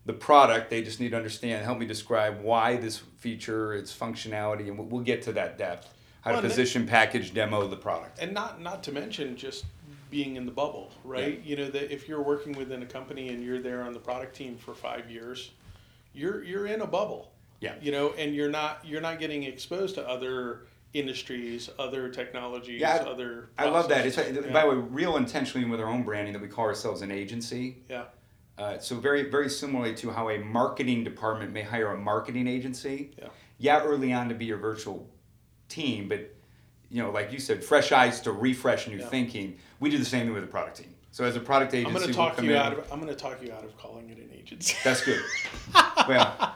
the 0.06 0.12
product. 0.12 0.70
They 0.70 0.82
just 0.82 1.00
need 1.00 1.10
to 1.10 1.16
understand. 1.16 1.64
Help 1.64 1.78
me 1.78 1.86
describe 1.86 2.40
why 2.40 2.76
this 2.76 2.98
feature, 3.18 3.74
its 3.74 3.94
functionality, 3.94 4.68
and 4.68 4.78
we'll, 4.90 5.02
get 5.02 5.22
to 5.22 5.32
that 5.32 5.58
depth. 5.58 5.92
how 6.22 6.32
Well, 6.32 6.42
to 6.42 6.48
position, 6.48 6.86
package, 6.86 7.34
demo 7.34 7.66
the 7.68 7.76
product. 7.76 8.18
and 8.20 8.32
not 8.32 8.60
not 8.60 8.82
to 8.84 8.92
mention 8.92 9.36
just 9.36 9.64
being 10.10 10.36
in 10.36 10.46
the 10.46 10.52
bubble, 10.52 10.92
right? 11.04 11.40
You 11.44 11.56
know 11.56 11.68
that 11.70 11.92
if 11.92 12.08
you're 12.08 12.22
working 12.22 12.52
within 12.52 12.82
a 12.82 12.86
company 12.86 13.28
and 13.28 13.42
you're 13.44 13.60
there 13.60 13.82
on 13.82 13.92
the 13.92 13.98
product 13.98 14.34
team 14.36 14.56
for 14.56 14.74
five 14.74 15.10
years, 15.10 15.50
you're 16.14 16.42
you're 16.44 16.66
in 16.66 16.80
a 16.80 16.86
bubble. 16.86 17.32
Yeah. 17.60 17.74
You 17.80 17.90
know, 17.90 18.10
and 18.16 18.34
you're 18.34 18.50
not 18.50 18.80
you're 18.84 19.00
not 19.00 19.18
getting 19.18 19.42
exposed 19.42 19.96
to 19.96 20.08
other 20.08 20.66
industries, 20.94 21.68
other 21.78 22.08
technologies, 22.08 22.80
Yeah, 22.80 22.96
I- 23.04 23.10
other. 23.10 23.48
I 23.58 23.68
love 23.68 23.88
that. 23.88 24.06
It's 24.06 24.16
processes. 24.16 24.46
by 24.52 24.62
the 24.62 24.68
way, 24.70 24.76
real 24.76 25.16
intentionally 25.16 25.68
with 25.68 25.80
our 25.80 25.88
own 25.88 26.04
branding 26.04 26.32
that 26.32 26.40
we 26.42 26.48
call 26.48 26.64
ourselves 26.66 27.02
an 27.02 27.10
agency. 27.10 27.78
yeah. 27.90 28.04
Uh, 28.58 28.78
so 28.78 28.96
very 28.96 29.28
very 29.30 29.48
similarly 29.50 29.94
to 29.94 30.10
how 30.10 30.30
a 30.30 30.38
marketing 30.38 31.04
department 31.04 31.52
may 31.52 31.62
hire 31.62 31.92
a 31.92 31.98
marketing 31.98 32.46
agency. 32.46 33.12
Yeah. 33.18 33.28
Yeah, 33.58 33.82
early 33.82 34.12
on 34.12 34.28
to 34.28 34.34
be 34.34 34.44
your 34.46 34.58
virtual 34.58 35.08
team, 35.68 36.08
but 36.08 36.34
you 36.88 37.02
know, 37.02 37.10
like 37.10 37.32
you 37.32 37.38
said, 37.38 37.64
fresh 37.64 37.90
eyes 37.92 38.20
to 38.22 38.32
refresh 38.32 38.86
new 38.88 38.98
Yeah. 38.98 39.08
thinking. 39.08 39.58
We 39.80 39.90
do 39.90 39.98
the 39.98 40.04
same 40.04 40.26
thing 40.26 40.32
with 40.34 40.42
the 40.42 40.48
product 40.50 40.76
team. 40.78 40.94
So 41.10 41.24
as 41.24 41.34
a 41.36 41.40
product 41.40 41.72
agency, 41.74 41.94
I'm 41.94 42.00
going 42.00 42.08
to 42.08 42.14
talk 42.14 42.42
you 42.42 42.50
in- 42.50 42.56
out 42.56 42.72
of. 42.74 42.92
I'm 42.92 43.00
going 43.00 43.12
to 43.12 43.18
talk 43.20 43.42
you 43.42 43.52
out 43.52 43.64
of 43.64 43.76
calling 43.78 44.10
it 44.10 44.18
an 44.18 44.30
agency. 44.34 44.76
That's 44.84 45.02
good. 45.04 45.22
well, 46.08 46.54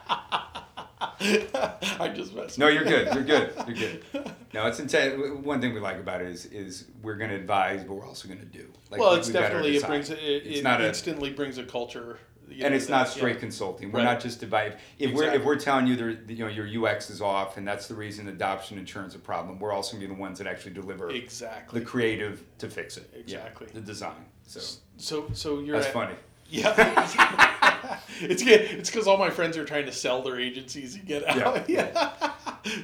I 2.00 2.08
just 2.14 2.34
messed. 2.34 2.58
no, 2.58 2.68
you're 2.68 2.84
good. 2.84 3.12
You're 3.14 3.24
good. 3.24 3.52
You're 3.66 3.76
good. 3.76 4.04
No, 4.52 4.66
it's 4.66 4.80
intense. 4.80 5.44
One 5.44 5.60
thing 5.60 5.74
we 5.74 5.78
like 5.78 5.98
about 6.00 6.20
it 6.22 6.26
is 6.26 6.44
is 6.46 6.86
we're 7.02 7.14
going 7.14 7.30
to 7.30 7.36
advise, 7.36 7.84
but 7.84 7.94
we're 7.94 8.04
also 8.06 8.26
going 8.26 8.40
to 8.40 8.44
do. 8.46 8.66
Like, 8.90 9.00
well, 9.00 9.14
it's 9.14 9.28
our 9.28 9.34
definitely 9.34 9.76
it 9.76 9.86
brings 9.86 10.10
it, 10.10 10.18
It's 10.18 10.58
it 10.58 10.64
not 10.64 10.80
a- 10.80 10.88
instantly 10.88 11.30
brings 11.30 11.56
a 11.58 11.62
culture. 11.62 12.18
you 12.48 12.64
and 12.64 12.72
know, 12.72 12.76
it's 12.76 12.88
not 12.88 13.06
straight 13.08 13.34
yeah. 13.34 13.40
consulting. 13.40 13.92
We're 13.92 14.00
Right. 14.00 14.06
not 14.06 14.20
just 14.20 14.42
advice. 14.42 14.72
If 14.98 15.12
we're 15.12 15.30
if 15.32 15.44
we're 15.44 15.54
telling 15.54 15.86
you 15.86 15.94
that 15.94 16.28
you 16.30 16.38
know 16.44 16.48
your 16.50 16.66
UX 16.88 17.10
is 17.10 17.20
off, 17.22 17.58
and 17.58 17.68
that's 17.68 17.86
the 17.86 17.94
reason 17.94 18.26
adoption 18.26 18.76
insurance 18.76 19.12
is 19.14 19.20
a 19.20 19.22
problem. 19.22 19.60
We're 19.60 19.70
also 19.72 19.92
going 19.92 20.02
to 20.02 20.08
be 20.08 20.14
the 20.16 20.20
ones 20.20 20.38
that 20.38 20.48
actually 20.48 20.72
deliver 20.74 21.10
Exactly. 21.10 21.78
the 21.78 21.86
creative 21.86 22.42
to 22.58 22.68
fix 22.68 22.96
it. 22.96 23.08
Yeah, 23.14 23.20
Exactly. 23.20 23.68
the 23.72 23.80
design. 23.82 24.24
So 24.48 24.58
So 24.96 25.28
so 25.32 25.60
you're 25.60 25.76
that's 25.76 25.86
at, 25.86 25.92
funny. 25.92 26.14
Yeah. 26.48 27.56
it's 28.20 28.42
good. 28.42 28.60
It's 28.60 28.90
because 28.90 29.06
all 29.06 29.16
my 29.16 29.30
friends 29.30 29.56
are 29.56 29.64
trying 29.64 29.86
to 29.86 29.92
sell 29.92 30.22
their 30.22 30.38
agencies 30.38 30.94
and 30.94 31.06
get 31.06 31.26
out. 31.26 31.64
Yeah. 31.68 32.32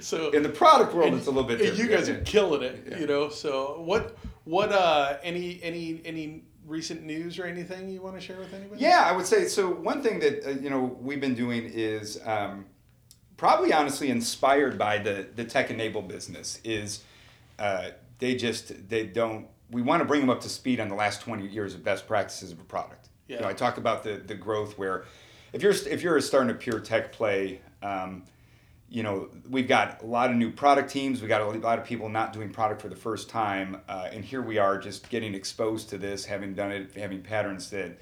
so 0.01 0.31
In 0.31 0.43
the 0.43 0.49
product 0.49 0.95
world, 0.95 1.15
it's 1.15 1.27
a 1.27 1.31
little 1.31 1.49
bit 1.49 1.59
different. 1.59 1.79
you 1.79 1.89
guys 1.89 2.09
yeah. 2.09 2.15
are 2.15 2.21
killing 2.23 2.63
it. 2.63 2.87
Yeah. 2.91 2.99
You 2.99 3.07
know. 3.07 3.29
So 3.29 3.81
what 3.85 4.17
what 4.45 4.73
uh 4.73 5.19
any 5.23 5.61
any 5.63 6.01
any 6.05 6.45
recent 6.67 7.05
news 7.05 7.39
or 7.39 7.45
anything 7.45 7.89
you 7.89 8.03
want 8.03 8.17
to 8.17 8.21
share 8.21 8.39
with 8.39 8.53
anybody? 8.53 8.81
Yeah, 8.81 9.05
I 9.07 9.13
would 9.13 9.27
say 9.27 9.47
so. 9.47 9.71
One 9.71 10.03
thing 10.03 10.19
that 10.21 10.47
uh, 10.47 10.51
you 10.51 10.71
know 10.71 10.97
we've 11.01 11.21
been 11.21 11.35
doing 11.35 11.71
is 11.73 12.21
um, 12.25 12.67
probably 13.37 13.73
honestly 13.73 14.11
inspired 14.11 14.79
by 14.79 14.99
the 14.99 15.27
the 15.35 15.45
tech 15.45 15.71
enabled 15.71 16.09
business 16.09 16.61
is 16.65 17.03
uh, 17.59 17.91
they 18.19 18.35
just 18.35 18.89
they 18.89 19.07
don't. 19.07 19.47
We 19.71 19.83
want 19.83 20.01
to 20.01 20.05
bring 20.05 20.21
them 20.21 20.31
up 20.31 20.41
to 20.43 20.49
speed 20.49 20.81
on 20.81 20.89
the 20.89 20.95
last 20.95 21.21
twenty 21.23 21.47
years 21.47 21.75
of 21.75 21.83
best 21.85 22.07
practices 22.07 22.53
of 22.53 22.61
a 22.61 22.65
product. 22.65 23.09
You 23.29 23.37
know, 23.37 23.43
Yeah. 23.43 23.49
I 23.49 23.53
talk 23.53 23.77
about 23.79 24.03
the 24.03 24.17
the 24.17 24.35
growth 24.35 24.79
where 24.79 25.05
if 25.53 25.63
you're 25.63 25.73
if 25.73 26.03
you're 26.03 26.21
starting 26.21 26.51
a 26.51 26.55
pure 26.55 26.81
tech 26.81 27.13
play. 27.13 27.61
Um, 27.83 28.25
you 28.89 29.03
know, 29.03 29.29
we've 29.51 29.67
got 29.67 30.01
a 30.01 30.07
lot 30.07 30.31
of 30.31 30.37
new 30.37 30.53
product 30.53 30.93
teams. 30.93 31.21
We 31.21 31.27
got 31.27 31.41
a 31.41 31.45
lot 31.59 31.81
of 31.81 31.85
people 31.85 32.09
not 32.09 32.33
doing 32.33 32.51
product 32.51 32.81
for 32.81 32.89
the 32.89 32.95
first 32.95 33.29
time, 33.29 33.81
uh, 33.89 34.09
and 34.13 34.25
here 34.25 34.41
we 34.41 34.59
are 34.59 34.79
just 34.79 35.11
getting 35.11 35.35
exposed 35.35 35.89
to 35.89 35.99
this, 35.99 36.25
having 36.25 36.55
done 36.55 36.71
it, 36.71 36.95
having 36.95 37.21
patterns 37.21 37.69
that 37.71 37.99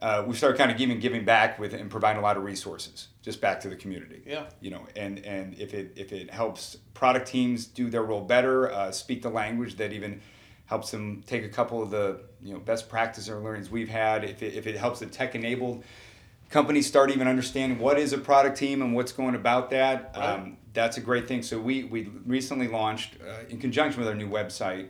uh, 0.00 0.24
we 0.26 0.34
started 0.34 0.56
kind 0.56 0.70
of 0.70 0.76
giving 0.76 0.98
giving 1.00 1.24
back 1.24 1.58
with 1.58 1.74
and 1.74 1.90
providing 1.90 2.20
a 2.20 2.22
lot 2.22 2.36
of 2.36 2.44
resources 2.44 3.08
just 3.22 3.40
back 3.40 3.60
to 3.60 3.68
the 3.68 3.76
community. 3.76 4.22
Yeah. 4.26 4.46
You 4.60 4.70
know, 4.70 4.86
and 4.96 5.24
and 5.24 5.58
if 5.58 5.74
it 5.74 5.92
if 5.96 6.12
it 6.12 6.30
helps 6.30 6.76
product 6.94 7.28
teams 7.28 7.66
do 7.66 7.90
their 7.90 8.02
role 8.02 8.22
better, 8.22 8.70
uh, 8.70 8.92
speak 8.92 9.22
the 9.22 9.30
language 9.30 9.76
that 9.76 9.92
even 9.92 10.20
helps 10.68 10.90
them 10.90 11.24
take 11.26 11.44
a 11.44 11.48
couple 11.48 11.82
of 11.82 11.90
the 11.90 12.20
you 12.42 12.52
know 12.52 12.60
best 12.60 12.88
practices 12.88 13.28
or 13.28 13.40
learnings 13.40 13.70
we've 13.70 13.88
had. 13.88 14.22
If 14.24 14.42
it, 14.42 14.54
if 14.54 14.66
it 14.66 14.76
helps 14.76 15.00
the 15.00 15.06
tech 15.06 15.34
enabled 15.34 15.82
companies 16.50 16.86
start 16.86 17.10
even 17.10 17.28
understanding 17.28 17.78
what 17.78 17.98
is 17.98 18.12
a 18.12 18.18
product 18.18 18.56
team 18.56 18.80
and 18.80 18.94
what's 18.94 19.12
going 19.12 19.34
about 19.34 19.70
that. 19.70 20.14
Right. 20.16 20.24
Um, 20.24 20.56
that's 20.72 20.96
a 20.96 21.00
great 21.00 21.26
thing. 21.26 21.42
So 21.42 21.58
we 21.58 21.84
we 21.84 22.10
recently 22.26 22.68
launched 22.68 23.16
uh, 23.20 23.44
in 23.48 23.58
conjunction 23.58 24.00
with 24.00 24.08
our 24.08 24.14
new 24.14 24.28
website 24.28 24.88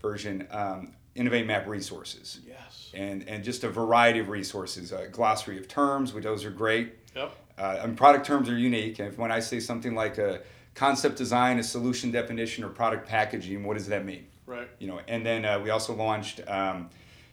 version, 0.00 0.46
um, 0.50 0.92
Innovate 1.14 1.46
Map 1.46 1.66
resources 1.66 2.40
Yes. 2.46 2.90
and 2.94 3.26
and 3.28 3.42
just 3.42 3.64
a 3.64 3.70
variety 3.70 4.18
of 4.20 4.28
resources. 4.28 4.92
A 4.92 5.08
glossary 5.08 5.58
of 5.58 5.68
terms, 5.68 6.12
which 6.12 6.24
those 6.24 6.44
are 6.44 6.50
great. 6.50 6.94
Yep. 7.16 7.34
Uh, 7.56 7.78
and 7.82 7.96
product 7.96 8.26
terms 8.26 8.48
are 8.48 8.58
unique. 8.58 8.98
And 8.98 9.16
when 9.16 9.30
I 9.30 9.40
say 9.40 9.60
something 9.60 9.94
like 9.94 10.18
a 10.18 10.40
concept 10.74 11.16
design, 11.16 11.58
a 11.60 11.62
solution 11.62 12.10
definition, 12.10 12.64
or 12.64 12.68
product 12.68 13.06
packaging, 13.08 13.62
what 13.64 13.74
does 13.74 13.86
that 13.86 14.04
mean? 14.04 14.26
Right. 14.46 14.68
You 14.78 14.88
know, 14.88 15.00
and 15.08 15.24
then 15.24 15.44
uh, 15.44 15.58
we 15.60 15.70
also 15.70 15.94
launched, 15.94 16.40
um, 16.48 16.90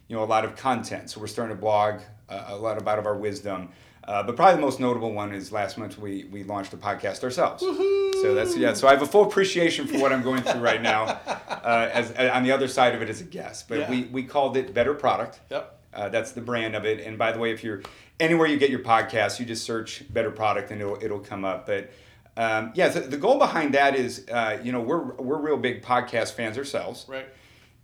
you 0.07 0.15
know, 0.15 0.23
a 0.23 0.25
lot 0.25 0.45
of 0.45 0.55
content. 0.55 1.09
So 1.09 1.19
we're 1.19 1.27
starting 1.27 1.55
to 1.55 1.61
blog 1.61 2.01
uh, 2.29 2.45
a 2.47 2.55
lot 2.55 2.77
about 2.77 2.99
of 2.99 3.05
our 3.05 3.15
wisdom. 3.17 3.69
Uh, 4.03 4.23
but 4.23 4.35
probably 4.35 4.55
the 4.55 4.61
most 4.61 4.79
notable 4.79 5.13
one 5.13 5.31
is 5.31 5.51
last 5.51 5.77
month 5.77 5.97
we, 5.99 6.23
we 6.31 6.43
launched 6.43 6.73
a 6.73 6.77
podcast 6.77 7.23
ourselves. 7.23 7.61
So 7.61 8.33
that's 8.33 8.57
yeah. 8.57 8.73
So 8.73 8.87
I 8.87 8.91
have 8.91 9.01
a 9.03 9.05
full 9.05 9.23
appreciation 9.23 9.85
for 9.87 9.99
what 9.99 10.11
I'm 10.11 10.23
going 10.23 10.41
through 10.41 10.59
right 10.61 10.81
now, 10.81 11.03
uh, 11.47 11.89
as 11.93 12.11
uh, 12.11 12.31
on 12.33 12.43
the 12.43 12.51
other 12.51 12.67
side 12.67 12.95
of 12.95 13.01
it 13.01 13.09
as 13.09 13.21
a 13.21 13.25
guest. 13.25 13.67
But 13.69 13.79
Yeah. 13.79 13.89
we, 13.89 14.03
we 14.05 14.23
called 14.23 14.57
it 14.57 14.73
Better 14.73 14.93
Product. 14.95 15.39
Yep. 15.51 15.77
Uh, 15.93 16.09
that's 16.09 16.31
the 16.31 16.41
brand 16.41 16.75
of 16.75 16.85
it. 16.85 16.99
And 17.01 17.17
by 17.17 17.31
the 17.31 17.37
way, 17.39 17.51
if 17.51 17.63
you're 17.63 17.81
anywhere 18.19 18.47
you 18.47 18.57
get 18.57 18.69
your 18.71 18.79
podcast, 18.79 19.39
you 19.39 19.45
just 19.45 19.63
search 19.65 20.03
Better 20.11 20.31
Product 20.31 20.71
and 20.71 20.81
it'll 20.81 20.97
it'll 21.03 21.19
come 21.19 21.45
up. 21.45 21.67
But 21.67 21.91
um, 22.37 22.71
yeah, 22.75 22.87
the, 22.89 23.01
the 23.01 23.17
goal 23.17 23.37
behind 23.37 23.73
that 23.73 23.95
is, 23.95 24.25
uh, 24.29 24.59
you 24.63 24.71
know, 24.71 24.81
we're 24.81 25.13
we're 25.15 25.37
real 25.39 25.57
big 25.57 25.81
podcast 25.83 26.33
fans 26.33 26.57
ourselves, 26.57 27.05
Right. 27.07 27.27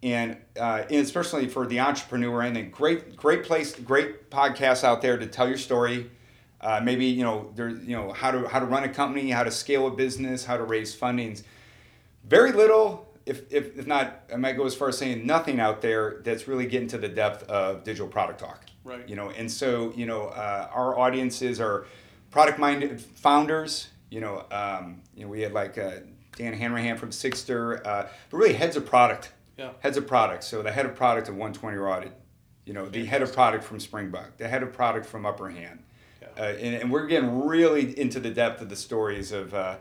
and 0.02 0.38
uh, 0.60 0.84
and 0.90 0.98
especially 1.06 1.48
for 1.48 1.66
the 1.68 1.80
entrepreneur 1.80 2.42
and 2.42 2.56
a 2.58 2.64
great 2.64 3.16
great 3.16 3.44
place, 3.44 3.76
great 3.76 4.30
podcasts 4.30 4.84
out 4.84 5.02
there 5.02 5.18
to 5.18 5.28
tell 5.28 5.48
your 5.48 5.58
story. 5.58 6.10
Uh, 6.60 6.82
maybe 6.84 7.06
you 7.06 7.24
know 7.24 7.52
there 7.56 7.70
you 7.70 7.96
know 7.96 8.12
how 8.14 8.32
to 8.32 8.48
how 8.48 8.60
to 8.60 8.66
run 8.66 8.84
a 8.84 8.90
company, 8.90 9.30
how 9.30 9.44
to 9.44 9.52
scale 9.52 9.86
a 9.88 9.92
business, 9.92 10.46
how 10.46 10.58
to 10.58 10.64
raise 10.64 10.96
fundings. 10.96 11.44
Very 12.26 12.52
little, 12.52 13.08
if, 13.26 13.52
if, 13.54 13.78
if 13.78 13.88
not, 13.88 14.24
I 14.34 14.36
might 14.38 14.58
go 14.58 14.66
as 14.66 14.76
far 14.76 14.90
as 14.90 14.98
saying 14.98 15.26
nothing 15.26 15.60
out 15.60 15.82
there 15.82 16.22
that's 16.26 16.48
really 16.48 16.66
getting 16.66 16.88
to 16.90 16.98
the 16.98 17.08
depth 17.08 17.44
of 17.50 17.84
digital 17.84 18.08
product 18.08 18.40
talk. 18.40 18.66
Right. 18.84 19.08
You 19.08 19.16
know, 19.16 19.30
and 19.30 19.52
so 19.52 19.94
you 19.96 20.06
know 20.06 20.28
uh, 20.30 20.70
our 20.74 20.98
audiences 20.98 21.60
are 21.62 21.86
product 22.32 22.60
minded 22.60 23.00
founders. 23.02 23.90
You 24.10 24.22
know, 24.22 24.46
um, 24.52 25.02
you 25.16 25.24
know 25.24 25.30
we 25.30 25.42
had 25.42 25.54
like 25.54 25.78
uh, 25.78 25.92
Dan 26.38 26.54
Hanrahan 26.54 26.98
from 26.98 27.10
Sigstr, 27.10 27.86
uh, 27.86 28.08
but 28.30 28.38
really 28.38 28.54
heads 28.54 28.76
of 28.76 28.86
product. 28.86 29.34
Yeah. 29.58 29.72
Heads 29.80 29.98
of 29.98 30.06
product. 30.06 30.44
So 30.44 30.62
the 30.62 30.72
head 30.72 30.86
of 30.86 30.96
product 30.96 31.30
of 31.30 31.36
120 31.36 31.78
Audit. 31.78 32.14
You 32.66 32.74
know, 32.74 32.88
the 32.88 33.06
head 33.06 33.22
of 33.22 33.34
product 33.34 33.64
from 33.64 33.80
Springbuk, 33.80 34.38
the 34.38 34.48
head 34.48 34.62
of 34.62 34.74
product 34.74 35.06
from 35.06 35.26
Upper 35.26 35.50
Hand. 35.50 35.84
Yeah. 36.22 36.28
Uh, 36.38 36.44
and, 36.50 36.76
and 36.76 36.92
we're 36.92 37.08
getting 37.08 37.46
really 37.46 37.98
into 37.98 38.20
the 38.20 38.30
depth 38.30 38.62
of 38.62 38.68
the 38.68 38.76
stories 38.76 39.32
of, 39.32 39.54
uh, 39.54 39.78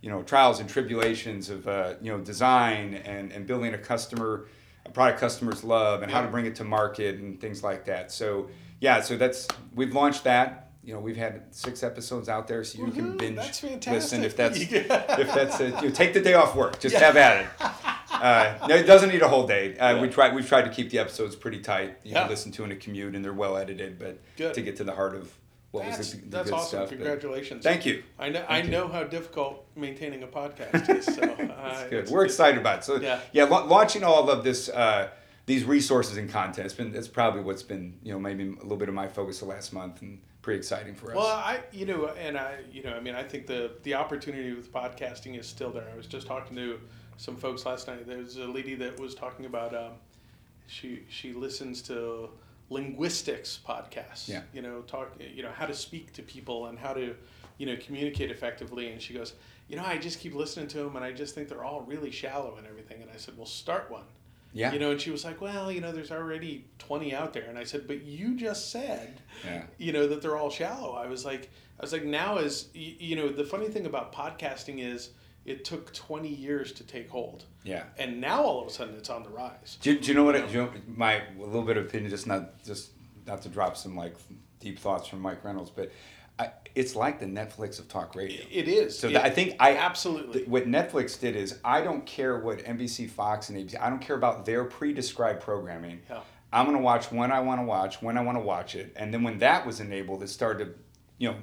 you 0.00 0.08
know, 0.08 0.22
trials 0.22 0.60
and 0.60 0.70
tribulations 0.70 1.50
of, 1.50 1.66
uh, 1.66 1.94
you 2.00 2.12
know, 2.12 2.18
design 2.18 2.94
and, 2.94 3.32
and 3.32 3.44
building 3.44 3.74
a 3.74 3.78
customer, 3.78 4.46
a 4.86 4.90
product 4.90 5.18
customers 5.18 5.64
love 5.64 6.02
and 6.02 6.12
how 6.12 6.22
to 6.22 6.28
bring 6.28 6.46
it 6.46 6.54
to 6.54 6.64
market 6.64 7.16
and 7.16 7.40
things 7.40 7.64
like 7.64 7.84
that. 7.86 8.12
So, 8.12 8.48
yeah, 8.80 9.00
so 9.00 9.16
that's, 9.16 9.48
we've 9.74 9.92
launched 9.92 10.22
that. 10.22 10.67
You 10.88 10.94
know, 10.94 11.00
we've 11.00 11.18
had 11.18 11.54
six 11.54 11.82
episodes 11.82 12.30
out 12.30 12.48
there, 12.48 12.64
so 12.64 12.78
you 12.78 12.90
can 12.90 13.14
binge 13.18 13.36
listen 13.36 14.24
if 14.24 14.34
that's 14.34 14.58
if 14.58 14.88
that's 14.88 15.60
a, 15.60 15.66
you 15.66 15.72
know, 15.82 15.90
take 15.90 16.14
the 16.14 16.20
day 16.22 16.32
off 16.32 16.56
work, 16.56 16.80
just 16.80 16.96
have 16.96 17.14
at 17.18 17.42
it. 17.44 17.50
Uh, 18.10 18.66
no, 18.68 18.74
it 18.74 18.82
doesn't 18.84 19.10
need 19.10 19.22
a 19.22 19.28
whole 19.28 19.46
day. 19.46 19.76
Uh, 19.78 20.00
We 20.00 20.08
try. 20.08 20.34
We've 20.34 20.48
tried 20.48 20.62
to 20.62 20.70
keep 20.70 20.90
the 20.90 20.98
episodes 20.98 21.36
pretty 21.36 21.60
tight. 21.60 21.98
You 22.02 22.12
Yeah. 22.12 22.22
can 22.22 22.30
listen 22.30 22.50
to 22.52 22.64
in 22.64 22.72
a 22.72 22.74
commute, 22.76 23.14
and 23.14 23.24
they're 23.24 23.32
well 23.34 23.56
edited, 23.56 23.96
but 23.96 24.18
Good. 24.36 24.54
to 24.54 24.60
get 24.62 24.74
to 24.78 24.82
the 24.84 24.92
heart 24.94 25.14
of 25.14 25.30
what 25.70 25.84
That's, 25.84 25.98
was 25.98 26.10
the, 26.14 26.16
the 26.22 26.26
that's 26.28 26.50
good 26.50 26.56
awesome. 26.56 26.68
stuff. 26.68 26.88
but- 26.88 26.96
Congratulations. 26.96 27.62
Thank 27.62 27.86
you. 27.86 28.02
I 28.18 28.30
know. 28.30 28.44
I 28.48 28.62
you. 28.62 28.70
know 28.70 28.88
how 28.88 29.04
difficult 29.04 29.64
maintaining 29.76 30.24
a 30.24 30.26
podcast 30.26 30.88
is. 30.98 31.04
So 31.04 31.22
uh, 31.22 31.86
Good. 31.88 32.08
We're 32.08 32.24
it's- 32.24 32.32
excited 32.34 32.58
about 32.58 32.78
it. 32.78 32.84
So 32.84 32.96
Yeah. 32.96 33.20
yeah, 33.32 33.44
la- 33.44 33.62
launching 33.64 34.02
all 34.02 34.28
of 34.30 34.42
this, 34.42 34.68
uh, 34.70 35.10
these 35.46 35.62
resources 35.64 36.16
and 36.16 36.28
content. 36.28 36.64
It's 36.64 36.74
been 36.74 36.96
it's 36.96 37.08
probably 37.08 37.42
what's 37.42 37.62
been 37.62 37.98
you 38.02 38.12
know 38.12 38.18
maybe 38.18 38.44
a 38.48 38.62
little 38.62 38.78
bit 38.78 38.88
of 38.88 38.94
my 38.96 39.06
focus 39.06 39.38
the 39.40 39.44
last 39.44 39.72
month, 39.72 40.02
and 40.02 40.18
pretty 40.48 40.60
exciting 40.60 40.94
for 40.94 41.10
us. 41.10 41.16
Well, 41.16 41.26
I 41.26 41.60
you 41.72 41.84
know, 41.84 42.06
and 42.06 42.38
I 42.38 42.60
you 42.72 42.82
know, 42.82 42.94
I 42.94 43.00
mean, 43.00 43.14
I 43.14 43.22
think 43.22 43.46
the 43.46 43.72
the 43.82 43.92
opportunity 43.92 44.54
with 44.54 44.72
podcasting 44.72 45.38
is 45.38 45.46
still 45.46 45.70
there. 45.70 45.86
I 45.92 45.94
was 45.94 46.06
just 46.06 46.26
talking 46.26 46.56
to 46.56 46.80
some 47.18 47.36
folks 47.36 47.66
last 47.66 47.86
night. 47.86 48.06
There's 48.06 48.38
a 48.38 48.46
lady 48.46 48.74
that 48.76 48.98
was 48.98 49.14
talking 49.14 49.44
about 49.44 49.74
um, 49.74 49.92
she 50.66 51.02
she 51.10 51.34
listens 51.34 51.82
to 51.82 52.30
linguistics 52.70 53.60
podcasts. 53.68 54.26
Yeah. 54.26 54.40
You 54.54 54.62
know, 54.62 54.80
talk 54.80 55.12
you 55.20 55.42
know 55.42 55.52
how 55.52 55.66
to 55.66 55.74
speak 55.74 56.14
to 56.14 56.22
people 56.22 56.68
and 56.68 56.78
how 56.78 56.94
to 56.94 57.14
you 57.58 57.66
know 57.66 57.76
communicate 57.84 58.30
effectively. 58.30 58.90
And 58.90 59.02
she 59.02 59.12
goes, 59.12 59.34
you 59.68 59.76
know, 59.76 59.84
I 59.84 59.98
just 59.98 60.18
keep 60.18 60.34
listening 60.34 60.68
to 60.68 60.78
them 60.78 60.96
and 60.96 61.04
I 61.04 61.12
just 61.12 61.34
think 61.34 61.50
they're 61.50 61.64
all 61.64 61.82
really 61.82 62.10
shallow 62.10 62.54
and 62.56 62.66
everything. 62.66 63.02
And 63.02 63.10
I 63.10 63.18
said, 63.18 63.36
well, 63.36 63.44
start 63.44 63.90
one. 63.90 64.04
Yeah. 64.52 64.72
You 64.72 64.78
know, 64.78 64.90
and 64.90 65.00
she 65.00 65.10
was 65.10 65.24
like, 65.24 65.40
well, 65.40 65.70
you 65.70 65.80
know, 65.80 65.92
there's 65.92 66.10
already 66.10 66.64
20 66.78 67.14
out 67.14 67.32
there. 67.32 67.44
And 67.44 67.58
I 67.58 67.64
said, 67.64 67.86
but 67.86 68.02
you 68.02 68.36
just 68.36 68.70
said, 68.70 69.20
Yeah. 69.44 69.64
you 69.76 69.92
know, 69.92 70.06
that 70.08 70.22
they're 70.22 70.36
all 70.36 70.50
shallow. 70.50 70.92
I 70.94 71.06
was 71.06 71.24
like, 71.24 71.50
I 71.78 71.82
was 71.82 71.92
like, 71.92 72.04
now 72.04 72.38
is, 72.38 72.68
you 72.74 73.14
know, 73.16 73.28
the 73.28 73.44
funny 73.44 73.68
thing 73.68 73.86
about 73.86 74.12
podcasting 74.12 74.78
is, 74.84 75.10
it 75.44 75.64
took 75.64 75.94
20 75.94 76.28
years 76.28 76.72
to 76.72 76.84
take 76.84 77.08
hold. 77.08 77.44
Yeah. 77.64 77.84
And 77.98 78.20
now 78.20 78.42
all 78.42 78.60
of 78.60 78.66
a 78.68 78.70
sudden 78.70 78.94
it's 78.96 79.08
on 79.08 79.22
the 79.22 79.30
rise. 79.30 79.78
Do, 79.80 79.98
do 79.98 80.08
you 80.08 80.14
know 80.14 80.24
what? 80.24 80.36
I, 80.36 80.46
you 80.46 80.58
know, 80.58 80.70
my 80.86 81.22
a 81.38 81.40
little 81.42 81.62
bit 81.62 81.78
of 81.78 81.86
opinion, 81.86 82.10
just 82.10 82.26
not 82.26 82.62
just 82.64 82.90
not 83.26 83.40
to 83.42 83.48
drop 83.48 83.76
some 83.76 83.96
like 83.96 84.14
deep 84.60 84.78
thoughts 84.78 85.08
from 85.08 85.20
Mike 85.20 85.42
Reynolds, 85.44 85.70
but 85.70 85.90
I, 86.38 86.50
it's 86.74 86.94
like 86.94 87.18
the 87.18 87.26
Netflix 87.26 87.78
of 87.80 87.88
talk 87.88 88.14
radio. 88.14 88.40
It 88.50 88.68
is. 88.68 88.96
So 88.98 89.08
It- 89.08 89.16
I 89.16 89.30
think 89.30 89.56
I 89.58 89.76
absolutely. 89.76 90.34
th- 90.40 90.48
what 90.48 90.66
Netflix 90.66 91.18
did 91.18 91.34
is 91.36 91.58
I 91.64 91.80
don't 91.80 92.06
care 92.06 92.38
what 92.38 92.58
NBC, 92.64 93.08
Fox, 93.10 93.48
and 93.48 93.58
ABC. 93.58 93.76
I 93.80 93.90
don't 93.90 94.00
care 94.00 94.16
about 94.16 94.44
their 94.46 94.64
pre-described 94.64 95.40
programming. 95.42 96.00
Yeah. 96.08 96.20
I'm 96.52 96.64
gonna 96.66 96.78
watch 96.80 97.10
when 97.12 97.30
I 97.32 97.40
want 97.40 97.60
to 97.60 97.64
watch, 97.64 98.00
when 98.00 98.16
I 98.16 98.22
want 98.22 98.36
to 98.38 98.42
watch 98.42 98.74
it, 98.76 98.92
and 98.96 99.12
then 99.12 99.22
when 99.22 99.38
that 99.40 99.66
was 99.66 99.80
enabled, 99.80 100.22
it 100.22 100.28
started 100.28 100.64
to, 100.64 100.74
you 101.18 101.30
know, 101.30 101.36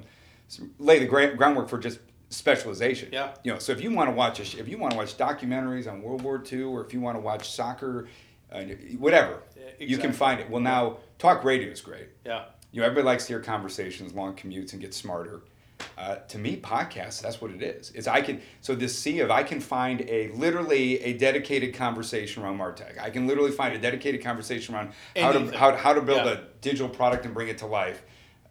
lay 0.78 0.98
the 0.98 1.06
gra- 1.06 1.36
groundwork 1.36 1.68
for 1.68 1.78
just 1.78 1.98
specialization. 2.30 3.10
Yeah. 3.12 3.32
You 3.44 3.52
know, 3.52 3.58
so 3.58 3.72
if 3.72 3.80
you 3.80 3.92
want 3.92 4.08
to 4.10 4.14
watch 4.14 4.40
a, 4.40 4.44
sh- 4.44 4.56
if 4.56 4.68
you 4.68 4.78
want 4.78 4.92
to 4.92 4.96
watch 4.96 5.16
documentaries 5.16 5.90
on 5.90 6.02
World 6.02 6.22
War 6.22 6.42
II, 6.50 6.62
or 6.64 6.84
if 6.84 6.92
you 6.92 7.00
want 7.00 7.16
to 7.16 7.20
watch 7.20 7.50
soccer, 7.50 8.08
uh, 8.52 8.62
whatever, 8.98 9.42
Yeah, 9.56 9.86
you 9.86 9.98
can 9.98 10.12
find 10.12 10.40
it. 10.40 10.50
Well, 10.50 10.60
now 10.62 10.98
talk 11.18 11.44
radio 11.44 11.70
is 11.70 11.80
great. 11.80 12.08
yeah. 12.24 12.46
You 12.76 12.82
know, 12.82 12.88
everybody 12.88 13.06
likes 13.06 13.24
to 13.24 13.32
hear 13.32 13.40
conversations, 13.40 14.12
long 14.12 14.36
commutes, 14.36 14.74
and 14.74 14.82
get 14.82 14.92
smarter. 14.92 15.40
Uh, 15.96 16.16
to 16.28 16.36
me, 16.36 16.60
podcasts, 16.60 17.22
that's 17.22 17.40
what 17.40 17.50
it 17.50 17.62
is. 17.62 17.90
It's 17.94 18.06
I 18.06 18.20
can 18.20 18.42
so 18.60 18.74
this 18.74 18.98
sea 18.98 19.20
of 19.20 19.30
I 19.30 19.44
can 19.44 19.60
find 19.60 20.02
a 20.02 20.28
literally 20.32 21.00
a 21.02 21.14
dedicated 21.16 21.72
conversation 21.72 22.42
around 22.42 22.58
Martech. 22.58 23.00
I 23.00 23.08
can 23.08 23.26
literally 23.26 23.50
find 23.50 23.74
a 23.74 23.78
dedicated 23.78 24.22
conversation 24.22 24.74
around 24.74 24.90
how 25.16 25.32
to 25.32 25.56
how, 25.56 25.74
how 25.74 25.94
to 25.94 26.02
build 26.02 26.26
Yeah. 26.26 26.32
a 26.32 26.38
digital 26.60 26.90
product 26.90 27.24
and 27.24 27.32
bring 27.32 27.48
it 27.48 27.56
to 27.58 27.66
life, 27.66 28.02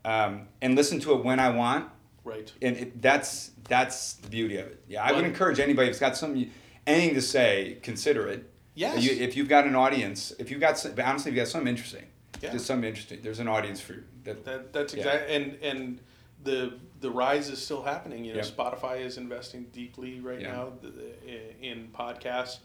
um, 0.05 0.47
and 0.59 0.75
listen 0.75 0.99
to 1.01 1.13
it 1.13 1.23
when 1.23 1.39
I 1.39 1.49
want. 1.49 1.87
Right. 2.23 2.51
And 2.63 2.77
it, 2.77 2.99
that's 3.03 3.51
that's 3.69 4.13
the 4.13 4.29
beauty 4.29 4.57
of 4.57 4.65
it. 4.65 4.81
Yeah, 4.87 5.03
I 5.03 5.11
would 5.11 5.25
encourage 5.25 5.59
anybody 5.59 5.89
who's 5.89 5.99
got 5.99 6.17
some 6.17 6.49
anything 6.87 7.13
to 7.13 7.21
say, 7.21 7.77
consider 7.83 8.27
it. 8.27 8.51
Yes. 8.73 9.03
You, 9.03 9.11
if 9.23 9.37
you've 9.37 9.49
got 9.49 9.67
an 9.67 9.75
audience, 9.75 10.33
if 10.39 10.49
you've 10.49 10.61
got 10.61 10.83
honestly, 10.99 11.29
if 11.29 11.35
you've 11.37 11.45
got 11.45 11.47
something 11.47 11.67
interesting, 11.67 12.05
Yeah. 12.41 12.53
just 12.53 12.65
something 12.65 12.89
interesting. 12.89 13.19
There's 13.21 13.39
an 13.39 13.47
audience 13.47 13.79
for 13.79 13.93
you. 13.93 14.03
That, 14.25 14.43
That, 14.45 14.73
that's 14.73 14.93
Yeah. 14.93 14.99
exactly 15.03 15.35
and 15.35 15.57
and 15.63 15.99
the 16.43 16.73
the 16.99 17.09
rise 17.09 17.49
is 17.49 17.61
still 17.63 17.83
happening. 17.83 18.23
You 18.25 18.33
know, 18.33 18.39
Yeah. 18.39 18.45
Spotify 18.45 18.99
is 19.01 19.17
investing 19.17 19.65
deeply 19.71 20.19
right 20.19 20.39
Yeah. 20.41 20.51
now 20.53 20.73
in 21.61 21.89
podcasts. 21.93 22.57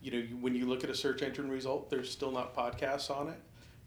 You 0.00 0.12
know, 0.12 0.20
when 0.40 0.54
you 0.54 0.66
look 0.66 0.84
at 0.84 0.90
a 0.90 0.94
search 0.94 1.22
engine 1.22 1.50
result, 1.50 1.90
there's 1.90 2.10
still 2.10 2.30
not 2.30 2.54
podcasts 2.54 3.10
on 3.10 3.28
it. 3.28 3.38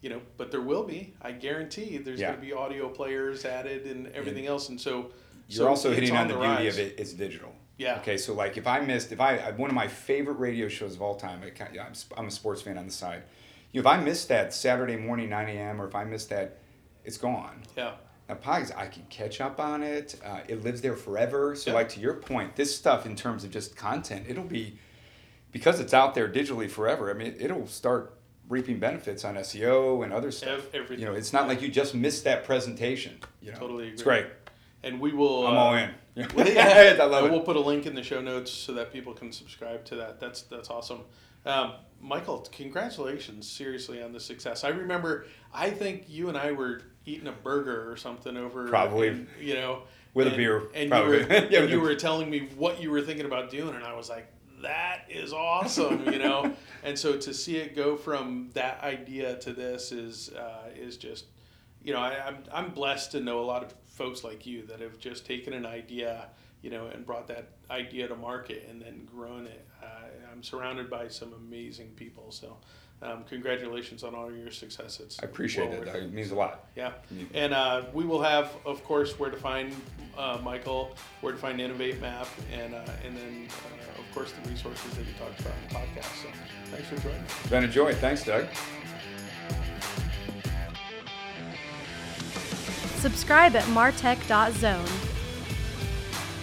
You 0.02 0.10
know, 0.10 0.20
but 0.36 0.50
there 0.50 0.60
will 0.60 0.82
be. 0.84 1.14
I 1.22 1.32
guarantee 1.32 1.96
there's 1.98 2.20
Yeah. 2.20 2.28
going 2.30 2.40
to 2.40 2.46
be 2.46 2.52
audio 2.52 2.88
players 2.88 3.44
added 3.44 3.86
and 3.86 4.08
everything 4.08 4.46
else. 4.46 4.68
And 4.68 4.80
so 4.80 5.12
You're 5.48 5.58
so 5.64 5.68
also 5.68 5.92
hitting 5.92 6.14
on 6.16 6.28
the, 6.28 6.34
beauty 6.34 6.48
rise. 6.48 6.74
of 6.78 6.80
it. 6.86 6.94
It's 6.98 7.12
digital. 7.12 7.54
Yeah. 7.78 7.98
Okay, 8.00 8.18
so 8.18 8.34
like 8.34 8.56
if 8.56 8.66
I 8.66 8.80
missed, 8.80 9.12
if 9.12 9.20
I 9.20 9.52
one 9.52 9.70
of 9.70 9.74
my 9.74 9.88
favorite 9.88 10.38
radio 10.38 10.68
shows 10.68 10.94
of 10.94 11.02
all 11.02 11.14
time, 11.14 11.40
I, 11.42 11.80
I'm 12.16 12.26
a 12.26 12.30
sports 12.30 12.62
fan 12.62 12.76
on 12.78 12.86
the 12.86 12.92
side. 12.92 13.22
You 13.72 13.80
know, 13.82 13.88
if 13.90 13.96
I 13.98 14.02
missed 14.02 14.28
that 14.28 14.52
Saturday 14.52 14.96
morning 14.96 15.30
9 15.30 15.48
a.m. 15.48 15.80
or 15.80 15.86
if 15.88 15.94
I 15.94 16.04
missed 16.04 16.28
that, 16.30 16.58
it's 17.04 17.18
gone. 17.18 17.62
Yeah. 17.76 17.92
Now, 18.28 18.36
podcast, 18.36 18.76
I 18.76 18.86
can 18.86 19.04
catch 19.10 19.40
up 19.40 19.60
on 19.60 19.82
it. 19.82 20.18
Uh, 20.24 20.40
it 20.48 20.62
lives 20.62 20.80
there 20.80 20.96
forever. 20.96 21.54
So, 21.56 21.70
Yeah. 21.70 21.76
like 21.76 21.88
to 21.90 22.00
your 22.00 22.14
point, 22.14 22.56
this 22.56 22.74
stuff 22.74 23.04
in 23.06 23.16
terms 23.16 23.44
of 23.44 23.50
just 23.50 23.76
content, 23.76 24.26
it'll 24.28 24.44
be 24.44 24.78
because 25.50 25.80
it's 25.80 25.92
out 25.92 26.14
there 26.14 26.28
digitally 26.28 26.70
forever. 26.70 27.10
I 27.10 27.14
mean, 27.14 27.34
it'll 27.38 27.66
start 27.66 28.14
reaping 28.48 28.78
benefits 28.78 29.24
on 29.24 29.36
SEO 29.36 30.02
and 30.02 30.12
other 30.12 30.30
stuff. 30.30 30.66
Everything. 30.74 31.00
You 31.00 31.06
know, 31.06 31.14
it's 31.14 31.32
not 31.32 31.48
like 31.48 31.60
you 31.62 31.68
just 31.68 31.94
missed 31.94 32.24
that 32.24 32.44
presentation. 32.44 33.18
You 33.40 33.52
know, 33.52 33.58
Totally 33.58 33.88
It's 33.88 34.02
great. 34.02 34.26
And 34.82 35.00
we 35.00 35.12
will. 35.12 35.46
I'm 35.46 35.56
uh, 35.56 35.60
all 35.60 35.74
in. 35.74 35.90
yeah, 36.14 36.96
I 37.00 37.04
love 37.04 37.30
We'll 37.30 37.40
put 37.40 37.56
a 37.56 37.60
link 37.60 37.86
in 37.86 37.94
the 37.94 38.02
show 38.02 38.20
notes 38.20 38.50
so 38.50 38.74
that 38.74 38.92
people 38.92 39.12
can 39.14 39.32
subscribe 39.32 39.84
to 39.86 39.96
that. 39.96 40.20
That's 40.20 40.42
that's 40.42 40.70
awesome. 40.70 41.02
Um, 41.46 41.74
Michael, 42.00 42.46
congratulations, 42.52 43.48
seriously, 43.48 44.02
on 44.02 44.12
the 44.12 44.20
success. 44.20 44.64
I 44.64 44.68
remember, 44.68 45.26
I 45.54 45.70
think 45.70 46.04
you 46.08 46.28
and 46.28 46.36
I 46.36 46.52
were 46.52 46.82
eating 47.06 47.26
a 47.28 47.32
burger 47.32 47.90
or 47.90 47.96
something 47.96 48.36
over, 48.36 48.68
Probably. 48.68 49.08
and, 49.08 49.26
you 49.40 49.54
know, 49.54 49.82
With 50.14 50.28
a 50.28 50.36
beer, 50.36 50.62
and 50.74 50.90
probably. 50.90 51.20
you 51.20 51.26
were, 51.26 51.34
Yeah, 51.50 51.60
and 51.62 51.70
you 51.70 51.80
were 51.80 51.94
telling 51.94 52.30
me 52.30 52.48
what 52.56 52.80
you 52.82 52.90
were 52.90 53.02
thinking 53.02 53.26
about 53.26 53.50
doing, 53.50 53.74
and 53.74 53.84
I 53.84 53.94
was 53.94 54.08
like, 54.08 54.26
that 54.62 55.06
is 55.08 55.32
awesome, 55.32 56.12
you 56.12 56.18
know. 56.18 56.54
and 56.84 56.96
so 56.98 57.16
to 57.16 57.34
see 57.34 57.56
it 57.56 57.74
go 57.74 57.96
from 57.96 58.50
that 58.54 58.80
idea 58.82 59.36
to 59.40 59.52
this 59.52 59.90
is 59.92 60.30
uh, 60.30 60.68
is 60.76 60.96
just 60.96 61.26
you 61.82 61.92
know, 61.92 61.98
I, 61.98 62.26
I'm 62.26 62.38
I'm 62.52 62.70
blessed 62.70 63.10
to 63.12 63.20
know 63.20 63.40
a 63.40 63.44
lot 63.46 63.64
of 63.64 63.74
folks 63.88 64.22
like 64.22 64.46
you 64.46 64.64
that 64.66 64.80
have 64.80 64.98
just 64.98 65.26
taken 65.26 65.52
an 65.52 65.66
idea, 65.66 66.28
you 66.62 66.70
know, 66.70 66.86
and 66.86 67.04
brought 67.04 67.26
that 67.28 67.48
idea 67.70 68.06
to 68.06 68.14
market 68.14 68.66
and 68.70 68.80
then 68.80 69.04
grown 69.04 69.46
it. 69.46 69.66
Uh, 69.82 69.86
I'm 70.30 70.42
surrounded 70.44 70.88
by 70.88 71.08
some 71.08 71.32
amazing 71.32 71.88
people, 71.96 72.30
so 72.30 72.56
um, 73.02 73.24
congratulations 73.28 74.04
on 74.04 74.14
all 74.14 74.32
your 74.32 74.50
success. 74.50 75.00
It's 75.00 75.18
I 75.22 75.26
appreciate 75.26 75.68
well 75.70 75.82
it. 75.82 75.86
worth 75.86 75.96
It 75.96 76.12
means 76.12 76.30
a 76.30 76.34
lot. 76.34 76.66
Yeah, 76.76 76.92
and 77.34 77.52
uh, 77.52 77.84
we 77.92 78.04
will 78.04 78.22
have, 78.22 78.52
of 78.64 78.82
course, 78.84 79.18
where 79.18 79.30
to 79.30 79.36
find 79.36 79.74
uh, 80.16 80.38
Michael, 80.42 80.96
where 81.20 81.32
to 81.32 81.38
find 81.38 81.58
InnovateMap, 81.58 82.26
and 82.52 82.74
uh, 82.74 82.84
and 83.04 83.16
then 83.16 83.48
uh, 83.48 84.00
of 84.00 84.14
course 84.14 84.32
the 84.32 84.48
resources 84.48 84.90
that 84.94 85.06
you 85.06 85.12
talked 85.18 85.40
about 85.40 85.52
in 85.62 85.68
the 85.68 85.74
podcast. 85.74 86.22
So 86.22 86.28
thanks 86.66 86.88
for 86.88 86.96
joining. 86.96 87.22
Been 87.50 87.64
a 87.64 87.68
joy. 87.68 87.94
Thanks, 87.94 88.24
Doug. 88.24 88.46
Subscribe 93.00 93.56
at 93.56 93.64
martech.zone. 93.64 94.86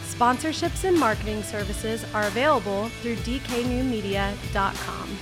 Sponsorships 0.04 0.84
and 0.84 1.00
marketing 1.00 1.41
services 1.41 2.04
are 2.13 2.28
available 2.28 2.89
through 3.02 3.15
dknewmedia.com. 3.17 5.17